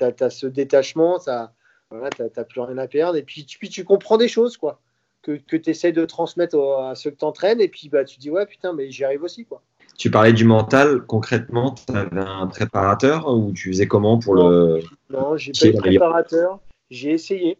as, 0.00 0.30
ce 0.30 0.46
détachement, 0.48 1.20
tu 1.20 1.30
n'as 1.30 2.44
plus 2.44 2.60
rien 2.60 2.78
à 2.78 2.88
perdre. 2.88 3.16
Et 3.16 3.22
puis, 3.22 3.46
puis 3.60 3.68
tu 3.68 3.84
comprends 3.84 4.16
des 4.18 4.26
choses, 4.26 4.56
quoi, 4.56 4.80
que, 5.22 5.36
que 5.36 5.56
tu 5.56 5.70
essaies 5.70 5.92
de 5.92 6.04
transmettre 6.04 6.58
à 6.58 6.96
ceux 6.96 7.12
que 7.12 7.18
tu 7.18 7.24
entraînes. 7.24 7.60
Et 7.60 7.68
puis, 7.68 7.88
bah, 7.88 8.04
tu 8.04 8.18
dis, 8.18 8.30
ouais, 8.30 8.46
putain, 8.46 8.72
mais 8.72 8.90
j'y 8.90 9.04
arrive 9.04 9.22
aussi, 9.22 9.44
quoi. 9.44 9.62
Tu 9.98 10.10
parlais 10.10 10.32
du 10.32 10.44
mental, 10.44 11.02
concrètement, 11.02 11.74
tu 11.74 11.94
avais 11.94 12.20
un 12.20 12.46
préparateur 12.46 13.28
ou 13.28 13.52
tu 13.52 13.68
faisais 13.68 13.86
comment 13.86 14.18
pour 14.18 14.34
le. 14.34 14.80
Non, 15.10 15.36
j'ai 15.36 15.52
pas 15.52 15.66
eu 15.68 15.72
de 15.72 15.78
préparateur. 15.78 16.60
J'ai 16.90 17.10
essayé. 17.10 17.58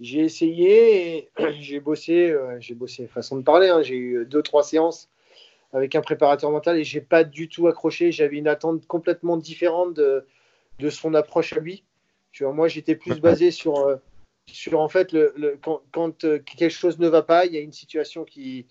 J'ai 0.00 0.20
essayé 0.20 1.16
et 1.16 1.30
j'ai 1.60 1.80
bossé, 1.80 2.30
euh, 2.30 2.56
j'ai 2.60 2.74
bossé, 2.74 3.06
façon 3.06 3.36
de 3.36 3.42
parler, 3.42 3.68
hein. 3.68 3.82
j'ai 3.82 3.96
eu 3.96 4.26
deux, 4.26 4.42
trois 4.42 4.62
séances 4.62 5.08
avec 5.72 5.94
un 5.94 6.00
préparateur 6.00 6.50
mental 6.50 6.78
et 6.78 6.84
j'ai 6.84 7.00
pas 7.00 7.24
du 7.24 7.48
tout 7.48 7.66
accroché. 7.66 8.12
J'avais 8.12 8.36
une 8.36 8.48
attente 8.48 8.86
complètement 8.86 9.36
différente 9.36 9.94
de, 9.94 10.26
de 10.78 10.90
son 10.90 11.14
approche 11.14 11.52
à 11.52 11.60
lui. 11.60 11.84
Tu 12.32 12.44
vois, 12.44 12.52
moi, 12.52 12.68
j'étais 12.68 12.94
plus 12.94 13.20
basé 13.20 13.50
sur, 13.50 13.78
euh, 13.78 13.96
sur 14.46 14.80
en 14.80 14.88
fait, 14.88 15.12
le, 15.12 15.58
quand, 15.62 15.82
quand 15.92 16.24
euh, 16.24 16.38
quelque 16.38 16.70
chose 16.70 16.98
ne 16.98 17.08
va 17.08 17.22
pas, 17.22 17.46
il 17.46 17.52
y 17.52 17.56
a 17.56 17.60
une 17.60 17.72
situation 17.72 18.24
qui, 18.24 18.66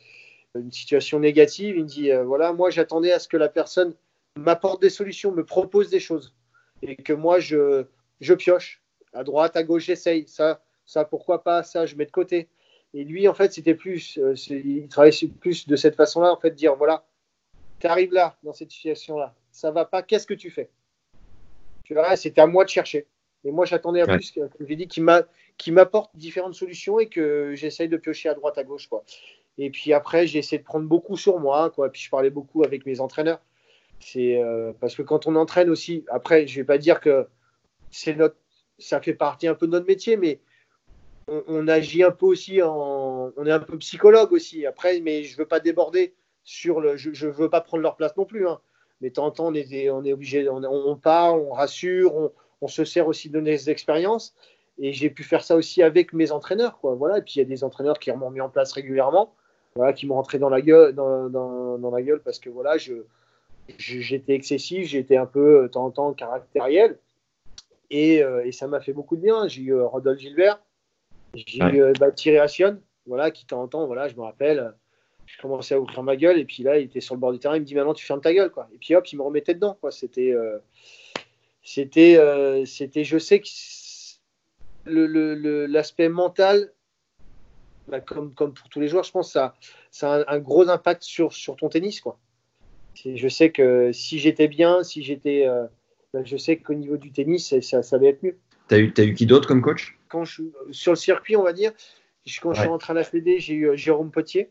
une 0.60 0.72
situation 0.72 1.20
négative. 1.20 1.76
Il 1.78 1.84
me 1.84 1.88
dit, 1.88 2.12
euh, 2.12 2.24
voilà, 2.24 2.53
moi, 2.53 2.70
j'attendais 2.70 3.12
à 3.12 3.20
ce 3.20 3.28
que 3.28 3.38
la 3.38 3.49
personne 3.49 3.93
m'apporte 4.38 4.82
des 4.82 4.89
solutions, 4.89 5.32
me 5.32 5.45
propose 5.45 5.89
des 5.89 5.99
choses 5.99 6.34
et 6.82 6.95
que 6.95 7.14
moi, 7.14 7.39
je, 7.39 7.86
je 8.22 8.34
pioche 8.34 8.82
à 9.14 9.24
droite, 9.24 9.56
à 9.56 9.64
gauche, 9.64 9.86
j'essaye. 9.86 10.28
Ça, 10.28 10.62
ça 10.86 11.06
pourquoi 11.06 11.43
pas, 11.43 11.64
ça 11.64 11.86
je 11.86 11.95
mets 11.95 12.06
de 12.06 12.12
côté. 12.12 12.49
Et 12.93 13.03
lui, 13.03 13.28
en 13.28 13.34
fait, 13.34 13.51
c'était 13.53 13.76
plus, 13.76 14.18
euh, 14.18 14.36
il 14.49 14.88
travaillait 14.88 15.28
plus 15.39 15.68
de 15.68 15.76
cette 15.76 15.95
façon-là, 15.95 16.32
en 16.32 16.38
fait, 16.38 16.51
dire 16.51 16.76
voilà, 16.76 17.06
tu 17.80 17.88
arrives 17.88 18.14
là, 18.14 18.38
dans 18.43 18.53
cette 18.53 18.72
situation-là, 18.72 19.36
ça 19.51 19.72
va 19.72 19.86
pas, 19.86 20.01
qu'est-ce 20.01 20.28
que 20.28 20.34
tu 20.34 20.49
fais? 20.49 20.70
Tu 21.84 21.93
vois, 21.93 22.16
c'était 22.16 22.41
à 22.41 22.47
moi 22.47 22.64
de 22.64 22.70
chercher. 22.70 23.08
Et 23.43 23.51
moi, 23.51 23.66
j'attendais 23.66 24.01
à 24.01 24.08
plus, 24.08 24.32
comme 24.32 24.49
j'ai 24.68 24.76
dit, 24.76 24.88
qui 24.88 25.72
m'apporte 25.72 26.16
différentes 26.16 26.56
solutions 26.56 26.99
et 26.99 27.08
que 27.08 27.53
j'essaye 27.53 27.88
de 27.88 27.97
piocher 27.97 28.30
à 28.30 28.34
droite, 28.34 28.58
à 28.58 28.64
gauche, 28.64 28.88
quoi. 28.88 29.03
Et 29.58 29.70
puis 29.70 29.93
après, 29.93 30.28
j'ai 30.28 30.39
essayé 30.39 30.60
de 30.60 30.64
prendre 30.64 30.88
beaucoup 30.88 31.18
sur 31.18 31.39
moi, 31.39 31.70
quoi. 31.70 31.89
Puis 31.89 32.01
je 32.01 32.10
parlais 32.10 32.30
beaucoup 32.30 32.64
avec 32.64 32.86
mes 32.86 32.99
entraîneurs. 32.99 33.39
C'est 33.99 34.41
euh, 34.41 34.74
parce 34.80 34.95
que 34.95 35.01
quand 35.01 35.28
on 35.28 35.36
entraîne 35.36 35.70
aussi, 35.70 36.06
après, 36.10 36.47
je 36.47 36.60
vais 36.60 36.66
pas 36.66 36.78
dire 36.78 36.99
que 36.99 37.28
c'est 37.91 38.16
notre, 38.16 38.36
ça 38.78 39.01
fait 39.01 39.14
partie 39.14 39.47
un 39.47 39.56
peu 39.56 39.68
de 39.68 39.72
notre 39.72 39.88
métier, 39.88 40.18
mais 40.18 40.41
on, 41.28 41.68
agit 41.68 42.03
un 42.03 42.12
peu 42.12 42.26
aussi 42.26 42.62
on 42.62 43.32
est 43.45 43.51
un 43.51 43.60
peu 43.60 43.78
psychologue 43.80 44.32
aussi. 44.34 44.66
Après, 44.66 44.99
mais 44.99 45.24
je 45.24 45.38
veux 45.38 45.47
pas 45.47 45.60
déborder 45.60 46.14
sur 46.43 46.80
le, 46.80 46.95
je, 46.95 47.12
je 47.14 47.28
veux 47.28 47.49
pas 47.49 47.62
prendre 47.62 47.84
leur 47.84 47.95
place 47.95 48.16
non 48.16 48.26
plus. 48.26 48.47
Hein. 48.47 48.60
Mais 49.01 49.10
de 49.10 49.16
temps 49.16 49.26
en 49.26 49.32
temps, 49.32 49.47
on 49.47 49.53
est, 49.53 49.89
on 49.89 50.06
est 50.06 50.14
obligé, 50.14 50.47
on, 50.47 50.95
parle, 50.95 51.41
on 51.41 51.51
rassure, 51.51 52.16
on, 52.16 52.32
on, 52.62 52.68
se 52.68 52.86
sert 52.86 53.08
aussi 53.08 53.30
de 53.30 53.39
nos 53.41 53.51
expériences. 53.51 54.36
Et 54.78 54.93
j'ai 54.93 55.10
pu 55.10 55.24
faire 55.24 55.43
ça 55.43 55.56
aussi 55.56 55.84
avec 55.84 56.14
mes 56.14 56.32
entraîneurs, 56.32 56.80
quoi. 56.80 56.95
Voilà. 56.95 57.18
Et 57.18 57.22
puis 57.22 57.34
il 57.36 57.39
y 57.39 57.41
a 57.41 57.45
des 57.45 57.64
entraîneurs 57.64 57.99
qui 57.99 58.12
m'ont 58.12 58.30
mis 58.30 58.41
en 58.41 58.49
place 58.49 58.72
régulièrement, 58.72 59.34
voilà, 59.76 59.93
qui 59.93 60.07
m'ont 60.07 60.15
rentré 60.15 60.39
dans 60.39 60.49
la 60.49 60.61
gueule, 60.61 60.93
dans, 60.93 61.30
dans, 61.30 61.78
dans 61.78 61.91
la 61.91 62.01
gueule 62.01 62.21
parce 62.21 62.39
que 62.39 62.49
voilà, 62.49 62.78
je, 62.78 62.93
j'étais 63.78 64.34
excessif, 64.34 64.88
j'étais 64.88 65.17
un 65.17 65.26
peu 65.26 65.63
de 65.63 65.67
temps 65.67 65.86
en 65.86 65.91
temps 65.91 66.13
caractériel. 66.13 66.97
Et, 67.91 68.23
euh, 68.23 68.45
et 68.45 68.51
ça 68.51 68.67
m'a 68.67 68.80
fait 68.80 68.93
beaucoup 68.93 69.15
de 69.15 69.21
bien. 69.21 69.47
J'ai 69.47 69.61
eu 69.61 69.73
euh, 69.73 69.86
Rodolphe 69.86 70.19
Gilbert, 70.19 70.59
j'ai 71.34 71.59
eu 71.59 71.82
euh, 71.82 71.93
bah, 71.99 72.11
Thierry 72.11 72.39
Assion, 72.39 72.80
voilà, 73.05 73.32
qui 73.32 73.43
de 73.43 73.49
temps 73.49 73.61
en 73.61 73.67
temps, 73.67 73.86
voilà, 73.86 74.07
je 74.07 74.15
me 74.15 74.21
rappelle, 74.21 74.73
je 75.26 75.39
commençais 75.41 75.76
à 75.76 75.80
ouvrir 75.80 76.01
ma 76.03 76.15
gueule 76.15 76.39
et 76.39 76.45
puis 76.45 76.63
là, 76.63 76.80
il 76.80 76.86
était 76.86 77.01
sur 77.01 77.13
le 77.15 77.19
bord 77.19 77.34
du 77.34 77.39
terrain, 77.39 77.57
il 77.57 77.61
me 77.61 77.65
dit 77.65 77.76
maintenant 77.76 77.93
tu 77.93 78.05
fermes 78.05 78.21
ta 78.21 78.34
gueule, 78.34 78.49
quoi. 78.49 78.67
Et 78.73 78.78
puis 78.78 78.95
hop, 78.95 79.05
il 79.11 79.17
me 79.17 79.23
remettait 79.23 79.53
dedans, 79.53 79.78
quoi. 79.80 79.91
C'était, 79.91 80.34
c'était, 81.61 82.65
c'était, 82.65 83.03
je 83.03 83.17
sais 83.17 83.41
que 83.41 83.45
l'aspect 85.67 86.09
mental, 86.09 86.71
bah, 87.88 88.01
comme, 88.01 88.33
comme 88.33 88.53
pour 88.53 88.69
tous 88.69 88.79
les 88.79 88.88
joueurs, 88.88 89.03
je 89.03 89.11
pense 89.11 89.27
que 89.27 89.33
ça, 89.33 89.55
ça 89.91 90.15
a 90.15 90.36
un, 90.36 90.39
gros 90.39 90.67
impact 90.69 91.03
sur, 91.03 91.33
sur 91.33 91.55
ton 91.55 91.69
tennis, 91.69 92.01
quoi. 92.01 92.17
Je 92.95 93.27
sais 93.27 93.51
que 93.51 93.91
si 93.91 94.19
j'étais 94.19 94.47
bien, 94.47 94.83
si 94.83 95.03
j'étais. 95.03 95.45
Euh, 95.47 95.65
bah, 96.13 96.21
je 96.23 96.38
sais 96.38 96.57
qu'au 96.57 96.73
niveau 96.73 96.97
du 96.97 97.11
tennis, 97.11 97.53
ça, 97.61 97.83
ça, 97.83 97.95
allait 97.97 98.09
être 98.09 98.23
mieux. 98.23 98.38
Eu, 98.71 98.93
as 98.97 99.03
eu 99.03 99.13
qui 99.13 99.25
d'autre 99.25 99.47
comme 99.47 99.61
coach? 99.61 99.97
Quand 100.07 100.23
je, 100.23 100.43
Sur 100.71 100.93
le 100.93 100.97
circuit, 100.97 101.36
on 101.36 101.43
va 101.43 101.53
dire, 101.53 101.73
quand 102.41 102.53
je 102.53 102.61
suis 102.61 102.69
rentré 102.69 102.91
à 102.91 102.93
la 102.93 103.03
Fédé, 103.03 103.39
j'ai 103.39 103.53
eu 103.53 103.69
euh, 103.69 103.75
Jérôme 103.75 104.11
Potier. 104.11 104.49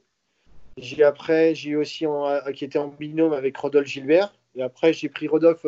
J'ai 0.77 1.03
après, 1.03 1.55
j'ai 1.55 1.71
eu 1.71 1.77
aussi 1.77 2.05
euh, 2.07 2.53
qui 2.53 2.65
était 2.65 2.79
en 2.79 2.89
binôme 2.89 3.33
avec 3.33 3.57
Rodolphe 3.57 3.89
Gilbert. 3.89 4.35
Et 4.55 4.63
après, 4.63 4.93
j'ai 4.93 5.09
pris 5.09 5.27
Rodolphe, 5.27 5.67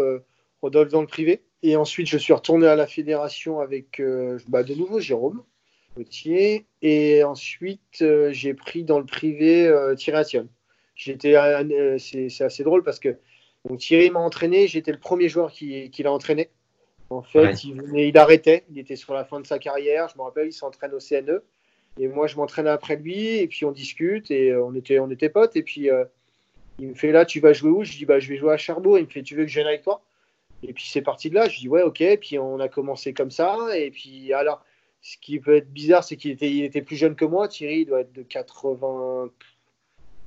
Rodolphe 0.61 0.93
dans 0.93 1.01
le 1.01 1.07
privé. 1.07 1.43
Et 1.63 1.77
ensuite, 1.77 2.09
je 2.09 2.19
suis 2.19 2.33
retourné 2.33 2.67
à 2.67 2.77
la 2.77 2.87
fédération 2.87 3.59
avec 3.59 4.01
bah, 4.49 4.63
de 4.63 4.75
nouveau 4.75 5.01
Jérôme 5.01 5.43
Potier. 5.97 6.67
Et 6.83 7.25
ensuite, 7.25 8.05
j'ai 8.31 8.55
pris 8.55 8.85
dans 8.85 8.99
le 8.99 9.07
privé 9.07 9.69
Thierry 9.97 10.47
J'étais, 10.97 11.37
euh, 11.37 11.99
c'est 11.99 12.41
assez 12.41 12.65
drôle 12.65 12.83
parce 12.83 12.99
que 12.99 13.17
donc 13.69 13.81
Thierry 13.81 14.11
m'a 14.11 14.21
entraîné, 14.21 14.67
j'étais 14.67 14.93
le 14.93 14.99
premier 14.99 15.29
joueur 15.29 15.53
qui, 15.53 15.91
qui 15.91 16.03
l'a 16.03 16.11
entraîné. 16.11 16.49
En 17.11 17.23
fait, 17.23 17.65
il, 17.65 17.83
il, 17.95 18.19
arrêtait, 18.19 18.65
il 18.71 18.79
était 18.79 18.97
sur 18.97 19.13
la 19.13 19.25
fin 19.25 19.39
de 19.39 19.47
sa 19.47 19.59
carrière. 19.59 20.09
Je 20.09 20.19
me 20.19 20.23
rappelle, 20.23 20.49
il 20.49 20.53
s'entraîne 20.53 20.93
au 20.95 20.99
CNE. 20.99 21.43
Et 21.99 22.09
moi, 22.09 22.27
je 22.27 22.37
m'entraînais 22.37 22.71
après 22.71 22.97
lui, 22.97 23.39
et 23.39 23.47
puis 23.47 23.65
on 23.65 23.73
discute, 23.73 24.31
et 24.31 24.51
euh, 24.51 24.65
on 24.65 24.75
était, 24.75 24.99
on 24.99 25.11
était 25.11 25.29
potes. 25.29 25.57
Et 25.57 25.63
puis, 25.63 25.91
euh, 25.91 26.05
il 26.79 26.89
me 26.89 26.95
fait 26.95 27.13
là, 27.13 27.25
tu 27.25 27.41
vas 27.41 27.53
jouer 27.53 27.71
où? 27.71 27.85
Je 27.85 27.93
dis, 27.93 28.07
bah, 28.07 28.19
je 28.19 28.29
vais 28.29 28.37
jouer 28.37 28.53
à 28.53 28.57
Cherbourg. 28.57 28.99
Il 28.99 29.05
me 29.05 29.11
fait, 29.11 29.23
tu 29.23 29.35
veux 29.35 29.45
que 29.45 29.51
je 29.51 29.55
vienne 29.55 29.69
avec 29.69 29.83
toi? 29.83 30.03
Et 30.63 30.73
puis, 30.73 30.87
c'est 30.89 31.03
parti 31.03 31.31
de 31.31 31.35
là. 31.35 31.49
Je 31.49 31.59
dis, 31.59 31.69
ouais, 31.69 31.83
ok. 31.83 32.01
Et 32.01 32.17
puis, 32.17 32.39
on 32.39 32.59
a 32.61 32.69
commencé 32.69 33.13
comme 33.13 33.31
ça. 33.31 33.57
Et 33.77 33.91
puis, 33.91 34.33
alors, 34.33 34.65
ce 35.07 35.17
qui 35.19 35.39
peut 35.39 35.55
être 35.55 35.73
bizarre, 35.73 36.03
c'est 36.03 36.17
qu'il 36.17 36.33
était, 36.33 36.51
il 36.51 36.65
était 36.65 36.83
plus 36.83 36.97
jeune 36.97 37.15
que 37.15 37.25
moi. 37.25 37.47
Thierry, 37.47 37.83
il 37.83 37.87
doit 37.87 38.01
être 38.01 38.13
de 38.13 38.23
80, 38.23 39.31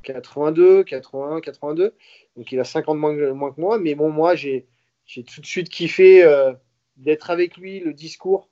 82, 0.04 0.86
81, 0.86 1.42
82. 1.42 1.94
Donc 2.38 2.52
il 2.54 2.60
a 2.62 2.64
50 2.64 2.98
moins, 2.98 3.34
moins 3.34 3.52
que 3.52 3.60
moi. 3.60 3.78
Mais 3.78 3.94
bon, 3.94 4.10
moi, 4.10 4.36
j'ai 4.36 4.66
tout 5.06 5.42
de 5.42 5.46
suite 5.46 5.68
kiffé 5.68 6.24
euh, 6.24 6.54
d'être 6.96 7.30
avec 7.30 7.58
lui, 7.58 7.82
le 7.82 7.94
discours, 7.94 8.48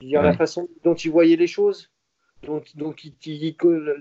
dire 0.00 0.20
la 0.20 0.32
façon 0.36 0.68
dont 0.82 0.94
il 0.94 1.12
voyait 1.12 1.36
les 1.36 1.46
choses, 1.46 1.92
donc, 2.42 2.76
donc 2.76 3.04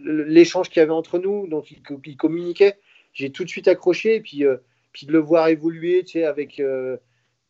l'échange 0.04 0.70
qu'il 0.70 0.80
y 0.80 0.84
avait 0.84 0.91
entre 0.93 1.20
nous, 1.20 1.46
dont 1.46 1.62
il, 1.62 2.18
communiquait. 2.18 2.80
J'ai 3.14 3.30
tout 3.30 3.43
de 3.43 3.50
suite 3.50 3.68
accroché. 3.68 4.16
Et 4.16 4.22
puis, 4.22 4.46
euh, 4.46 4.58
puis 4.93 5.06
de 5.06 5.12
le 5.12 5.20
voir 5.20 5.48
évoluer, 5.50 6.04
tu 6.04 6.14
sais, 6.14 6.24
avec. 6.24 6.60
Euh, 6.60 6.98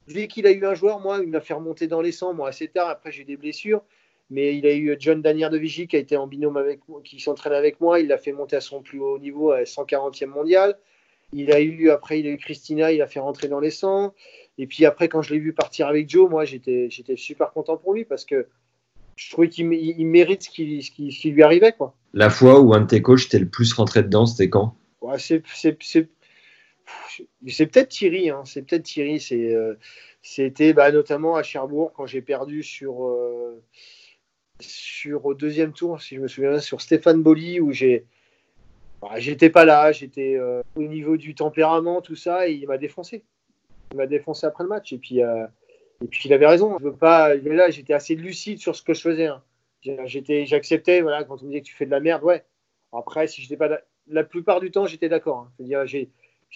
dès 0.08 0.28
qu'il 0.28 0.48
a 0.48 0.52
eu 0.52 0.66
un 0.66 0.76
joueur, 0.76 1.00
moi, 1.00 1.20
il 1.22 1.30
m'a 1.30 1.42
fait 1.42 1.54
remonter 1.54 1.88
dans 1.88 2.02
les 2.02 2.12
sangs, 2.12 2.34
moi, 2.34 2.50
assez 2.50 2.68
tard. 2.68 2.90
Après, 2.90 3.12
j'ai 3.12 3.22
eu 3.22 3.26
des 3.26 3.38
blessures 3.38 3.82
mais 4.30 4.58
il 4.58 4.66
a 4.66 4.74
eu 4.74 4.96
John 5.00 5.22
Danier 5.22 5.50
de 5.50 5.58
Vigie 5.58 5.88
qui 5.88 5.96
a 5.96 6.00
été 6.00 6.18
en 6.18 6.28
binôme 6.28 6.58
avec 6.58 6.82
moi, 6.88 7.02
qui 7.04 7.20
s'entraîne 7.20 7.54
avec 7.54 7.80
moi. 7.80 8.00
Il 8.00 8.08
l'a 8.08 8.18
fait 8.18 8.32
monter 8.32 8.56
à 8.56 8.62
son 8.62 8.82
plus 8.82 9.00
haut 9.00 9.20
niveau, 9.20 9.52
à 9.52 9.64
140e 9.64 10.28
mondial. 10.28 10.78
Il 11.34 11.52
a 11.52 11.60
eu, 11.60 11.90
après, 11.90 12.20
il 12.20 12.28
a 12.28 12.32
eu 12.32 12.38
Christina, 12.38 12.92
il 12.92 13.02
a 13.02 13.08
fait 13.08 13.20
rentrer 13.20 13.48
dans 13.48 13.60
les 13.60 13.72
100. 13.72 14.14
Et 14.58 14.68
puis 14.68 14.86
après, 14.86 15.10
quand 15.10 15.22
je 15.22 15.34
l'ai 15.34 15.40
vu 15.40 15.54
partir 15.54 15.88
avec 15.88 16.10
Joe, 16.10 16.30
moi, 16.30 16.46
j'étais, 16.46 16.90
super 17.18 17.52
content 17.52 17.78
pour 17.78 17.94
lui 17.94 18.06
parce 18.06 18.26
que 18.26 18.48
je 19.16 19.32
trouvais 19.32 19.50
qu'il 19.50 19.68
mérite 19.68 20.44
ce 20.44 20.50
qui, 20.50 20.82
ce, 20.82 20.92
qui, 20.92 21.32
lui 21.32 21.44
arrivait. 21.44 21.72
Quoi. 21.72 21.96
La 22.14 22.30
fois 22.30 22.60
où 22.60 22.74
un 22.74 22.82
de 22.82 22.88
tes 22.88 23.02
coachs 23.02 23.30
t'es 23.30 23.40
le 23.40 23.48
plus 23.48 23.74
rentré 23.74 24.04
dedans, 24.04 24.26
c'était 24.26 24.50
quand? 24.50 24.76
Ouais, 25.02 25.20
c'est, 25.20 25.44
c'est, 27.10 27.28
c'est, 27.48 27.68
peut-être 27.68 27.90
Thierry. 27.90 28.30
Hein. 28.30 28.44
C'est 28.46 28.62
peut-être 28.64 28.84
Thierry. 28.84 29.20
C'était 30.22 30.74
bah, 30.74 30.92
notamment 30.92 31.36
à 31.36 31.44
Cherbourg 31.44 31.94
quand 31.94 32.06
j'ai 32.06 32.22
perdu 32.22 32.64
sur. 32.64 33.06
Euh, 33.06 33.62
sur 34.62 35.26
au 35.26 35.34
deuxième 35.34 35.74
tour, 35.74 36.02
si 36.02 36.16
je 36.16 36.22
me 36.22 36.28
souviens, 36.28 36.60
sur 36.60 36.82
Stéphane 36.82 37.22
Bolli, 37.22 37.60
où 37.60 37.72
j'ai. 37.72 38.06
Bah, 39.02 39.12
j'étais 39.18 39.50
pas 39.50 39.66
là, 39.66 39.92
j'étais 39.92 40.36
euh, 40.36 40.62
au 40.76 40.84
niveau 40.84 41.18
du 41.18 41.36
tempérament, 41.36 42.02
tout 42.02 42.16
ça, 42.16 42.48
et 42.48 42.54
il 42.54 42.68
m'a 42.68 42.78
défoncé. 42.78 43.24
Il 43.92 43.98
m'a 43.98 44.08
défoncé 44.08 44.48
après 44.48 44.64
le 44.64 44.70
match. 44.70 44.94
Et 44.94 44.98
puis, 44.98 45.22
euh, 45.22 45.46
et 46.04 46.08
puis 46.08 46.22
il 46.26 46.34
avait 46.34 46.48
raison. 46.48 46.78
Je 46.80 46.86
veux 46.86 46.96
pas. 46.96 47.36
Là, 47.36 47.70
j'étais 47.70 47.94
assez 47.94 48.16
lucide 48.16 48.60
sur 48.60 48.76
ce 48.76 48.82
que 48.82 48.94
je 48.94 49.02
faisais. 49.02 49.28
Hein. 49.28 49.44
J'étais, 50.06 50.46
j'acceptais. 50.46 51.02
Voilà, 51.02 51.24
quand 51.24 51.42
on 51.42 51.46
me 51.46 51.50
disait 51.50 51.62
que 51.62 51.68
tu 51.68 51.76
fais 51.76 51.86
de 51.86 51.92
la 51.92 52.00
merde, 52.00 52.24
ouais. 52.24 52.44
Après, 52.94 53.28
si 53.28 53.42
j'étais 53.42 53.58
pas, 53.58 53.82
la 54.08 54.24
plupart 54.24 54.60
du 54.60 54.72
temps, 54.72 54.86
j'étais 54.86 55.10
d'accord. 55.10 55.50
Hein. 55.60 55.86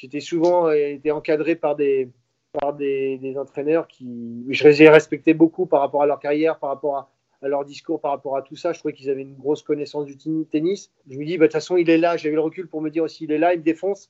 J'étais 0.02 0.22
souvent 0.22 0.68
euh, 0.68 0.76
été 0.76 1.12
encadré 1.12 1.58
par 1.58 1.76
des, 1.76 2.10
par 2.54 2.74
des, 2.74 3.18
des 3.18 3.38
entraîneurs 3.38 3.86
qui, 3.88 4.46
je 4.50 4.68
les 4.70 4.90
respectais 4.90 5.34
beaucoup 5.34 5.66
par 5.66 5.82
rapport 5.82 6.04
à 6.04 6.06
leur 6.06 6.20
carrière, 6.20 6.58
par 6.58 6.70
rapport 6.70 6.96
à, 6.96 7.10
leur 7.42 7.66
discours 7.66 8.00
par 8.00 8.12
rapport 8.12 8.38
à 8.38 8.42
tout 8.42 8.56
ça. 8.56 8.72
Je 8.72 8.80
trouvais 8.80 8.94
qu'ils 8.94 9.10
avaient 9.10 9.24
une 9.24 9.36
grosse 9.36 9.62
connaissance 9.62 10.06
du 10.06 10.18
tennis. 10.46 10.92
Je 11.10 11.18
me 11.18 11.26
dis, 11.26 11.38
bah, 11.38 11.46
de 11.46 11.48
toute 11.48 11.54
façon, 11.54 11.76
il 11.76 11.90
est 11.90 11.98
là. 11.98 12.16
J'avais 12.16 12.36
le 12.36 12.42
recul 12.42 12.68
pour 12.68 12.82
me 12.82 12.90
dire 12.90 13.04
aussi, 13.04 13.26
il 13.26 13.32
est 13.32 13.38
là, 13.38 13.54
il 13.54 13.60
me 13.60 13.64
défonce. 13.64 14.10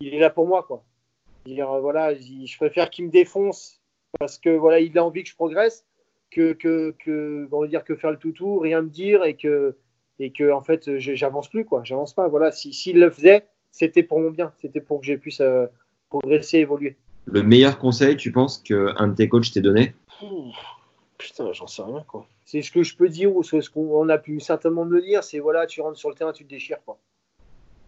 Il 0.00 0.14
est 0.14 0.18
là 0.18 0.30
pour 0.30 0.46
moi, 0.46 0.62
quoi. 0.62 0.84
Dire, 1.46 1.70
euh, 1.70 1.80
voilà, 1.80 2.14
je 2.14 2.56
préfère 2.56 2.90
qu'il 2.90 3.06
me 3.06 3.10
défonce 3.10 3.80
parce 4.20 4.38
que 4.38 4.50
voilà, 4.50 4.78
il 4.78 4.96
a 4.96 5.04
envie 5.04 5.24
que 5.24 5.28
je 5.28 5.34
progresse 5.34 5.84
que, 6.30 6.52
que, 6.52 6.94
que 6.98 7.48
on 7.50 7.60
va 7.60 7.66
dire 7.66 7.84
que 7.84 7.96
faire 7.96 8.10
le 8.12 8.18
toutou, 8.18 8.58
rien 8.58 8.82
me 8.82 8.88
dire 8.88 9.24
et 9.24 9.34
que 9.34 9.76
et 10.20 10.30
que 10.30 10.52
en 10.52 10.62
fait, 10.62 10.98
j'avance 10.98 11.48
plus, 11.48 11.64
quoi. 11.64 11.82
J'avance 11.82 12.14
pas. 12.14 12.28
Voilà, 12.28 12.52
s'il 12.52 12.72
si, 12.72 12.92
le 12.92 13.10
faisait, 13.10 13.44
c'était 13.74 14.04
pour 14.04 14.20
mon 14.20 14.30
bien. 14.30 14.52
C'était 14.62 14.80
pour 14.80 15.00
que 15.00 15.06
j'ai 15.06 15.18
puisse 15.18 15.40
euh, 15.40 15.66
progresser, 16.08 16.58
évoluer. 16.58 16.96
Le 17.26 17.42
meilleur 17.42 17.78
conseil, 17.78 18.16
tu 18.16 18.30
penses 18.30 18.58
qu'un 18.58 19.08
de 19.08 19.14
tes 19.14 19.28
coachs 19.28 19.50
t'ait 19.52 19.60
donné? 19.60 19.94
Putain, 21.18 21.52
j'en 21.52 21.66
sais 21.66 21.82
rien, 21.82 22.04
quoi. 22.06 22.28
C'est 22.44 22.62
ce 22.62 22.70
que 22.70 22.84
je 22.84 22.96
peux 22.96 23.08
dire, 23.08 23.34
ou 23.34 23.42
ce 23.42 23.68
qu'on 23.68 24.08
a 24.08 24.18
pu 24.18 24.38
certainement 24.38 24.84
me 24.84 25.00
dire, 25.00 25.24
c'est 25.24 25.40
voilà, 25.40 25.66
tu 25.66 25.80
rentres 25.80 25.98
sur 25.98 26.08
le 26.08 26.14
terrain, 26.14 26.32
tu 26.32 26.44
te 26.44 26.50
déchires, 26.50 26.78
quoi. 26.84 26.98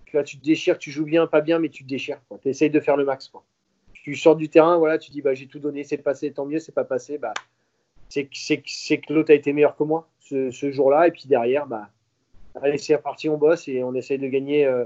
Tu, 0.06 0.22
tu 0.24 0.38
te 0.38 0.44
déchires, 0.44 0.78
tu 0.78 0.90
joues 0.90 1.04
bien, 1.04 1.26
pas 1.26 1.40
bien, 1.40 1.60
mais 1.60 1.68
tu 1.68 1.84
te 1.84 1.88
déchires, 1.88 2.20
quoi. 2.28 2.38
Tu 2.42 2.48
essayes 2.48 2.70
de 2.70 2.80
faire 2.80 2.96
le 2.96 3.04
max, 3.04 3.28
quoi. 3.28 3.44
Tu 3.92 4.16
sors 4.16 4.34
du 4.34 4.48
terrain, 4.48 4.78
voilà, 4.78 4.98
tu 4.98 5.12
dis, 5.12 5.22
bah, 5.22 5.34
j'ai 5.34 5.46
tout 5.46 5.60
donné, 5.60 5.84
c'est 5.84 5.98
passé, 5.98 6.32
tant 6.32 6.46
mieux, 6.46 6.58
c'est 6.58 6.74
pas 6.74 6.84
passé, 6.84 7.18
bah, 7.18 7.34
c'est 8.08 8.24
que 8.24 9.12
l'autre 9.12 9.30
a 9.30 9.34
été 9.34 9.52
meilleur 9.52 9.76
que 9.76 9.84
moi 9.84 10.08
ce, 10.20 10.70
jour-là, 10.72 11.06
et 11.06 11.12
puis 11.12 11.24
derrière, 11.26 11.66
bah, 11.66 11.90
allez, 12.60 12.78
c'est 12.78 12.96
reparti, 12.96 13.28
on 13.28 13.36
bosse 13.36 13.68
et 13.68 13.84
on 13.84 13.94
essaye 13.94 14.18
de 14.18 14.26
gagner 14.26 14.64
euh, 14.64 14.84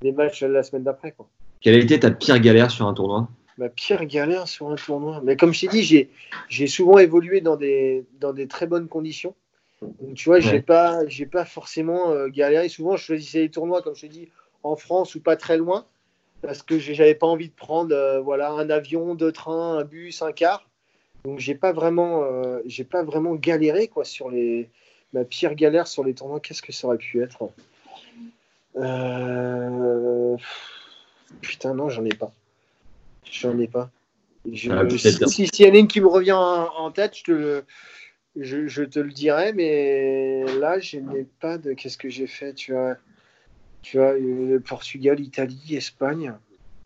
des 0.00 0.12
matchs 0.12 0.42
la 0.42 0.62
semaine 0.62 0.84
d'après, 0.84 1.12
quoi. 1.12 1.28
Quelle 1.60 1.74
a 1.74 1.78
été 1.78 1.98
ta 1.98 2.10
pire 2.10 2.38
galère 2.38 2.70
sur 2.70 2.86
un 2.86 2.94
tournoi? 2.94 3.28
Ma 3.56 3.68
pire 3.68 4.04
galère 4.04 4.46
sur 4.46 4.70
un 4.70 4.76
tournoi. 4.76 5.20
Mais 5.24 5.36
comme 5.36 5.52
je 5.52 5.62
t'ai 5.62 5.68
dit, 5.68 6.08
j'ai 6.48 6.66
souvent 6.68 6.98
évolué 6.98 7.40
dans 7.40 7.56
des, 7.56 8.06
dans 8.20 8.32
des 8.32 8.46
très 8.46 8.66
bonnes 8.66 8.86
conditions. 8.86 9.34
Donc, 9.82 10.14
tu 10.14 10.28
vois, 10.28 10.40
j'ai 10.40 10.60
pas, 10.60 11.06
j'ai 11.06 11.26
pas 11.26 11.44
forcément 11.44 12.10
euh, 12.10 12.28
galéré. 12.28 12.68
Souvent, 12.68 12.96
je 12.96 13.04
choisissais 13.04 13.40
les 13.40 13.50
tournois, 13.50 13.82
comme 13.82 13.94
je 13.94 14.02
te 14.02 14.06
dis, 14.06 14.28
en 14.62 14.76
France 14.76 15.14
ou 15.14 15.20
pas 15.20 15.36
très 15.36 15.56
loin, 15.56 15.86
parce 16.42 16.62
que 16.62 16.78
j'avais 16.78 17.14
pas 17.14 17.26
envie 17.26 17.48
de 17.48 17.54
prendre 17.54 17.94
euh, 17.94 18.20
voilà, 18.20 18.50
un 18.50 18.70
avion, 18.70 19.14
deux 19.14 19.32
trains, 19.32 19.78
un 19.78 19.84
bus, 19.84 20.22
un 20.22 20.32
car. 20.32 20.68
Donc 21.24 21.40
j'ai 21.40 21.54
pas 21.54 21.72
vraiment, 21.72 22.22
euh, 22.22 22.60
j'ai 22.66 22.84
pas 22.84 23.02
vraiment 23.02 23.34
galéré 23.34 23.88
quoi 23.88 24.04
sur 24.04 24.30
les. 24.30 24.70
Ma 25.14 25.24
pire 25.24 25.54
galère 25.54 25.86
sur 25.86 26.04
les 26.04 26.12
tournois, 26.12 26.38
qu'est-ce 26.38 26.60
que 26.60 26.70
ça 26.70 26.86
aurait 26.86 26.98
pu 26.98 27.22
être? 27.22 27.48
Euh, 28.78 30.36
Putain 31.40 31.74
non, 31.74 31.88
j'en 31.88 32.04
ai 32.04 32.14
pas. 32.14 32.32
J'en 33.30 33.58
ai 33.58 33.68
pas. 33.68 33.90
Ah, 34.70 34.88
si, 34.88 35.46
si, 35.46 35.62
y 35.62 35.66
en 35.66 35.74
a 35.74 35.78
une 35.78 35.88
qui 35.88 36.00
me 36.00 36.06
revient 36.06 36.32
en, 36.32 36.90
tête, 36.90 37.16
je 37.18 37.24
te, 37.24 37.32
le, 37.32 37.64
je, 38.36 38.82
te 38.82 38.98
le 38.98 39.10
dirai, 39.10 39.52
mais 39.52 40.44
là, 40.58 40.78
je 40.78 40.98
n'ai 40.98 41.26
pas 41.40 41.58
de. 41.58 41.74
Qu'est-ce 41.74 41.98
que 41.98 42.08
j'ai 42.08 42.26
fait 42.26 42.54
Tu 42.54 42.72
vois, 42.72 42.96
tu 43.82 43.98
vois, 43.98 44.14
le 44.14 44.58
Portugal, 44.60 45.20
Italie, 45.20 45.76
Espagne. 45.76 46.34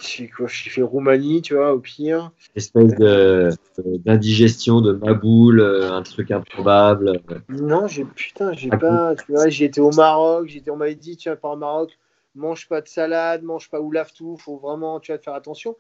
J'ai 0.03 0.29
quoi 0.29 0.47
J'ai 0.49 0.71
fait 0.71 0.83
Roumanie, 0.83 1.43
tu 1.43 1.55
vois, 1.55 1.73
au 1.73 1.79
pire. 1.79 2.33
Espèce 2.57 2.95
de, 2.97 3.51
d'indigestion, 3.79 4.81
de 4.81 4.93
maboule, 4.93 5.61
euh, 5.61 5.93
un 5.93 6.03
truc 6.03 6.31
improbable. 6.31 7.21
Non, 7.49 7.87
j'ai 7.87 8.05
putain, 8.05 8.53
j'ai 8.53 8.69
pas. 8.69 9.15
Tu 9.15 9.33
vois, 9.33 9.49
été 9.49 9.81
au 9.81 9.93
Maroc, 9.93 10.49
j'étais, 10.49 10.71
on 10.71 10.77
m'avait 10.77 10.95
dit, 10.95 11.17
tu 11.17 11.29
vas 11.29 11.37
pas 11.37 11.51
au 11.51 11.57
Maroc, 11.57 11.97
mange 12.35 12.69
pas 12.69 12.81
de 12.81 12.89
salade, 12.89 13.43
mange 13.43 13.71
pas 13.71 13.81
ou 13.81 13.93
lave 13.93 14.13
tout, 14.13 14.37
faut 14.37 14.57
vraiment, 14.57 14.99
tu 14.99 15.13
vas 15.13 15.19
faire 15.19 15.35
attention. 15.35 15.77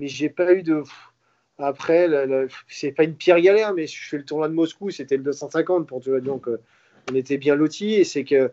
Mais 0.00 0.08
j'ai 0.08 0.28
pas 0.28 0.52
eu 0.52 0.62
de. 0.62 0.82
Après, 1.58 2.08
c'est 2.68 2.92
pas 2.92 3.04
une 3.04 3.14
pire 3.14 3.38
galère, 3.38 3.74
mais 3.74 3.86
je 3.86 4.08
fais 4.08 4.16
le 4.16 4.24
tournoi 4.24 4.48
de 4.48 4.54
Moscou, 4.54 4.90
c'était 4.90 5.16
le 5.16 5.22
250 5.22 5.86
pour 5.86 6.00
tu 6.00 6.08
vois, 6.10 6.20
donc 6.20 6.48
euh, 6.48 6.58
on 7.10 7.14
était 7.14 7.36
bien 7.36 7.54
lotis 7.54 7.94
et 7.94 8.04
c'est 8.04 8.24
que 8.24 8.50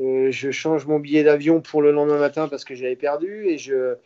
euh, 0.00 0.30
je 0.30 0.50
change 0.50 0.86
mon 0.86 1.00
billet 1.00 1.24
d'avion 1.24 1.60
pour 1.60 1.82
le 1.82 1.90
lendemain 1.90 2.18
matin 2.18 2.46
parce 2.48 2.64
que 2.64 2.74
j'avais 2.74 2.96
perdu 2.96 3.46
et 3.46 3.58
je 3.58 3.96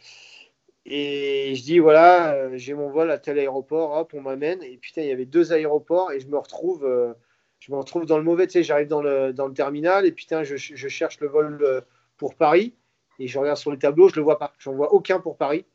et 0.87 1.55
je 1.55 1.62
dis 1.62 1.78
voilà, 1.78 2.35
euh, 2.35 2.51
j'ai 2.55 2.74
mon 2.74 2.91
vol 2.91 3.11
à 3.11 3.18
tel 3.18 3.39
aéroport, 3.39 3.93
hop, 3.93 4.12
on 4.14 4.20
m'amène 4.20 4.62
et 4.62 4.76
putain, 4.78 5.03
il 5.03 5.09
y 5.09 5.12
avait 5.12 5.26
deux 5.26 5.53
aéroports 5.53 6.12
et 6.12 6.20
je 6.20 6.28
me 6.28 6.39
retrouve 6.39 7.14
je 7.59 7.72
me 7.72 7.76
retrouve 7.76 8.07
dans 8.07 8.16
le 8.16 8.24
mauvais, 8.24 8.47
tu 8.47 8.55
sais, 8.55 8.62
j'arrive 8.62 8.89
dans 8.89 9.03
le, 9.03 9.35
dans 9.35 9.47
le 9.47 9.53
terminal 9.53 10.07
et 10.07 10.12
putain, 10.12 10.45
je, 10.45 10.57
je 10.57 10.89
cherche 10.89 11.20
le 11.20 11.28
vol 11.28 11.85
pour 12.16 12.35
Paris 12.35 12.74
et 13.18 13.28
je 13.28 13.39
regarde 13.39 13.59
sur 13.59 13.70
le 13.70 13.78
tableau, 13.78 14.09
je 14.09 14.16
le 14.16 14.22
vois 14.22 14.39
pas, 14.39 14.55
j'en 14.59 14.72
vois 14.72 14.95
aucun 14.95 15.20
pour 15.20 15.37
Paris. 15.37 15.66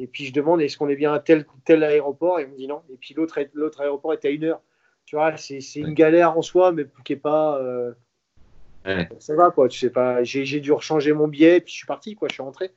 Et 0.00 0.06
puis 0.06 0.24
je 0.24 0.32
demande 0.32 0.60
est-ce 0.60 0.76
qu'on 0.76 0.88
est 0.88 0.96
bien 0.96 1.12
à 1.12 1.20
tel 1.20 1.46
tel 1.64 1.84
aéroport? 1.84 2.40
Et 2.40 2.46
on 2.46 2.48
me 2.48 2.56
dit 2.56 2.66
non. 2.66 2.82
Et 2.92 2.96
puis 2.96 3.14
l'autre 3.14 3.38
l'autre 3.52 3.80
aéroport 3.80 4.12
était 4.12 4.28
à 4.28 4.30
une 4.32 4.44
heure. 4.44 4.60
Tu 5.06 5.16
vois, 5.16 5.36
c'est 5.36 5.60
une 5.76 5.94
galère 5.94 6.36
en 6.36 6.42
soi, 6.42 6.72
mais 6.72 6.86
qui 7.04 7.12
est 7.12 7.16
pas. 7.16 7.58
Euh, 7.58 7.92
ça 9.18 9.36
va 9.36 9.50
quoi. 9.50 9.68
Tu 9.68 9.78
sais 9.78 9.90
pas. 9.90 10.24
J'ai 10.24 10.60
dû 10.60 10.72
rechanger 10.72 11.12
mon 11.12 11.28
billet, 11.28 11.60
puis 11.60 11.72
je 11.72 11.76
suis 11.78 11.86
parti 11.86 12.16
quoi. 12.16 12.28
Je 12.28 12.34
suis 12.34 12.42
rentré. 12.42 12.72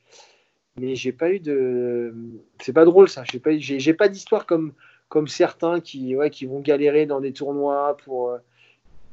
Mais 0.79 0.95
j'ai 0.95 1.11
pas 1.11 1.31
eu 1.31 1.39
de. 1.39 2.13
C'est 2.61 2.73
pas 2.73 2.85
drôle 2.85 3.09
ça. 3.09 3.23
J'ai 3.23 3.39
pas 3.39 3.57
j'ai 3.57 3.93
pas 3.93 4.09
d'histoire 4.09 4.45
comme 4.45 4.73
comme 5.09 5.27
certains 5.27 5.79
qui 5.79 6.15
ouais 6.15 6.29
qui 6.29 6.45
vont 6.45 6.59
galérer 6.59 7.05
dans 7.05 7.19
des 7.19 7.33
tournois 7.33 7.97
pour. 8.05 8.29
Euh, 8.29 8.37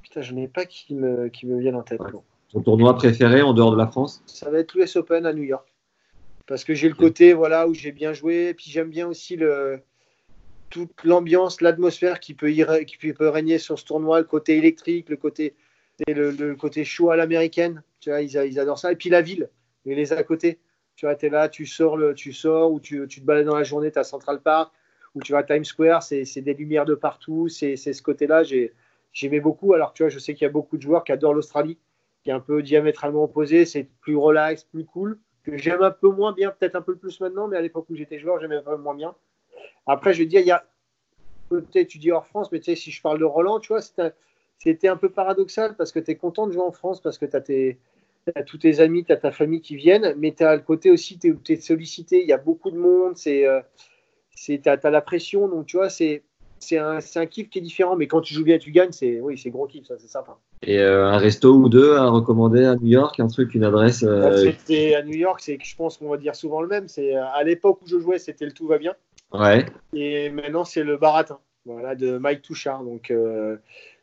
putain, 0.03 0.21
je 0.21 0.33
n'ai 0.35 0.49
pas 0.49 0.67
qui 0.67 0.95
me 0.95 1.29
qui 1.29 1.47
me 1.47 1.59
viennent 1.59 1.77
en 1.77 1.83
tête. 1.83 2.01
Ton 2.53 2.61
tournoi 2.61 2.95
préféré 2.95 3.43
en 3.43 3.53
dehors 3.53 3.73
de 3.73 3.79
la 3.79 3.87
France? 3.87 4.23
Ça 4.27 4.51
va 4.51 4.59
être 4.59 4.75
l'US 4.75 4.97
Open 4.97 5.27
à 5.27 5.33
New 5.33 5.43
York 5.43 5.75
parce 6.47 6.65
que 6.65 6.75
j'ai 6.75 6.89
le 6.89 6.95
côté 6.95 7.33
voilà 7.33 7.69
où 7.69 7.75
j'ai 7.75 7.93
bien 7.93 8.13
joué, 8.13 8.49
et 8.49 8.55
puis 8.55 8.71
j'aime 8.71 8.91
bien 8.91 9.09
aussi 9.09 9.37
le, 9.37 9.81
toute 10.71 11.05
l'ambiance, 11.05 11.61
l'atmosphère 11.61 12.21
qui 12.21 12.35
peut, 12.35 12.51
qui 12.87 13.13
peut 13.13 13.29
régner 13.29 13.59
sur 13.59 13.79
ce 13.79 13.85
tournoi, 13.85 14.19
le 14.19 14.25
côté 14.25 14.57
électrique, 14.57 15.09
le 15.09 15.17
côté, 15.17 15.55
le, 16.07 16.55
côté 16.55 16.85
chaud 16.85 17.11
à 17.11 17.17
l'américaine, 17.17 17.83
tu 18.01 18.11
vois, 18.11 18.23
ils, 18.23 18.35
ils, 18.35 18.59
adorent 18.59 18.79
ça, 18.79 18.93
et 18.93 18.97
puis 18.97 19.11
la 19.11 19.23
ville, 19.23 19.49
et 19.87 19.95
les 19.95 20.13
à 20.13 20.23
côté, 20.23 20.59
tu 20.97 21.07
vois, 21.07 21.15
tu 21.17 21.27
es 21.27 21.29
là, 21.29 21.49
tu 21.49 21.67
sors, 21.67 21.97
le, 21.97 22.15
tu 22.15 22.33
sors 22.33 22.73
ou 22.73 22.81
tu, 22.81 23.07
tu 23.09 23.21
te 23.21 23.27
balades 23.27 23.47
dans 23.47 23.57
la 23.57 23.65
journée, 23.65 23.91
tu 23.91 23.99
as 23.99 24.05
Central 24.05 24.41
Park, 24.41 24.73
ou 25.15 25.21
tu 25.21 25.33
vas 25.33 25.39
à 25.39 25.43
Times 25.43 25.65
Square, 25.65 26.03
c'est 26.03 26.41
des 26.41 26.55
lumières 26.55 26.85
de 26.85 26.95
partout, 26.95 27.49
c'est 27.49 27.77
ce 27.77 28.03
côté-là, 28.03 28.43
j'aimais 29.13 29.41
beaucoup, 29.41 29.75
alors 29.75 29.93
tu 29.93 30.03
vois, 30.03 30.11
je 30.11 30.19
sais 30.19 30.35
qu'il 30.35 30.43
y 30.43 30.49
a 30.49 30.53
beaucoup 30.53 30.77
de 30.77 30.83
joueurs 30.83 31.05
qui 31.05 31.13
adorent 31.13 31.35
l'Australie, 31.35 31.79
qui 32.23 32.31
est 32.31 32.33
un 32.33 32.41
peu 32.41 32.63
diamétralement 32.63 33.25
opposé, 33.25 33.65
c'est 33.65 33.85
plus 34.01 34.17
relax, 34.17 34.65
plus 34.65 34.85
cool, 34.85 35.19
que 35.45 35.57
j'aime 35.57 35.83
un 35.83 35.91
peu 35.91 36.09
moins 36.09 36.33
bien, 36.33 36.51
peut-être 36.51 36.75
un 36.75 36.83
peu 36.83 36.97
plus 36.97 37.21
maintenant, 37.21 37.49
mais 37.49 37.57
à 37.57 37.61
l'époque 37.61 37.87
où 37.91 37.95
j'étais 37.95 38.19
joueur, 38.19 38.41
j'aimais 38.41 38.57
un 38.57 38.63
peu 38.63 38.77
moins 38.77 38.95
bien. 38.95 39.15
Après, 39.87 40.15
je 40.15 40.21
veux 40.21 40.27
dire, 40.27 40.41
il 40.41 40.47
y 40.47 40.53
a 40.53 40.65
peut-être, 41.49 41.89
tu 41.89 41.99
dis 41.99 42.11
hors 42.11 42.27
France, 42.27 42.51
mais 42.51 42.59
tu 42.59 42.67
sais, 42.67 42.77
si 42.77 42.91
je 42.91 43.03
parle 43.03 43.19
de 43.19 43.25
Roland, 43.25 43.61
tu 43.61 43.69
vois, 43.69 43.83
c'était 43.83 44.89
un 44.89 44.97
peu 44.97 45.11
paradoxal 45.11 45.77
parce 45.77 45.93
que 45.93 45.99
tu 45.99 46.13
es 46.13 46.17
content 46.17 46.47
de 46.47 46.53
jouer 46.53 46.63
en 46.63 46.73
France, 46.73 47.01
parce 47.01 47.19
que 47.19 47.27
tu 47.27 47.37
as, 47.37 47.77
tous 48.47 48.59
tes 48.59 48.81
amis, 48.81 49.05
tu 49.05 49.13
as 49.13 49.17
ta 49.17 49.31
famille 49.31 49.61
qui 49.61 49.77
viennent, 49.77 50.15
mais 50.19 50.33
tu 50.33 50.45
as 50.45 50.57
le 50.57 50.63
côté 50.63 50.91
aussi, 50.91 51.19
tu 51.19 51.37
es, 51.49 51.57
sollicité, 51.57 52.23
il 52.23 52.29
y 52.29 52.33
a 52.33 52.39
beaucoup 52.39 52.71
de 52.71 52.79
monde, 52.79 53.17
c'est, 53.17 53.47
euh, 53.47 53.61
tu 54.37 54.61
as, 54.65 54.91
la 54.91 55.01
pression, 55.01 55.49
donc 55.49 55.67
tu 55.67 55.77
vois, 55.77 55.91
c'est 55.91 56.23
c'est 56.61 56.79
un, 56.79 56.99
un, 57.17 57.27
kiff 57.27 57.51
qui 57.51 57.59
est 57.59 57.63
différent, 57.63 57.95
mais 57.95 58.07
quand 58.07 58.23
tu 58.23 58.33
joues 58.33 58.45
bien, 58.45 58.57
tu 58.57 58.71
gagnes, 58.71 58.93
c'est 58.93 59.21
oui, 59.21 59.37
c'est 59.37 59.51
gros 59.51 59.67
kiff, 59.67 59.87
ça, 59.87 59.97
c'est 59.99 60.09
sympa. 60.09 60.39
Et 60.63 60.79
euh, 60.79 61.07
un 61.07 61.19
resto 61.19 61.55
ou 61.55 61.69
deux 61.69 61.95
à 61.97 62.09
recommander 62.09 62.65
à 62.65 62.75
New 62.77 62.87
York, 62.87 63.21
un 63.21 63.29
truc, 63.29 63.55
une 63.55 63.65
adresse. 63.65 64.03
Euh... 64.03 64.39
C'était 64.39 64.95
à 64.95 65.03
New 65.03 65.15
York, 65.15 65.41
c'est 65.43 65.59
je 65.63 65.77
pense 65.77 65.99
qu'on 65.99 66.09
va 66.09 66.17
dire 66.17 66.35
souvent 66.35 66.63
le 66.63 66.69
même. 66.69 66.89
C'est 66.89 67.15
à 67.15 67.43
l'époque 67.45 67.81
où 67.83 67.87
je 67.87 67.99
jouais, 67.99 68.19
c'était 68.19 68.47
le 68.47 68.53
tout 68.53 68.67
va 68.67 68.79
bien. 68.79 68.95
Ouais. 69.33 69.67
Et 69.93 70.31
maintenant, 70.31 70.65
c'est 70.65 70.85
le 70.85 70.97
baratin, 70.97 71.39
voilà, 71.67 71.95
de 71.95 72.17
Mike 72.17 72.41
Touchard. 72.41 72.83
Donc 72.83 73.11
euh, 73.11 73.57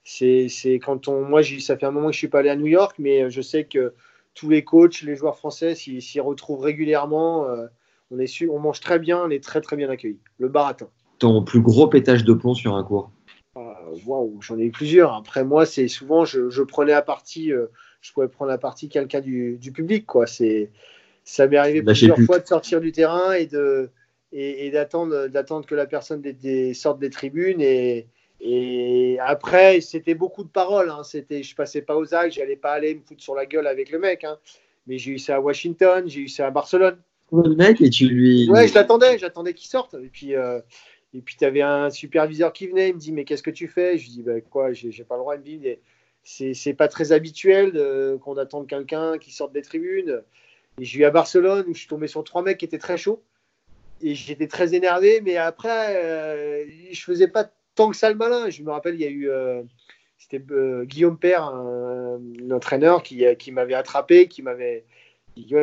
c'est 0.04 0.48
quand 0.84 1.08
on, 1.08 1.22
moi, 1.22 1.42
ça 1.44 1.78
fait 1.78 1.86
un 1.86 1.92
moment 1.92 2.08
que 2.08 2.14
je 2.14 2.20
suis 2.20 2.28
pas 2.28 2.40
allé 2.40 2.50
à 2.50 2.56
New 2.56 2.68
York, 2.68 2.96
mais 3.00 3.30
je 3.32 3.42
sais 3.42 3.64
que 3.64 3.94
tous 4.34 4.50
les 4.50 4.64
coachs, 4.64 5.02
les 5.02 5.16
joueurs 5.16 5.38
français 5.38 5.76
s'y 5.76 6.20
retrouvent 6.20 6.62
régulièrement. 6.62 7.48
Euh, 7.48 7.68
on 8.12 8.20
est 8.20 8.48
on 8.50 8.60
mange 8.60 8.80
très 8.80 9.00
bien, 9.00 9.24
on 9.26 9.30
est 9.30 9.44
très 9.44 9.62
très 9.62 9.76
bien 9.76 9.90
accueillis. 9.90 10.20
Le 10.38 10.50
baratin 10.50 10.90
ton 11.22 11.44
plus 11.44 11.62
gros 11.62 11.88
pétage 11.88 12.26
de 12.26 12.34
plomb 12.34 12.56
sur 12.56 12.76
un 12.76 12.84
cours? 12.84 13.12
Ah, 13.56 13.78
J'en 14.42 14.58
ai 14.58 14.64
eu 14.64 14.72
plusieurs. 14.72 15.14
Après, 15.14 15.44
moi, 15.44 15.66
c'est 15.66 15.88
souvent, 15.88 16.26
je, 16.26 16.62
prenais 16.64 16.94
à 16.94 17.04
partie, 17.04 17.54
euh, 17.54 17.68
je 18.02 18.12
pouvais 18.12 18.28
prendre 18.28 18.52
à 18.52 18.58
partie 18.58 18.90
quelqu'un 18.90 19.22
du, 19.22 19.72
public. 19.74 20.08
Quoi. 20.08 20.26
Ça 20.26 21.48
m'est 21.48 21.58
arrivé 21.58 21.84
plusieurs 21.84 22.18
fois 22.22 22.40
de 22.40 22.48
sortir 22.48 22.82
du 22.82 22.92
terrain 22.92 23.34
et 23.34 23.46
de 23.46 23.92
et, 24.34 24.72
d'attendre 24.72 25.28
d'attendre 25.28 25.66
que 25.66 25.76
la 25.76 25.86
personne 25.86 26.22
des, 26.22 26.74
sorte 26.74 27.00
des 27.00 27.10
tribunes 27.10 27.62
et, 27.62 28.08
et 28.44 29.18
après 29.20 29.82
c'était 29.82 30.16
beaucoup 30.16 30.44
de 30.44 30.50
paroles 30.50 30.90
hein. 30.90 31.04
c'était 31.04 31.44
je 31.44 31.56
passais 31.56 31.82
pas 31.82 31.96
aux 31.96 32.14
actes 32.14 32.34
j'allais 32.34 32.56
pas 32.56 32.72
aller 32.72 32.96
me 32.96 33.02
foutre 33.02 33.22
sur 33.22 33.36
la 33.36 33.46
gueule 33.46 33.68
avec 33.68 33.92
le 33.92 34.00
mec 34.00 34.24
hein. 34.24 34.38
mais 34.88 34.98
j'ai 34.98 35.12
eu 35.12 35.20
ça 35.20 35.36
à 35.36 35.40
Washington 35.40 36.04
j'ai 36.08 36.22
eu 36.22 36.28
ça 36.28 36.48
à 36.48 36.52
Barcelone 36.52 36.98
le 37.32 37.56
mec 37.56 37.80
et 37.82 37.90
tu 37.90 38.08
lui 38.08 38.50
ouais 38.50 38.68
je 38.68 38.74
l'attendais 38.74 39.18
j'attendais 39.20 39.54
qu'il 39.54 39.70
sorte 39.70 39.94
et 39.94 40.10
puis 40.10 40.36
euh, 40.36 40.60
et 41.14 41.20
puis, 41.20 41.36
tu 41.38 41.44
avais 41.44 41.62
un 41.62 41.90
superviseur 41.90 42.54
qui 42.54 42.68
venait, 42.68 42.90
il 42.90 42.96
me 42.96 43.00
dit 43.00 43.12
Mais 43.12 43.26
qu'est-ce 43.26 43.44
que 43.44 43.52
tu 43.52 43.68
fais? 43.68 43.98
Je 43.98 44.04
lui 44.04 44.12
dis 44.12 44.24
bah, 44.24 44.40
Quoi, 44.40 44.72
j'ai 44.72 45.04
pas 45.04 45.16
le 45.16 45.20
droit. 45.20 45.36
Il 45.36 45.40
me 45.40 45.44
dit 45.44 45.78
C'est 46.24 46.74
pas 46.74 46.88
très 46.88 47.12
habituel 47.12 47.74
qu'on 48.22 48.38
attende 48.38 48.68
quelqu'un 48.68 49.18
qui 49.18 49.32
sorte 49.34 49.52
des 49.52 49.62
tribunes. 49.62 50.22
Et 50.80 50.86
je 50.86 50.98
vais 50.98 51.06
à 51.06 51.12
Barcelone 51.12 51.66
où 51.68 51.74
je 51.74 51.80
suis 51.80 51.88
tombé 51.88 52.08
sur 52.08 52.24
trois 52.24 52.42
mecs 52.42 52.58
qui 52.58 52.66
étaient 52.66 52.78
très 52.78 52.98
chauds. 52.98 53.22
Et 54.02 54.16
j'étais 54.16 54.48
très 54.48 54.74
énervé, 54.74 55.22
mais 55.22 55.38
après, 55.38 55.96
euh, 55.96 56.66
je 56.92 57.04
faisais 57.04 57.28
pas 57.28 57.52
tant 57.76 57.90
que 57.90 57.98
ça 57.98 58.10
le 58.10 58.16
malin. 58.16 58.50
Je 58.50 58.64
me 58.64 58.72
rappelle, 58.72 58.96
il 58.96 59.02
y 59.02 59.06
a 59.06 59.10
eu. 59.10 59.30
Euh, 59.30 59.64
c'était 60.18 60.42
euh, 60.52 60.86
Guillaume 60.86 61.18
Père, 61.18 61.44
un, 61.44 62.20
entraîneur, 62.52 63.04
qui, 63.04 63.24
qui 63.38 63.52
m'avait 63.52 63.74
attrapé, 63.74 64.28
qui 64.28 64.42
m'avait 64.42 64.86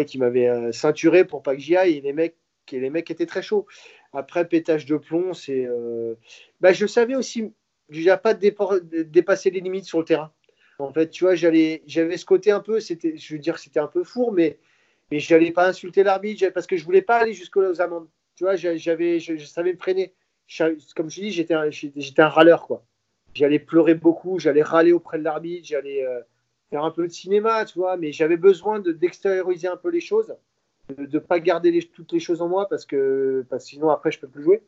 qui 0.07 0.19
m'avait 0.19 0.73
ceinturé 0.73 1.25
pour 1.25 1.43
pas 1.43 1.55
que 1.55 1.61
j'y 1.61 1.77
aille. 1.77 1.99
Et 1.99 2.01
les 2.01 2.13
mecs, 2.13 2.37
et 2.73 2.81
les 2.81 2.91
mecs 2.91 3.11
étaient 3.11 3.27
très 3.27 3.43
chauds. 3.43 3.67
Après, 4.13 4.49
pétage 4.49 4.87
de 4.87 4.97
plomb, 4.97 5.35
c'est. 5.35 5.67
Euh, 5.67 6.15
bah, 6.61 6.73
je 6.73 6.87
savais 6.87 7.15
aussi 7.15 7.53
déjà 7.89 8.17
pas 8.17 8.35
dépasser 8.35 9.51
les 9.51 9.61
limites 9.61 9.85
sur 9.85 9.99
le 9.99 10.05
terrain. 10.05 10.33
En 10.79 10.93
fait, 10.93 11.11
tu 11.11 11.25
vois, 11.25 11.35
j'avais 11.35 11.83
ce 11.87 12.25
côté 12.25 12.51
un 12.51 12.61
peu, 12.61 12.79
c'était, 12.81 13.17
je 13.17 13.35
veux 13.35 13.41
dire, 13.41 13.59
c'était 13.59 13.81
un 13.81 13.89
peu 13.89 14.05
four, 14.05 14.33
mais, 14.33 14.59
mais 15.11 15.19
je 15.19 15.35
n'allais 15.35 15.51
pas 15.51 15.67
insulter 15.67 16.05
l'arbitre 16.05 16.51
parce 16.51 16.67
que 16.67 16.77
je 16.77 16.85
voulais 16.85 17.03
pas 17.03 17.19
aller 17.19 17.33
jusqu'aux 17.33 17.81
amendes. 17.81 18.09
Tu 18.37 18.45
vois, 18.45 18.55
j'avais, 18.55 19.19
je, 19.19 19.37
savais 19.39 19.73
me 19.73 19.79
freiner. 19.79 20.15
Comme 20.97 21.11
je 21.11 21.21
dis, 21.21 21.31
j'étais 21.31 21.55
un, 21.55 21.71
j'étais 21.71 22.23
un 22.23 22.29
râleur, 22.29 22.67
quoi. 22.67 22.83
J'allais 23.35 23.59
pleurer 23.59 23.95
beaucoup, 23.95 24.39
j'allais 24.39 24.63
râler 24.63 24.93
auprès 24.93 25.19
de 25.19 25.25
l'arbitre, 25.25 25.69
j'allais 25.69 26.05
euh, 26.05 26.21
faire 26.71 26.85
un 26.85 26.91
peu 26.91 27.07
de 27.07 27.13
cinéma, 27.13 27.65
tu 27.65 27.79
vois, 27.79 27.97
mais 27.97 28.11
j'avais 28.13 28.37
besoin 28.37 28.81
de, 28.81 28.93
d'extérioriser 28.93 29.69
un 29.69 29.77
peu 29.77 29.91
les 29.91 30.01
choses 30.01 30.35
de 30.97 31.07
ne 31.13 31.19
pas 31.19 31.41
garder 31.41 31.79
toutes 31.95 32.13
les 32.13 32.21
choses 32.21 32.41
en 32.43 32.49
moi 32.49 32.67
parce 32.69 32.87
que, 32.87 33.45
parce 33.51 33.67
sinon 33.67 33.91
après 33.91 34.11
je 34.11 34.21
peux 34.21 34.29
plus 34.29 34.43
jouer. 34.43 34.63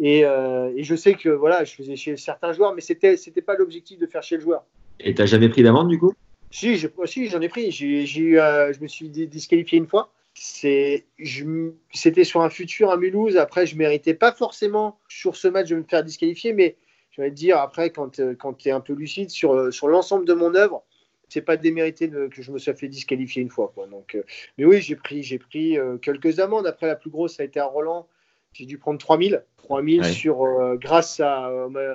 Et, 0.00 0.24
euh, 0.24 0.72
et, 0.76 0.84
je 0.84 0.94
sais 0.94 1.14
que 1.14 1.28
voilà, 1.28 1.64
je 1.64 1.74
faisais 1.74 1.96
chez 1.96 2.16
certains 2.16 2.52
joueurs, 2.52 2.74
mais 2.74 2.80
c'était 2.80 3.16
c'était 3.16 3.42
pas 3.42 3.56
l'objectif 3.56 3.98
de 3.98 4.06
faire 4.06 4.22
chez 4.22 4.36
le 4.36 4.42
joueur. 4.42 4.64
Et 5.00 5.14
t'as 5.14 5.26
jamais 5.26 5.48
pris 5.48 5.62
d'amende 5.62 5.88
du 5.88 5.98
coup? 5.98 6.12
Si, 6.50 6.76
j'en 6.76 7.40
ai 7.40 7.48
pris. 7.48 7.72
J'ai 7.72 8.20
eu, 8.20 8.38
euh, 8.38 8.72
je 8.72 8.80
me 8.80 8.86
suis 8.86 9.08
disqualifié 9.08 9.78
une 9.78 9.86
fois. 9.86 10.12
C'était 10.40 12.24
sur 12.24 12.42
un 12.42 12.50
futur 12.50 12.90
à 12.90 12.96
Mulhouse. 12.96 13.36
Après, 13.36 13.66
je 13.66 13.76
méritais 13.76 14.14
pas 14.14 14.32
forcément 14.32 15.00
sur 15.08 15.34
ce 15.34 15.48
match 15.48 15.68
de 15.68 15.76
me 15.76 15.82
faire 15.82 16.04
disqualifier, 16.04 16.52
mais 16.52 16.76
je 17.10 17.22
vais 17.22 17.30
te 17.30 17.34
dire 17.34 17.58
après 17.58 17.90
quand, 17.90 18.20
euh, 18.20 18.36
quand 18.36 18.54
tu 18.54 18.68
es 18.68 18.72
un 18.72 18.80
peu 18.80 18.92
lucide 18.92 19.30
sur, 19.30 19.72
sur 19.72 19.88
l'ensemble 19.88 20.24
de 20.24 20.34
mon 20.34 20.54
œuvre, 20.54 20.84
c'est 21.28 21.42
pas 21.42 21.56
démérité 21.56 22.08
que 22.08 22.40
je 22.40 22.52
me 22.52 22.58
sois 22.58 22.74
fait 22.74 22.86
disqualifier 22.86 23.42
une 23.42 23.50
fois. 23.50 23.72
Quoi. 23.74 23.88
Donc, 23.88 24.14
euh, 24.14 24.22
mais 24.56 24.64
oui, 24.64 24.80
j'ai 24.80 24.94
pris, 24.94 25.24
j'ai 25.24 25.38
pris 25.38 25.76
euh, 25.76 25.98
quelques 25.98 26.38
amendes. 26.38 26.68
Après, 26.68 26.86
la 26.86 26.94
plus 26.94 27.10
grosse, 27.10 27.36
ça 27.36 27.42
a 27.42 27.46
été 27.46 27.58
à 27.58 27.66
Roland. 27.66 28.06
j'ai 28.52 28.64
dû 28.64 28.78
prendre 28.78 28.98
3000. 29.00 29.44
3000 29.56 30.04
sur, 30.04 30.46
grâce 30.76 31.20
à, 31.20 31.50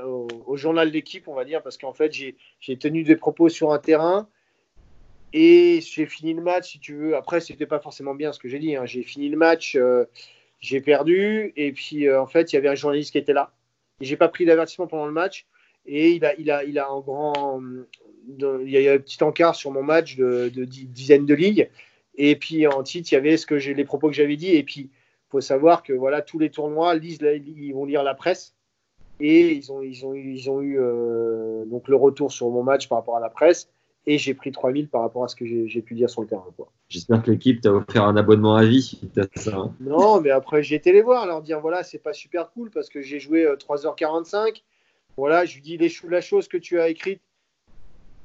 au, 0.05 0.57
journal 0.57 0.91
d'équipe, 0.91 1.27
on 1.27 1.33
va 1.33 1.45
dire, 1.45 1.63
parce 1.63 1.77
qu'en 1.77 1.93
fait, 1.93 2.13
j'ai 2.13 2.77
tenu 2.77 3.03
des 3.03 3.15
propos 3.15 3.49
sur 3.49 3.71
un 3.71 3.79
terrain 3.79 4.27
et 5.33 5.81
j'ai 5.81 6.05
fini 6.05 6.33
le 6.33 6.41
match, 6.41 6.73
si 6.73 6.79
tu 6.79 6.95
veux. 6.95 7.15
Après, 7.15 7.41
c'était 7.41 7.65
pas 7.65 7.79
forcément 7.79 8.13
bien 8.15 8.31
ce 8.31 8.39
que 8.39 8.47
j'ai 8.47 8.59
dit. 8.59 8.75
Hein. 8.75 8.85
J'ai 8.85 9.03
fini 9.03 9.29
le 9.29 9.37
match, 9.37 9.77
j'ai 10.59 10.81
perdu, 10.81 11.51
et 11.55 11.71
puis 11.71 12.11
en 12.11 12.27
fait, 12.27 12.53
il 12.53 12.55
y 12.55 12.59
avait 12.59 12.69
un 12.69 12.75
journaliste 12.75 13.11
qui 13.11 13.17
était 13.17 13.33
là. 13.33 13.51
Et 13.99 14.05
j'ai 14.05 14.17
pas 14.17 14.29
pris 14.29 14.45
d'avertissement 14.45 14.87
pendant 14.87 15.05
le 15.05 15.11
match. 15.11 15.45
Et 15.85 16.11
il 16.11 16.23
a, 16.51 16.59
un 16.59 16.99
grand. 16.99 17.61
il 18.27 18.69
y 18.69 18.87
a 18.87 18.93
un 18.93 18.99
petit 18.99 19.21
encart 19.23 19.55
sur 19.55 19.71
mon 19.71 19.83
match 19.83 20.15
de, 20.15 20.49
dizaines 20.49 21.25
de 21.25 21.33
lignes. 21.33 21.67
Et 22.15 22.35
puis 22.35 22.67
en 22.67 22.83
titre, 22.83 23.11
il 23.11 23.15
y 23.15 23.17
avait 23.17 23.35
les 23.73 23.85
propos 23.85 24.07
que 24.07 24.13
j'avais 24.13 24.37
dit. 24.37 24.55
Et 24.55 24.63
puis, 24.63 24.81
il 24.81 25.29
faut 25.29 25.41
savoir 25.41 25.83
que 25.83 25.93
voilà, 25.93 26.21
tous 26.21 26.39
les 26.39 26.49
tournois 26.49 26.95
lisent, 26.95 27.19
ils 27.21 27.73
vont 27.73 27.85
lire 27.85 28.03
la 28.03 28.13
presse. 28.13 28.55
Et 29.19 29.51
ils 29.51 29.71
ont 29.71 29.81
eu 29.81 30.79
euh, 30.79 31.65
donc 31.65 31.87
le 31.87 31.95
retour 31.95 32.31
sur 32.31 32.49
mon 32.49 32.63
match 32.63 32.87
par 32.87 32.99
rapport 32.99 33.17
à 33.17 33.19
la 33.19 33.29
presse. 33.29 33.69
Et 34.05 34.17
j'ai 34.17 34.33
pris 34.33 34.51
3000 34.51 34.89
par 34.89 35.01
rapport 35.01 35.23
à 35.23 35.27
ce 35.29 35.35
que 35.35 35.45
j'ai, 35.45 35.81
pu 35.81 35.93
dire 35.93 36.09
sur 36.09 36.21
le 36.21 36.27
terrain. 36.27 36.45
J'espère 36.89 37.23
que 37.23 37.31
l'équipe 37.31 37.61
t'a 37.61 37.71
offert 37.71 38.03
un 38.03 38.17
abonnement 38.17 38.55
à 38.55 38.65
vie. 38.65 38.99
Ça, 39.35 39.55
hein. 39.55 39.73
Non, 39.79 40.19
mais 40.19 40.29
après, 40.29 40.61
j'ai 40.61 40.75
été 40.75 40.91
les 40.91 41.01
voir, 41.01 41.25
leur 41.25 41.41
dire 41.41 41.61
voilà, 41.61 41.83
c'est 41.83 41.99
pas 41.99 42.11
super 42.11 42.51
cool 42.51 42.69
parce 42.69 42.89
que 42.89 43.01
j'ai 43.01 43.19
joué 43.19 43.45
3h45. 43.45 44.35
Euh, 44.35 44.51
voilà, 45.15 45.45
je 45.45 45.55
lui 45.55 45.61
dis 45.61 45.77
les, 45.77 45.91
la 46.09 46.21
chose 46.21 46.47
que 46.49 46.57
tu 46.57 46.81
as 46.81 46.89
écrite, 46.89 47.21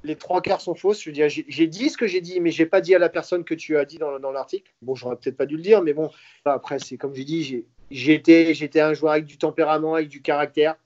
les 0.04 0.16
trois 0.16 0.40
quarts 0.40 0.60
sont 0.60 0.74
fausses. 0.74 1.02
Je 1.02 1.10
dis, 1.10 1.44
j'ai 1.48 1.66
dit 1.66 1.90
ce 1.90 1.96
que 1.96 2.06
j'ai 2.06 2.20
dit, 2.20 2.40
mais 2.40 2.50
j'ai 2.50 2.66
pas 2.66 2.80
dit 2.80 2.94
à 2.94 2.98
la 2.98 3.08
personne 3.08 3.44
que 3.44 3.54
tu 3.54 3.76
as 3.76 3.84
dit 3.84 3.98
dans, 3.98 4.18
dans 4.18 4.32
l'article. 4.32 4.72
Bon, 4.82 4.94
j'aurais 4.94 5.16
peut-être 5.16 5.36
pas 5.36 5.46
dû 5.46 5.56
le 5.56 5.62
dire, 5.62 5.82
mais 5.82 5.92
bon, 5.92 6.10
après, 6.44 6.78
c'est 6.78 6.96
comme 6.96 7.14
j'ai 7.14 7.24
dit, 7.24 7.64
j'étais, 7.90 8.54
j'étais 8.54 8.80
un 8.80 8.94
joueur 8.94 9.12
avec 9.12 9.26
du 9.26 9.38
tempérament, 9.38 9.94
avec 9.94 10.08
du 10.08 10.22
caractère. 10.22 10.76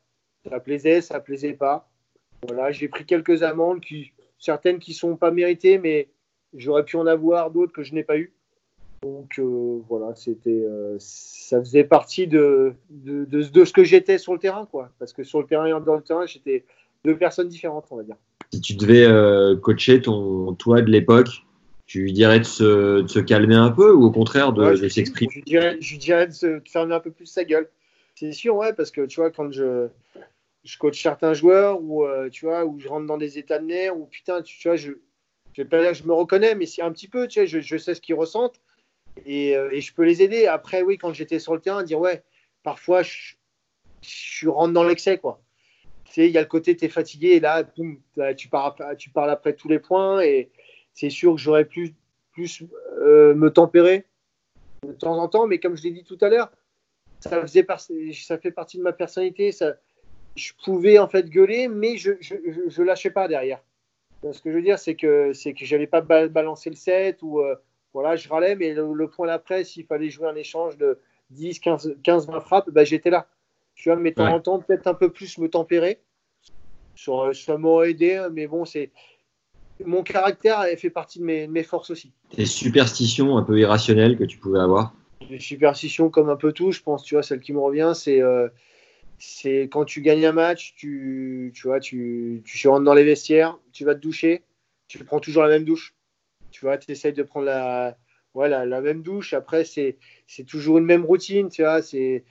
Ça 0.48 0.60
plaisait, 0.60 1.00
ça 1.00 1.20
plaisait 1.20 1.52
pas. 1.52 1.88
Voilà, 2.46 2.72
j'ai 2.72 2.88
pris 2.88 3.04
quelques 3.04 3.42
amendes, 3.42 3.80
qui, 3.80 4.12
certaines 4.42 4.80
qui 4.80 4.92
sont 4.92 5.16
pas 5.16 5.30
méritées, 5.30 5.78
mais 5.78 6.08
j'aurais 6.54 6.84
pu 6.84 6.96
en 6.96 7.06
avoir 7.06 7.50
d'autres 7.50 7.72
que 7.72 7.82
je 7.82 7.94
n'ai 7.94 8.02
pas 8.02 8.18
eu. 8.18 8.32
Donc 9.02 9.38
euh, 9.38 9.80
voilà, 9.88 10.14
c'était, 10.14 10.50
euh, 10.50 10.96
ça 10.98 11.58
faisait 11.60 11.84
partie 11.84 12.26
de, 12.26 12.74
de, 12.90 13.24
de, 13.24 13.64
ce 13.64 13.72
que 13.72 13.82
j'étais 13.82 14.18
sur 14.18 14.32
le 14.32 14.38
terrain, 14.38 14.66
quoi. 14.70 14.90
Parce 14.98 15.12
que 15.12 15.24
sur 15.24 15.40
le 15.40 15.46
terrain 15.46 15.66
et 15.66 15.84
dans 15.84 15.96
le 15.96 16.02
terrain, 16.02 16.26
j'étais 16.26 16.64
deux 17.04 17.16
personnes 17.16 17.48
différentes, 17.48 17.86
on 17.90 17.96
va 17.96 18.02
dire. 18.02 18.16
Si 18.52 18.60
tu 18.60 18.74
devais 18.74 19.04
euh, 19.04 19.56
coacher 19.56 20.02
ton 20.02 20.52
toi 20.54 20.82
de 20.82 20.90
l'époque, 20.90 21.30
tu 21.86 22.02
lui 22.02 22.12
dirais 22.12 22.38
de 22.38 22.44
se, 22.44 23.02
de 23.02 23.08
se, 23.08 23.18
calmer 23.18 23.56
un 23.56 23.70
peu 23.70 23.92
ou 23.92 24.04
au 24.04 24.10
contraire 24.10 24.52
de, 24.52 24.88
s'exprimer? 24.88 25.32
je, 25.34 25.40
dirais, 25.40 25.76
je 25.80 25.96
dirais 25.96 26.26
de, 26.26 26.32
se, 26.32 26.60
fermer 26.66 26.94
un 26.94 27.00
peu 27.00 27.10
plus 27.10 27.26
sa 27.26 27.44
gueule. 27.44 27.68
C'est 28.14 28.32
sûr, 28.32 28.54
ouais, 28.56 28.72
parce 28.72 28.90
que 28.90 29.06
tu 29.06 29.20
vois, 29.20 29.30
quand 29.30 29.50
je, 29.50 29.88
je 30.64 30.78
coach 30.78 31.02
certains 31.02 31.34
joueurs 31.34 31.80
ou 31.80 32.06
tu 32.30 32.46
vois, 32.46 32.64
où 32.64 32.78
je 32.78 32.88
rentre 32.88 33.06
dans 33.06 33.18
des 33.18 33.38
états 33.38 33.58
de 33.58 33.66
nerfs, 33.66 33.96
ou 33.96 34.06
putain, 34.06 34.42
tu, 34.42 34.68
vois, 34.68 34.76
je, 34.76 34.92
je 35.52 35.62
vais 35.62 35.68
pas 35.68 35.80
dire 35.80 35.92
que 35.92 35.98
je 35.98 36.04
me 36.04 36.12
reconnais, 36.12 36.54
mais 36.54 36.66
c'est 36.66 36.82
un 36.82 36.92
petit 36.92 37.08
peu, 37.08 37.28
tu 37.28 37.40
sais, 37.40 37.46
je, 37.46 37.60
je 37.60 37.76
sais 37.76 37.94
ce 37.94 38.00
qu'ils 38.00 38.14
ressentent 38.14 38.60
euh, 39.26 39.70
et, 39.70 39.80
je 39.80 39.94
peux 39.94 40.04
les 40.04 40.22
aider. 40.22 40.46
Après, 40.46 40.82
oui, 40.82 40.98
quand 40.98 41.12
j'étais 41.12 41.38
sur 41.38 41.54
le 41.54 41.60
terrain, 41.60 41.82
dire 41.82 42.00
ouais, 42.00 42.22
parfois 42.62 43.02
je, 43.02 43.34
je 44.00 44.48
rentre 44.48 44.72
dans 44.72 44.84
l'excès, 44.84 45.18
quoi. 45.18 45.42
Tu 46.04 46.12
sais, 46.12 46.26
il 46.26 46.32
y 46.32 46.38
a 46.38 46.42
le 46.42 46.46
côté, 46.46 46.76
tu 46.76 46.84
es 46.84 46.88
fatigué, 46.88 47.28
et 47.28 47.40
là, 47.40 47.64
tu, 48.34 48.48
pars, 48.48 48.76
tu 48.98 49.10
parles 49.10 49.30
après 49.30 49.54
tous 49.54 49.68
les 49.68 49.78
points, 49.78 50.20
et 50.20 50.50
c'est 50.94 51.10
sûr 51.10 51.34
que 51.34 51.40
j'aurais 51.40 51.64
plus, 51.64 51.94
plus 52.32 52.64
euh, 52.98 53.34
me 53.34 53.50
tempérer 53.50 54.06
de 54.86 54.92
temps 54.92 55.18
en 55.18 55.28
temps, 55.28 55.46
mais 55.46 55.58
comme 55.58 55.76
je 55.76 55.84
l'ai 55.84 55.90
dit 55.90 56.04
tout 56.04 56.18
à 56.20 56.28
l'heure, 56.28 56.50
ça, 57.20 57.40
faisait 57.42 57.64
ça 58.14 58.38
fait 58.38 58.50
partie 58.50 58.78
de 58.78 58.82
ma 58.82 58.92
personnalité. 58.92 59.52
Ça, 59.52 59.76
je 60.36 60.52
pouvais 60.64 60.98
en 60.98 61.08
fait 61.08 61.28
gueuler, 61.28 61.68
mais 61.68 61.96
je, 61.96 62.12
je, 62.20 62.34
je, 62.66 62.82
lâchais 62.82 63.10
pas 63.10 63.28
derrière. 63.28 63.60
Ce 64.30 64.40
que 64.40 64.50
je 64.50 64.56
veux 64.56 64.62
dire, 64.62 64.78
c'est 64.78 64.94
que 64.94 65.32
c'est 65.32 65.52
que 65.52 65.64
j'allais 65.64 65.86
pas 65.86 66.00
balancer 66.00 66.70
le 66.70 66.76
set 66.76 67.18
ou 67.22 67.40
euh, 67.40 67.56
voilà, 67.92 68.16
je 68.16 68.28
râlais, 68.28 68.54
mais 68.54 68.72
le, 68.72 69.08
point 69.08 69.26
d'après, 69.26 69.64
s'il 69.64 69.84
fallait 69.84 70.10
jouer 70.10 70.28
un 70.28 70.36
échange 70.36 70.78
de 70.78 70.98
10, 71.30 71.58
15, 71.58 71.96
15 72.02 72.26
20 72.28 72.40
frappes, 72.40 72.70
bah, 72.70 72.84
j'étais 72.84 73.10
là. 73.10 73.26
Tu 73.74 73.88
vois, 73.88 73.98
mais 73.98 74.10
de 74.10 74.16
temps 74.16 74.32
en 74.32 74.40
temps, 74.40 74.58
peut-être 74.60 74.86
un 74.86 74.94
peu 74.94 75.10
plus 75.10 75.38
me 75.38 75.48
tempérer. 75.48 75.98
Ça 76.94 77.56
m'aurait 77.58 77.90
aidé, 77.90 78.26
mais 78.32 78.46
bon, 78.46 78.64
c'est. 78.64 78.90
Mon 79.84 80.04
caractère 80.04 80.62
elle 80.62 80.78
fait 80.78 80.90
partie 80.90 81.18
de 81.18 81.24
mes, 81.24 81.48
mes 81.48 81.64
forces 81.64 81.90
aussi. 81.90 82.12
Des 82.36 82.46
superstitions 82.46 83.36
un 83.36 83.42
peu 83.42 83.58
irrationnelles 83.58 84.16
que 84.16 84.22
tu 84.22 84.38
pouvais 84.38 84.60
avoir? 84.60 84.94
Des 85.28 85.40
superstitions 85.40 86.08
comme 86.08 86.28
un 86.28 86.36
peu 86.36 86.52
tout, 86.52 86.70
je 86.70 86.80
pense, 86.80 87.02
tu 87.02 87.14
vois, 87.16 87.22
celle 87.24 87.40
qui 87.40 87.52
me 87.52 87.58
revient, 87.58 87.92
c'est. 87.94 88.22
Euh, 88.22 88.48
c'est 89.24 89.68
quand 89.70 89.84
tu 89.84 90.00
gagnes 90.00 90.26
un 90.26 90.32
match, 90.32 90.74
tu, 90.76 91.52
tu 91.54 91.68
vois, 91.68 91.78
tu, 91.78 92.42
rentres 92.64 92.82
dans 92.82 92.92
les 92.92 93.04
vestiaires, 93.04 93.56
tu 93.72 93.84
vas 93.84 93.94
te 93.94 94.00
doucher, 94.00 94.42
tu 94.88 94.98
prends 95.04 95.20
toujours 95.20 95.44
la 95.44 95.48
même 95.48 95.64
douche. 95.64 95.94
Tu 96.50 96.64
vois, 96.64 96.76
tu 96.76 96.90
essayes 96.90 97.12
de 97.12 97.22
prendre 97.22 97.46
la, 97.46 97.96
voilà, 98.34 98.66
la 98.66 98.80
même 98.80 99.02
douche. 99.02 99.32
Après, 99.32 99.64
c'est 99.64 99.96
toujours 100.48 100.78
une 100.78 100.86
même 100.86 101.04
routine. 101.04 101.50
Tu 101.50 101.62
vois, 101.62 101.82
c'était 101.82 102.24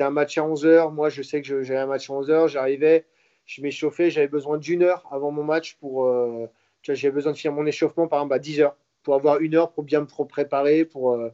un 0.00 0.10
match 0.10 0.36
à 0.36 0.42
11h. 0.42 0.92
Moi, 0.92 1.08
je 1.08 1.22
sais 1.22 1.40
que 1.40 1.62
j'avais 1.62 1.80
un 1.80 1.86
match 1.86 2.10
à 2.10 2.12
11h. 2.12 2.48
J'arrivais, 2.48 3.06
je 3.46 3.62
m'échauffais. 3.62 4.10
J'avais 4.10 4.28
besoin 4.28 4.58
d'une 4.58 4.82
heure 4.82 5.08
avant 5.10 5.30
mon 5.30 5.44
match 5.44 5.76
pour. 5.80 6.04
Euh, 6.04 6.46
j'avais 6.82 7.10
besoin 7.10 7.32
de 7.32 7.38
finir 7.38 7.54
mon 7.54 7.64
échauffement, 7.64 8.06
par 8.06 8.20
exemple, 8.20 8.34
à 8.34 8.38
10h. 8.38 8.74
Pour 9.02 9.14
avoir 9.14 9.40
une 9.40 9.54
heure 9.54 9.72
pour 9.72 9.82
bien 9.82 10.02
me 10.02 10.26
préparer, 10.26 10.84
pour, 10.84 11.12
euh, 11.12 11.30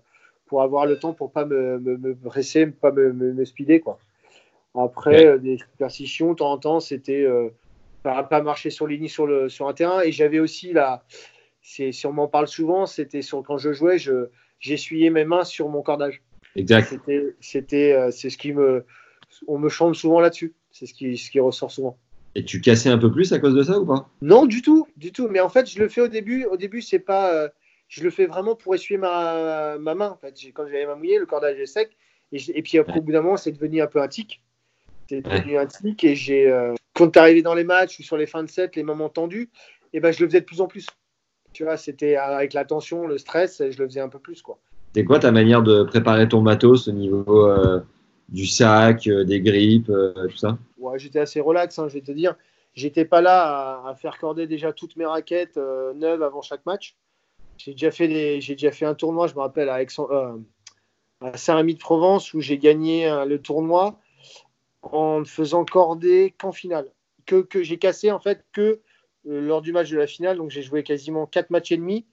pour 0.47 0.63
avoir 0.63 0.87
le 0.87 1.01
temps 1.01 1.15
pour 1.15 1.33
pas 1.33 1.45
me, 1.45 1.81
me, 1.81 1.97
me 1.97 2.15
presser, 2.15 2.67
pas 2.69 2.93
me, 2.93 3.13
me, 3.13 3.45
speeder. 3.45 3.81
Quoi. 3.81 3.99
Après, 4.75 5.27
euh, 5.27 5.39
des 5.39 5.59
superstitions, 5.59 6.33
de 6.33 6.37
temps 6.37 6.53
en 6.53 6.59
temps, 6.59 6.81
c'était 6.81 7.27
pas, 8.03 8.23
pas 8.23 8.43
marcher 8.43 8.71
sur 8.71 8.87
les 8.87 9.09
sur, 9.09 9.27
le, 9.27 9.49
sur 9.49 9.69
un 9.69 9.75
terrain. 9.75 10.03
Et 10.03 10.13
j'avais 10.13 10.41
aussi 10.41 10.73
la 10.73 11.05
si 11.65 12.07
on 12.07 12.13
m'en 12.13 12.29
parle 12.29 12.47
souvent, 12.47 12.87
c'était 12.87 13.23
sur 13.23 13.43
quand 13.43 13.57
je 13.57 13.73
jouais, 13.73 13.99
je 13.99 14.29
j'essuyais 14.61 15.11
mes 15.11 15.25
mains 15.25 15.45
sur 15.45 15.69
mon 15.69 15.83
cordage. 15.83 16.23
Exact. 16.57 16.99
C'était, 17.41 17.93
euh, 17.93 18.11
c'est 18.11 18.31
ce 18.31 18.39
qui 18.39 18.53
me, 18.53 18.85
on 19.47 19.59
me 19.59 19.69
chante 19.69 19.95
souvent 19.95 20.21
là-dessus. 20.21 20.55
C'est 20.71 20.87
ce 20.87 20.95
qui, 20.95 21.17
ce 21.17 21.31
qui 21.31 21.41
ressort 21.41 21.71
souvent. 21.71 21.99
Et 22.35 22.45
tu 22.45 22.61
cassais 22.61 22.89
un 22.89 22.99
peu 22.99 23.11
plus 23.11 23.33
à 23.33 23.39
cause 23.39 23.55
de 23.55 23.63
ça 23.63 23.79
ou 23.79 23.87
pas? 23.87 24.09
Non, 24.23 24.47
du 24.47 24.63
tout, 24.63 24.87
du 24.97 25.13
tout. 25.13 25.29
Mais 25.29 25.41
en 25.41 25.49
fait, 25.49 25.71
je 25.71 25.79
le 25.79 25.89
fais 25.89 26.01
au 26.01 26.09
début. 26.09 26.45
Au 26.47 26.57
début, 26.57 26.83
c'est 26.83 26.99
pas, 26.99 27.33
euh, 27.33 27.49
je 27.89 28.03
le 28.03 28.11
fais 28.11 28.27
vraiment 28.27 28.57
pour 28.57 28.75
essuyer 28.75 28.99
ma, 28.99 29.79
ma 29.79 29.95
main. 29.95 30.11
En 30.11 30.17
fait, 30.17 30.35
quand 30.53 30.65
j'avais 30.67 30.87
ma 30.87 30.97
mouillée, 30.97 31.19
le 31.19 31.27
cordage 31.27 31.59
est 31.59 31.67
sec. 31.67 31.97
Et, 32.33 32.63
puis 32.63 32.79
après, 32.79 32.99
au 32.99 33.03
bout 33.03 33.13
d'un 33.13 33.23
moment, 33.23 33.37
c'est 33.37 33.53
devenu 33.53 33.81
un 33.81 33.87
peu 33.87 34.03
un 34.03 34.09
tic. 34.09 34.43
C'est 35.23 35.39
devenu 35.39 35.59
un 35.59 35.67
tic. 35.67 36.05
Et 36.05 36.15
j'ai, 36.15 36.51
euh, 36.51 36.75
quand 36.95 37.11
tu 37.11 37.19
arrivé 37.19 37.43
dans 37.43 37.55
les 37.55 37.65
matchs 37.65 37.99
ou 37.99 38.03
sur 38.03 38.17
les 38.17 38.27
fins 38.27 38.43
de 38.43 38.49
set, 38.49 38.77
les 38.77 38.83
moments 38.83 39.09
tendus, 39.09 39.51
et 39.93 40.01
ben, 40.01 40.13
je 40.13 40.21
le 40.23 40.29
faisais 40.29 40.41
de 40.41 40.47
plus 40.47 40.61
en 40.61 40.67
plus. 40.67 40.87
Tu 41.53 41.65
vois, 41.65 41.77
c'était 41.77 42.17
avec 42.17 42.53
la 42.53 42.65
tension, 42.65 43.07
le 43.07 43.19
stress, 43.19 43.63
je 43.71 43.79
le 43.79 43.89
faisais 43.89 44.01
un 44.01 44.09
peu 44.09 44.19
plus. 44.19 44.43
quoi. 44.43 44.59
C'est 44.95 45.05
quoi 45.05 45.19
ta 45.19 45.33
manière 45.33 45.63
de 45.63 45.85
préparer 45.85 46.29
ton 46.29 46.41
matos 46.41 46.89
au 46.89 46.93
niveau 46.93 47.47
euh, 47.47 47.81
du 48.29 48.47
sac, 48.47 49.07
euh, 49.07 49.25
des 49.25 49.41
grippes, 49.41 49.87
tout 50.31 50.37
ça? 50.37 50.59
Ouais, 50.79 50.99
J'étais 50.99 51.21
assez 51.21 51.41
relax, 51.41 51.79
hein, 51.79 51.89
je 51.89 51.95
vais 51.95 52.01
te 52.01 52.13
dire. 52.13 52.35
J'étais 52.75 53.05
pas 53.05 53.21
là 53.21 53.83
à, 53.87 53.95
faire 53.95 54.19
corder 54.19 54.49
déjà 54.49 54.73
toutes 54.73 54.97
mes 54.97 55.07
raquettes 55.07 55.61
neuves 55.95 56.25
avant 56.25 56.43
chaque 56.43 56.67
match. 56.67 56.97
J'ai 57.57 57.71
déjà 57.71 57.93
fait 57.93 58.09
des, 58.09 58.41
j'ai 58.41 58.55
déjà 58.55 58.73
fait 58.73 58.85
un 58.85 58.95
tournoi, 58.95 59.29
je 59.29 59.35
me 59.35 59.41
rappelle 59.41 59.69
à, 59.69 59.79
à 61.21 61.37
Saint-Rémy-de-Provence 61.37 62.35
où 62.35 62.41
j'ai 62.41 62.59
gagné 62.59 63.09
le 63.27 63.39
tournoi 63.39 64.01
en 64.93 65.21
ne 65.21 65.25
faisant 65.25 65.65
corder 65.65 66.35
qu'en 66.39 66.53
finale. 66.53 66.91
Que, 67.27 67.43
que 67.43 67.63
j'ai 67.63 67.79
cassé 67.79 68.11
en 68.11 68.21
fait 68.21 68.45
que 68.53 68.83
euh, 69.27 69.41
lors 69.41 69.63
du 69.63 69.73
match 69.73 69.91
de 69.91 69.97
la 69.97 70.07
finale. 70.07 70.37
Donc 70.37 70.51
j'ai 70.51 70.63
joué 70.63 70.83
quasiment 70.83 71.27
4 71.27 71.51
matchs 71.51 71.73
et 71.73 71.77
demi, 71.77 72.05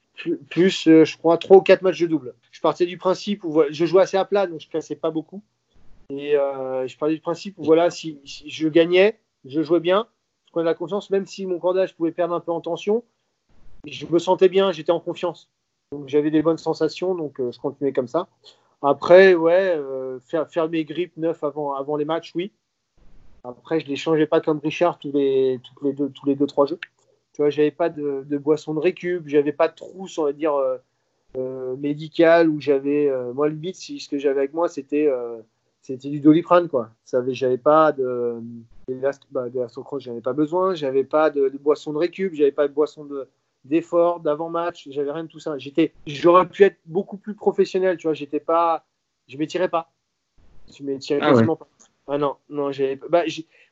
plus, 0.49 0.87
euh, 0.87 1.03
je 1.03 1.17
crois 1.17 1.37
3 1.37 1.57
ou 1.57 1.61
4 1.61 1.81
matchs 1.81 1.99
de 1.99 2.07
double. 2.07 2.35
Je 2.51 2.61
partais 2.61 2.85
du 2.85 2.97
principe 2.97 3.43
où 3.43 3.61
je 3.69 3.85
jouais 3.85 4.03
assez 4.03 4.17
à 4.17 4.25
plat, 4.25 4.47
donc 4.47 4.61
je 4.61 4.69
cassais 4.69 4.95
pas 4.95 5.11
beaucoup. 5.11 5.41
Et 6.09 6.37
euh, 6.37 6.87
je 6.87 6.97
partais 6.97 7.15
du 7.15 7.21
principe 7.21 7.57
où 7.57 7.63
voilà, 7.63 7.89
si, 7.89 8.19
je 8.25 8.67
gagnais, 8.67 9.19
je 9.45 9.61
jouais 9.61 9.79
bien, 9.79 10.07
je 10.45 10.51
prenais 10.51 10.65
la 10.65 10.73
confiance, 10.73 11.09
même 11.09 11.25
si 11.25 11.45
mon 11.45 11.59
cordage 11.59 11.95
pouvait 11.95 12.11
perdre 12.11 12.33
un 12.33 12.39
peu 12.39 12.51
en 12.51 12.61
tension, 12.61 13.03
je 13.85 14.05
me 14.05 14.19
sentais 14.19 14.49
bien, 14.49 14.71
j'étais 14.71 14.91
en 14.91 14.99
confiance. 14.99 15.49
Donc 15.91 16.07
j'avais 16.07 16.31
des 16.31 16.41
bonnes 16.41 16.57
sensations, 16.57 17.15
donc 17.15 17.35
je 17.39 17.57
continuais 17.59 17.93
comme 17.93 18.07
ça. 18.07 18.27
Après, 18.81 19.35
ouais, 19.35 19.77
faire, 20.25 20.49
faire 20.49 20.69
mes 20.69 20.83
grippes 20.85 21.15
neufs 21.17 21.43
avant, 21.43 21.73
avant 21.73 21.95
les 21.95 22.05
matchs, 22.05 22.33
oui. 22.35 22.51
Après, 23.43 23.79
je 23.79 23.85
ne 23.85 23.89
les 23.89 23.95
changeais 23.95 24.27
pas 24.27 24.41
comme 24.41 24.59
Richard 24.59 24.99
tous 24.99 25.11
les, 25.11 25.59
tous 25.63 25.85
les 25.85 25.93
deux, 25.93 26.09
tous 26.09 26.25
les 26.25 26.35
deux, 26.35 26.47
trois 26.47 26.65
jeux. 26.65 26.79
Tu 27.33 27.41
vois, 27.41 27.49
j'avais 27.49 27.71
pas 27.71 27.89
de, 27.89 28.37
boisson 28.37 28.73
de 28.73 28.79
récup, 28.79 29.27
j'avais 29.27 29.53
pas 29.53 29.67
de 29.67 29.75
trousse, 29.75 30.17
on 30.17 30.25
va 30.25 30.33
dire, 30.33 30.53
euh, 30.53 30.77
euh 31.37 31.75
médicale, 31.77 32.49
où 32.49 32.59
j'avais. 32.59 33.09
Euh, 33.09 33.33
moi, 33.33 33.47
le 33.47 33.55
bit, 33.55 33.75
ce 33.75 34.07
que 34.09 34.17
j'avais 34.17 34.39
avec 34.39 34.53
moi, 34.53 34.67
c'était 34.67 35.07
euh, 35.07 35.37
c'était 35.81 36.09
du 36.09 36.19
doliprane, 36.19 36.67
quoi. 36.67 36.89
J'avais 37.29 37.57
pas 37.57 37.91
de. 37.91 38.41
Bah, 39.31 39.49
de 39.49 39.65
j'avais 39.99 40.21
pas 40.21 40.33
besoin, 40.33 40.75
j'avais 40.75 41.05
pas 41.05 41.29
de, 41.29 41.49
boisson 41.59 41.93
de 41.93 41.97
récup, 41.97 42.33
j'avais 42.33 42.51
pas 42.51 42.67
de 42.67 42.73
boisson 42.73 43.07
d'effort, 43.63 44.19
d'avant-match, 44.19 44.89
j'avais 44.91 45.11
rien 45.11 45.23
de 45.23 45.29
tout 45.29 45.39
ça. 45.39 45.57
J'étais, 45.57 45.93
j'aurais 46.05 46.47
pu 46.47 46.63
être 46.63 46.77
beaucoup 46.85 47.15
plus 47.17 47.33
professionnel, 47.33 47.95
tu 47.97 48.07
vois, 48.07 48.13
j'étais 48.13 48.41
pas, 48.41 48.85
je 49.27 49.37
m'étirais 49.37 49.69
pas. 49.69 49.91
M'es 50.81 50.97
tiré 50.99 51.19
ah 51.21 51.31
quasiment 51.31 51.55
pas. 51.55 51.67
Ah 52.07 52.17
non, 52.17 52.35
non, 52.49 52.71
j'ai. 52.71 52.99
Bah, 53.09 53.23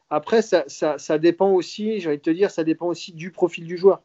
après, 0.09 0.41
ça, 0.41 0.63
ça, 0.67 0.97
ça, 0.97 1.17
dépend 1.17 1.51
aussi, 1.51 1.99
de 1.99 2.15
te 2.15 2.30
dire, 2.30 2.49
ça 2.49 2.63
dépend 2.63 2.88
aussi 2.88 3.13
du 3.13 3.32
profil 3.32 3.65
du 3.65 3.77
joueur. 3.77 4.01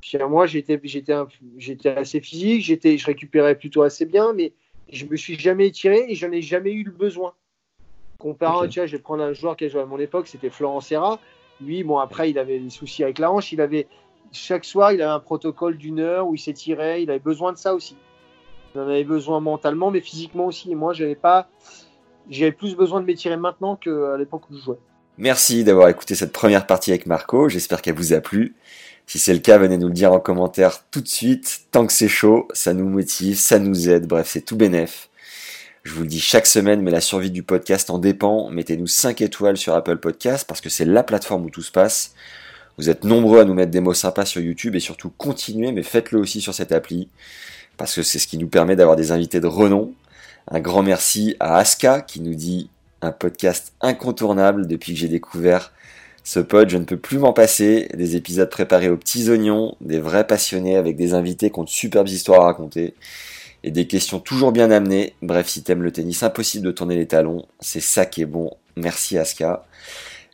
Puis, 0.00 0.16
moi, 0.18 0.46
j'étais, 0.46 0.80
j'étais, 0.84 1.14
j'étais 1.56 1.90
assez 1.90 2.20
physique, 2.20 2.62
j'étais, 2.62 2.96
je 2.96 3.06
récupérais 3.06 3.56
plutôt 3.56 3.82
assez 3.82 4.06
bien, 4.06 4.32
mais 4.32 4.52
je 4.90 5.04
me 5.06 5.16
suis 5.16 5.38
jamais 5.38 5.66
étiré 5.66 6.06
et 6.08 6.14
j'en 6.14 6.30
ai 6.30 6.40
jamais 6.40 6.72
eu 6.72 6.84
le 6.84 6.92
besoin. 6.92 7.34
Comparant, 8.18 8.66
tu 8.66 8.80
vois, 8.80 8.86
je 8.86 8.96
vais 8.96 9.02
prendre 9.02 9.22
un 9.22 9.32
joueur 9.32 9.56
qui 9.56 9.64
a 9.64 9.68
joué 9.68 9.80
à 9.80 9.86
mon 9.86 9.98
époque, 9.98 10.28
c'était 10.28 10.50
Florent 10.50 10.80
Serra. 10.80 11.20
Lui, 11.60 11.84
bon, 11.84 11.98
après, 11.98 12.30
il 12.30 12.38
avait 12.38 12.58
des 12.58 12.70
soucis 12.70 13.04
avec 13.04 13.18
la 13.18 13.30
hanche. 13.30 13.52
Il 13.52 13.60
avait, 13.60 13.86
chaque 14.32 14.64
soir, 14.64 14.92
il 14.92 15.02
avait 15.02 15.12
un 15.12 15.20
protocole 15.20 15.76
d'une 15.76 16.00
heure 16.00 16.26
où 16.26 16.34
il 16.34 16.38
s'étirait. 16.38 17.02
Il 17.02 17.10
avait 17.10 17.18
besoin 17.18 17.52
de 17.52 17.58
ça 17.58 17.74
aussi. 17.74 17.96
Il 18.74 18.80
en 18.80 18.88
avait 18.88 19.04
besoin 19.04 19.40
mentalement, 19.40 19.90
mais 19.90 20.00
physiquement 20.00 20.46
aussi. 20.46 20.70
Et 20.72 20.74
moi, 20.74 20.92
j'avais 20.92 21.16
pas, 21.16 21.48
j'avais 22.30 22.52
plus 22.52 22.76
besoin 22.76 23.00
de 23.00 23.06
m'étirer 23.06 23.36
maintenant 23.36 23.76
qu'à 23.76 24.16
l'époque 24.18 24.42
où 24.50 24.56
je 24.56 24.62
jouais. 24.62 24.78
Merci 25.16 25.64
d'avoir 25.64 25.88
écouté 25.88 26.14
cette 26.14 26.32
première 26.32 26.66
partie 26.66 26.90
avec 26.90 27.06
Marco. 27.06 27.48
J'espère 27.48 27.82
qu'elle 27.82 27.96
vous 27.96 28.12
a 28.12 28.20
plu. 28.20 28.54
Si 29.06 29.18
c'est 29.18 29.32
le 29.32 29.40
cas, 29.40 29.58
venez 29.58 29.78
nous 29.78 29.88
le 29.88 29.94
dire 29.94 30.12
en 30.12 30.20
commentaire 30.20 30.84
tout 30.90 31.00
de 31.00 31.08
suite. 31.08 31.62
Tant 31.72 31.86
que 31.86 31.92
c'est 31.92 32.08
chaud, 32.08 32.46
ça 32.52 32.72
nous 32.74 32.88
motive, 32.88 33.36
ça 33.36 33.58
nous 33.58 33.88
aide. 33.88 34.06
Bref, 34.06 34.28
c'est 34.30 34.42
tout 34.42 34.56
bénef. 34.56 35.08
Je 35.82 35.94
vous 35.94 36.02
le 36.02 36.08
dis 36.08 36.20
chaque 36.20 36.46
semaine, 36.46 36.82
mais 36.82 36.90
la 36.90 37.00
survie 37.00 37.30
du 37.30 37.42
podcast 37.42 37.88
en 37.88 37.98
dépend. 37.98 38.50
Mettez-nous 38.50 38.86
5 38.86 39.22
étoiles 39.22 39.56
sur 39.56 39.74
Apple 39.74 39.96
Podcast 39.96 40.46
parce 40.46 40.60
que 40.60 40.68
c'est 40.68 40.84
la 40.84 41.02
plateforme 41.02 41.46
où 41.46 41.50
tout 41.50 41.62
se 41.62 41.72
passe. 41.72 42.14
Vous 42.76 42.90
êtes 42.90 43.04
nombreux 43.04 43.40
à 43.40 43.44
nous 43.44 43.54
mettre 43.54 43.70
des 43.70 43.80
mots 43.80 43.94
sympas 43.94 44.26
sur 44.26 44.40
YouTube 44.40 44.76
et 44.76 44.80
surtout 44.80 45.10
continuez, 45.10 45.72
mais 45.72 45.82
faites-le 45.82 46.20
aussi 46.20 46.40
sur 46.40 46.54
cette 46.54 46.70
appli 46.70 47.08
parce 47.78 47.94
que 47.94 48.02
c'est 48.02 48.18
ce 48.18 48.26
qui 48.26 48.38
nous 48.38 48.48
permet 48.48 48.76
d'avoir 48.76 48.96
des 48.96 49.10
invités 49.10 49.40
de 49.40 49.46
renom. 49.46 49.94
Un 50.50 50.60
grand 50.60 50.82
merci 50.82 51.36
à 51.40 51.58
Aska 51.58 52.00
qui 52.00 52.20
nous 52.20 52.34
dit 52.34 52.70
un 53.02 53.12
podcast 53.12 53.74
incontournable 53.82 54.66
depuis 54.66 54.94
que 54.94 54.98
j'ai 54.98 55.08
découvert 55.08 55.72
ce 56.24 56.40
pod. 56.40 56.70
Je 56.70 56.78
ne 56.78 56.84
peux 56.84 56.96
plus 56.96 57.18
m'en 57.18 57.34
passer. 57.34 57.88
Des 57.92 58.16
épisodes 58.16 58.48
préparés 58.48 58.88
aux 58.88 58.96
petits 58.96 59.28
oignons, 59.28 59.76
des 59.82 60.00
vrais 60.00 60.26
passionnés 60.26 60.76
avec 60.76 60.96
des 60.96 61.12
invités 61.12 61.50
qui 61.50 61.58
ont 61.58 61.64
de 61.64 61.68
superbes 61.68 62.08
histoires 62.08 62.42
à 62.42 62.46
raconter 62.46 62.94
et 63.62 63.70
des 63.70 63.86
questions 63.86 64.20
toujours 64.20 64.52
bien 64.52 64.70
amenées. 64.70 65.14
Bref, 65.20 65.48
si 65.48 65.62
t'aimes 65.62 65.82
le 65.82 65.92
tennis, 65.92 66.22
impossible 66.22 66.64
de 66.64 66.72
tourner 66.72 66.96
les 66.96 67.06
talons. 67.06 67.44
C'est 67.60 67.80
ça 67.80 68.06
qui 68.06 68.22
est 68.22 68.26
bon. 68.26 68.52
Merci 68.74 69.18
Aska. 69.18 69.66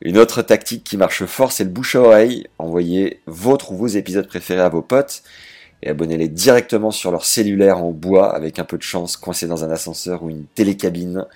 Une 0.00 0.18
autre 0.18 0.42
tactique 0.42 0.84
qui 0.84 0.96
marche 0.96 1.24
fort, 1.24 1.50
c'est 1.50 1.64
le 1.64 1.70
bouche 1.70 1.96
à 1.96 2.00
oreille. 2.00 2.46
Envoyez 2.58 3.20
votre 3.26 3.72
ou 3.72 3.76
vos 3.76 3.88
épisodes 3.88 4.28
préférés 4.28 4.60
à 4.60 4.68
vos 4.68 4.82
potes 4.82 5.24
et 5.84 5.90
abonnez-les 5.90 6.28
directement 6.28 6.90
sur 6.90 7.10
leur 7.10 7.26
cellulaire 7.26 7.84
en 7.84 7.90
bois 7.90 8.34
avec 8.34 8.58
un 8.58 8.64
peu 8.64 8.78
de 8.78 8.82
chance 8.82 9.18
coincé 9.18 9.46
dans 9.46 9.64
un 9.64 9.70
ascenseur 9.70 10.22
ou 10.22 10.30
une 10.30 10.46
télécabine. 10.46 11.26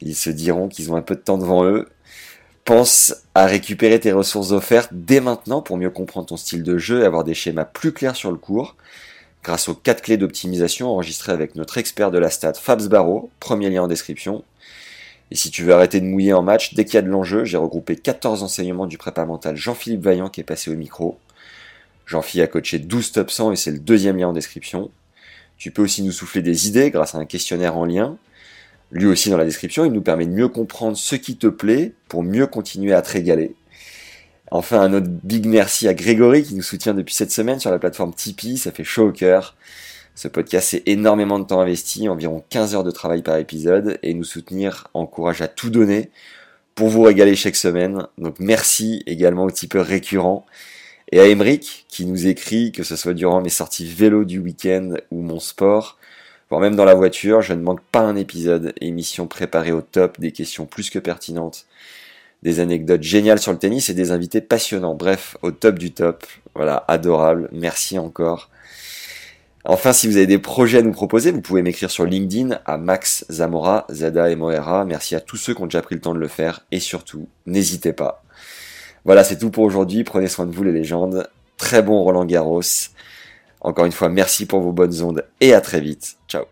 Ils 0.00 0.16
se 0.16 0.30
diront 0.30 0.68
qu'ils 0.68 0.90
ont 0.90 0.96
un 0.96 1.02
peu 1.02 1.14
de 1.14 1.20
temps 1.20 1.36
devant 1.36 1.64
eux. 1.64 1.86
Pense 2.64 3.14
à 3.34 3.44
récupérer 3.44 4.00
tes 4.00 4.12
ressources 4.12 4.52
offertes 4.52 4.88
dès 4.92 5.20
maintenant 5.20 5.60
pour 5.60 5.76
mieux 5.76 5.90
comprendre 5.90 6.28
ton 6.28 6.38
style 6.38 6.62
de 6.62 6.78
jeu 6.78 7.02
et 7.02 7.04
avoir 7.04 7.24
des 7.24 7.34
schémas 7.34 7.66
plus 7.66 7.92
clairs 7.92 8.16
sur 8.16 8.32
le 8.32 8.38
cours 8.38 8.74
grâce 9.42 9.68
aux 9.68 9.74
4 9.74 10.00
clés 10.00 10.16
d'optimisation 10.16 10.88
enregistrées 10.88 11.32
avec 11.32 11.54
notre 11.54 11.76
expert 11.76 12.10
de 12.10 12.16
la 12.16 12.30
stat 12.30 12.54
Fabs 12.54 12.88
Barreau, 12.88 13.28
premier 13.38 13.68
lien 13.68 13.82
en 13.82 13.88
description. 13.88 14.42
Et 15.30 15.36
si 15.36 15.50
tu 15.50 15.62
veux 15.62 15.74
arrêter 15.74 16.00
de 16.00 16.06
mouiller 16.06 16.32
en 16.32 16.42
match, 16.42 16.72
dès 16.72 16.86
qu'il 16.86 16.94
y 16.94 16.96
a 16.96 17.02
de 17.02 17.10
l'enjeu, 17.10 17.44
j'ai 17.44 17.58
regroupé 17.58 17.96
14 17.96 18.42
enseignements 18.42 18.86
du 18.86 18.96
prépa 18.96 19.26
mental 19.26 19.56
Jean-Philippe 19.56 20.00
Vaillant 20.00 20.30
qui 20.30 20.40
est 20.40 20.44
passé 20.44 20.70
au 20.70 20.76
micro. 20.76 21.18
Jean-Philippe 22.06 22.44
a 22.44 22.52
coaché 22.52 22.78
12 22.78 23.12
top 23.12 23.30
100 23.30 23.52
et 23.52 23.56
c'est 23.56 23.70
le 23.70 23.78
deuxième 23.78 24.16
lien 24.16 24.28
en 24.28 24.32
description. 24.32 24.90
Tu 25.56 25.70
peux 25.70 25.82
aussi 25.82 26.02
nous 26.02 26.12
souffler 26.12 26.42
des 26.42 26.68
idées 26.68 26.90
grâce 26.90 27.14
à 27.14 27.18
un 27.18 27.24
questionnaire 27.24 27.76
en 27.76 27.84
lien. 27.84 28.16
Lui 28.90 29.06
aussi 29.06 29.30
dans 29.30 29.36
la 29.36 29.44
description, 29.44 29.84
il 29.84 29.92
nous 29.92 30.02
permet 30.02 30.26
de 30.26 30.32
mieux 30.32 30.48
comprendre 30.48 30.96
ce 30.96 31.16
qui 31.16 31.36
te 31.36 31.46
plaît 31.46 31.92
pour 32.08 32.22
mieux 32.22 32.46
continuer 32.46 32.92
à 32.92 33.02
te 33.02 33.12
régaler. 33.12 33.54
Enfin, 34.50 34.80
un 34.82 34.92
autre 34.92 35.08
big 35.08 35.46
merci 35.46 35.88
à 35.88 35.94
Grégory 35.94 36.44
qui 36.44 36.54
nous 36.54 36.62
soutient 36.62 36.94
depuis 36.94 37.14
cette 37.14 37.32
semaine 37.32 37.58
sur 37.58 37.70
la 37.70 37.78
plateforme 37.78 38.14
Tipeee, 38.14 38.56
ça 38.56 38.70
fait 38.70 38.84
chaud 38.84 39.08
au 39.08 39.12
cœur. 39.12 39.56
Ce 40.14 40.28
podcast, 40.28 40.68
c'est 40.70 40.82
énormément 40.86 41.40
de 41.40 41.44
temps 41.44 41.60
investi, 41.60 42.08
environ 42.08 42.44
15 42.50 42.76
heures 42.76 42.84
de 42.84 42.92
travail 42.92 43.22
par 43.22 43.36
épisode, 43.36 43.98
et 44.04 44.14
nous 44.14 44.22
soutenir 44.22 44.86
encourage 44.94 45.42
à 45.42 45.48
tout 45.48 45.70
donner 45.70 46.10
pour 46.76 46.88
vous 46.88 47.02
régaler 47.02 47.34
chaque 47.34 47.56
semaine. 47.56 48.06
Donc 48.16 48.36
merci 48.38 49.02
également 49.06 49.44
aux 49.44 49.50
tipeurs 49.50 49.86
récurrents 49.86 50.46
et 51.12 51.20
à 51.20 51.26
Emeric 51.26 51.86
qui 51.88 52.06
nous 52.06 52.26
écrit, 52.26 52.72
que 52.72 52.82
ce 52.82 52.96
soit 52.96 53.14
durant 53.14 53.40
mes 53.40 53.50
sorties 53.50 53.86
vélo 53.86 54.24
du 54.24 54.38
week-end 54.38 54.94
ou 55.10 55.20
mon 55.20 55.40
sport, 55.40 55.98
voire 56.50 56.60
même 56.60 56.76
dans 56.76 56.84
la 56.84 56.94
voiture, 56.94 57.42
je 57.42 57.52
ne 57.52 57.62
manque 57.62 57.82
pas 57.82 58.00
un 58.00 58.16
épisode, 58.16 58.74
émission 58.80 59.26
préparée 59.26 59.72
au 59.72 59.82
top, 59.82 60.20
des 60.20 60.32
questions 60.32 60.66
plus 60.66 60.90
que 60.90 60.98
pertinentes 60.98 61.66
des 62.44 62.60
anecdotes 62.60 63.02
géniales 63.02 63.40
sur 63.40 63.52
le 63.52 63.58
tennis 63.58 63.88
et 63.88 63.94
des 63.94 64.12
invités 64.12 64.42
passionnants. 64.42 64.94
Bref, 64.94 65.36
au 65.42 65.50
top 65.50 65.78
du 65.78 65.92
top. 65.92 66.24
Voilà, 66.54 66.84
adorable. 66.88 67.48
Merci 67.52 67.98
encore. 67.98 68.50
Enfin, 69.64 69.94
si 69.94 70.06
vous 70.06 70.18
avez 70.18 70.26
des 70.26 70.38
projets 70.38 70.78
à 70.78 70.82
nous 70.82 70.92
proposer, 70.92 71.32
vous 71.32 71.40
pouvez 71.40 71.62
m'écrire 71.62 71.90
sur 71.90 72.04
LinkedIn 72.04 72.60
à 72.66 72.76
Max 72.76 73.24
Zamora, 73.30 73.86
Zada 73.90 74.30
et 74.30 74.36
Moera. 74.36 74.84
Merci 74.84 75.14
à 75.14 75.20
tous 75.20 75.38
ceux 75.38 75.54
qui 75.54 75.62
ont 75.62 75.66
déjà 75.66 75.80
pris 75.80 75.94
le 75.94 76.02
temps 76.02 76.14
de 76.14 76.18
le 76.18 76.28
faire. 76.28 76.66
Et 76.70 76.80
surtout, 76.80 77.28
n'hésitez 77.46 77.94
pas. 77.94 78.23
Voilà, 79.04 79.24
c'est 79.24 79.38
tout 79.38 79.50
pour 79.50 79.64
aujourd'hui. 79.64 80.04
Prenez 80.04 80.28
soin 80.28 80.46
de 80.46 80.52
vous 80.52 80.64
les 80.64 80.72
légendes. 80.72 81.28
Très 81.56 81.82
bon 81.82 82.02
Roland 82.02 82.24
Garros. 82.24 82.62
Encore 83.60 83.86
une 83.86 83.92
fois, 83.92 84.08
merci 84.08 84.46
pour 84.46 84.60
vos 84.60 84.72
bonnes 84.72 85.02
ondes 85.02 85.24
et 85.40 85.54
à 85.54 85.60
très 85.60 85.80
vite. 85.80 86.16
Ciao. 86.28 86.44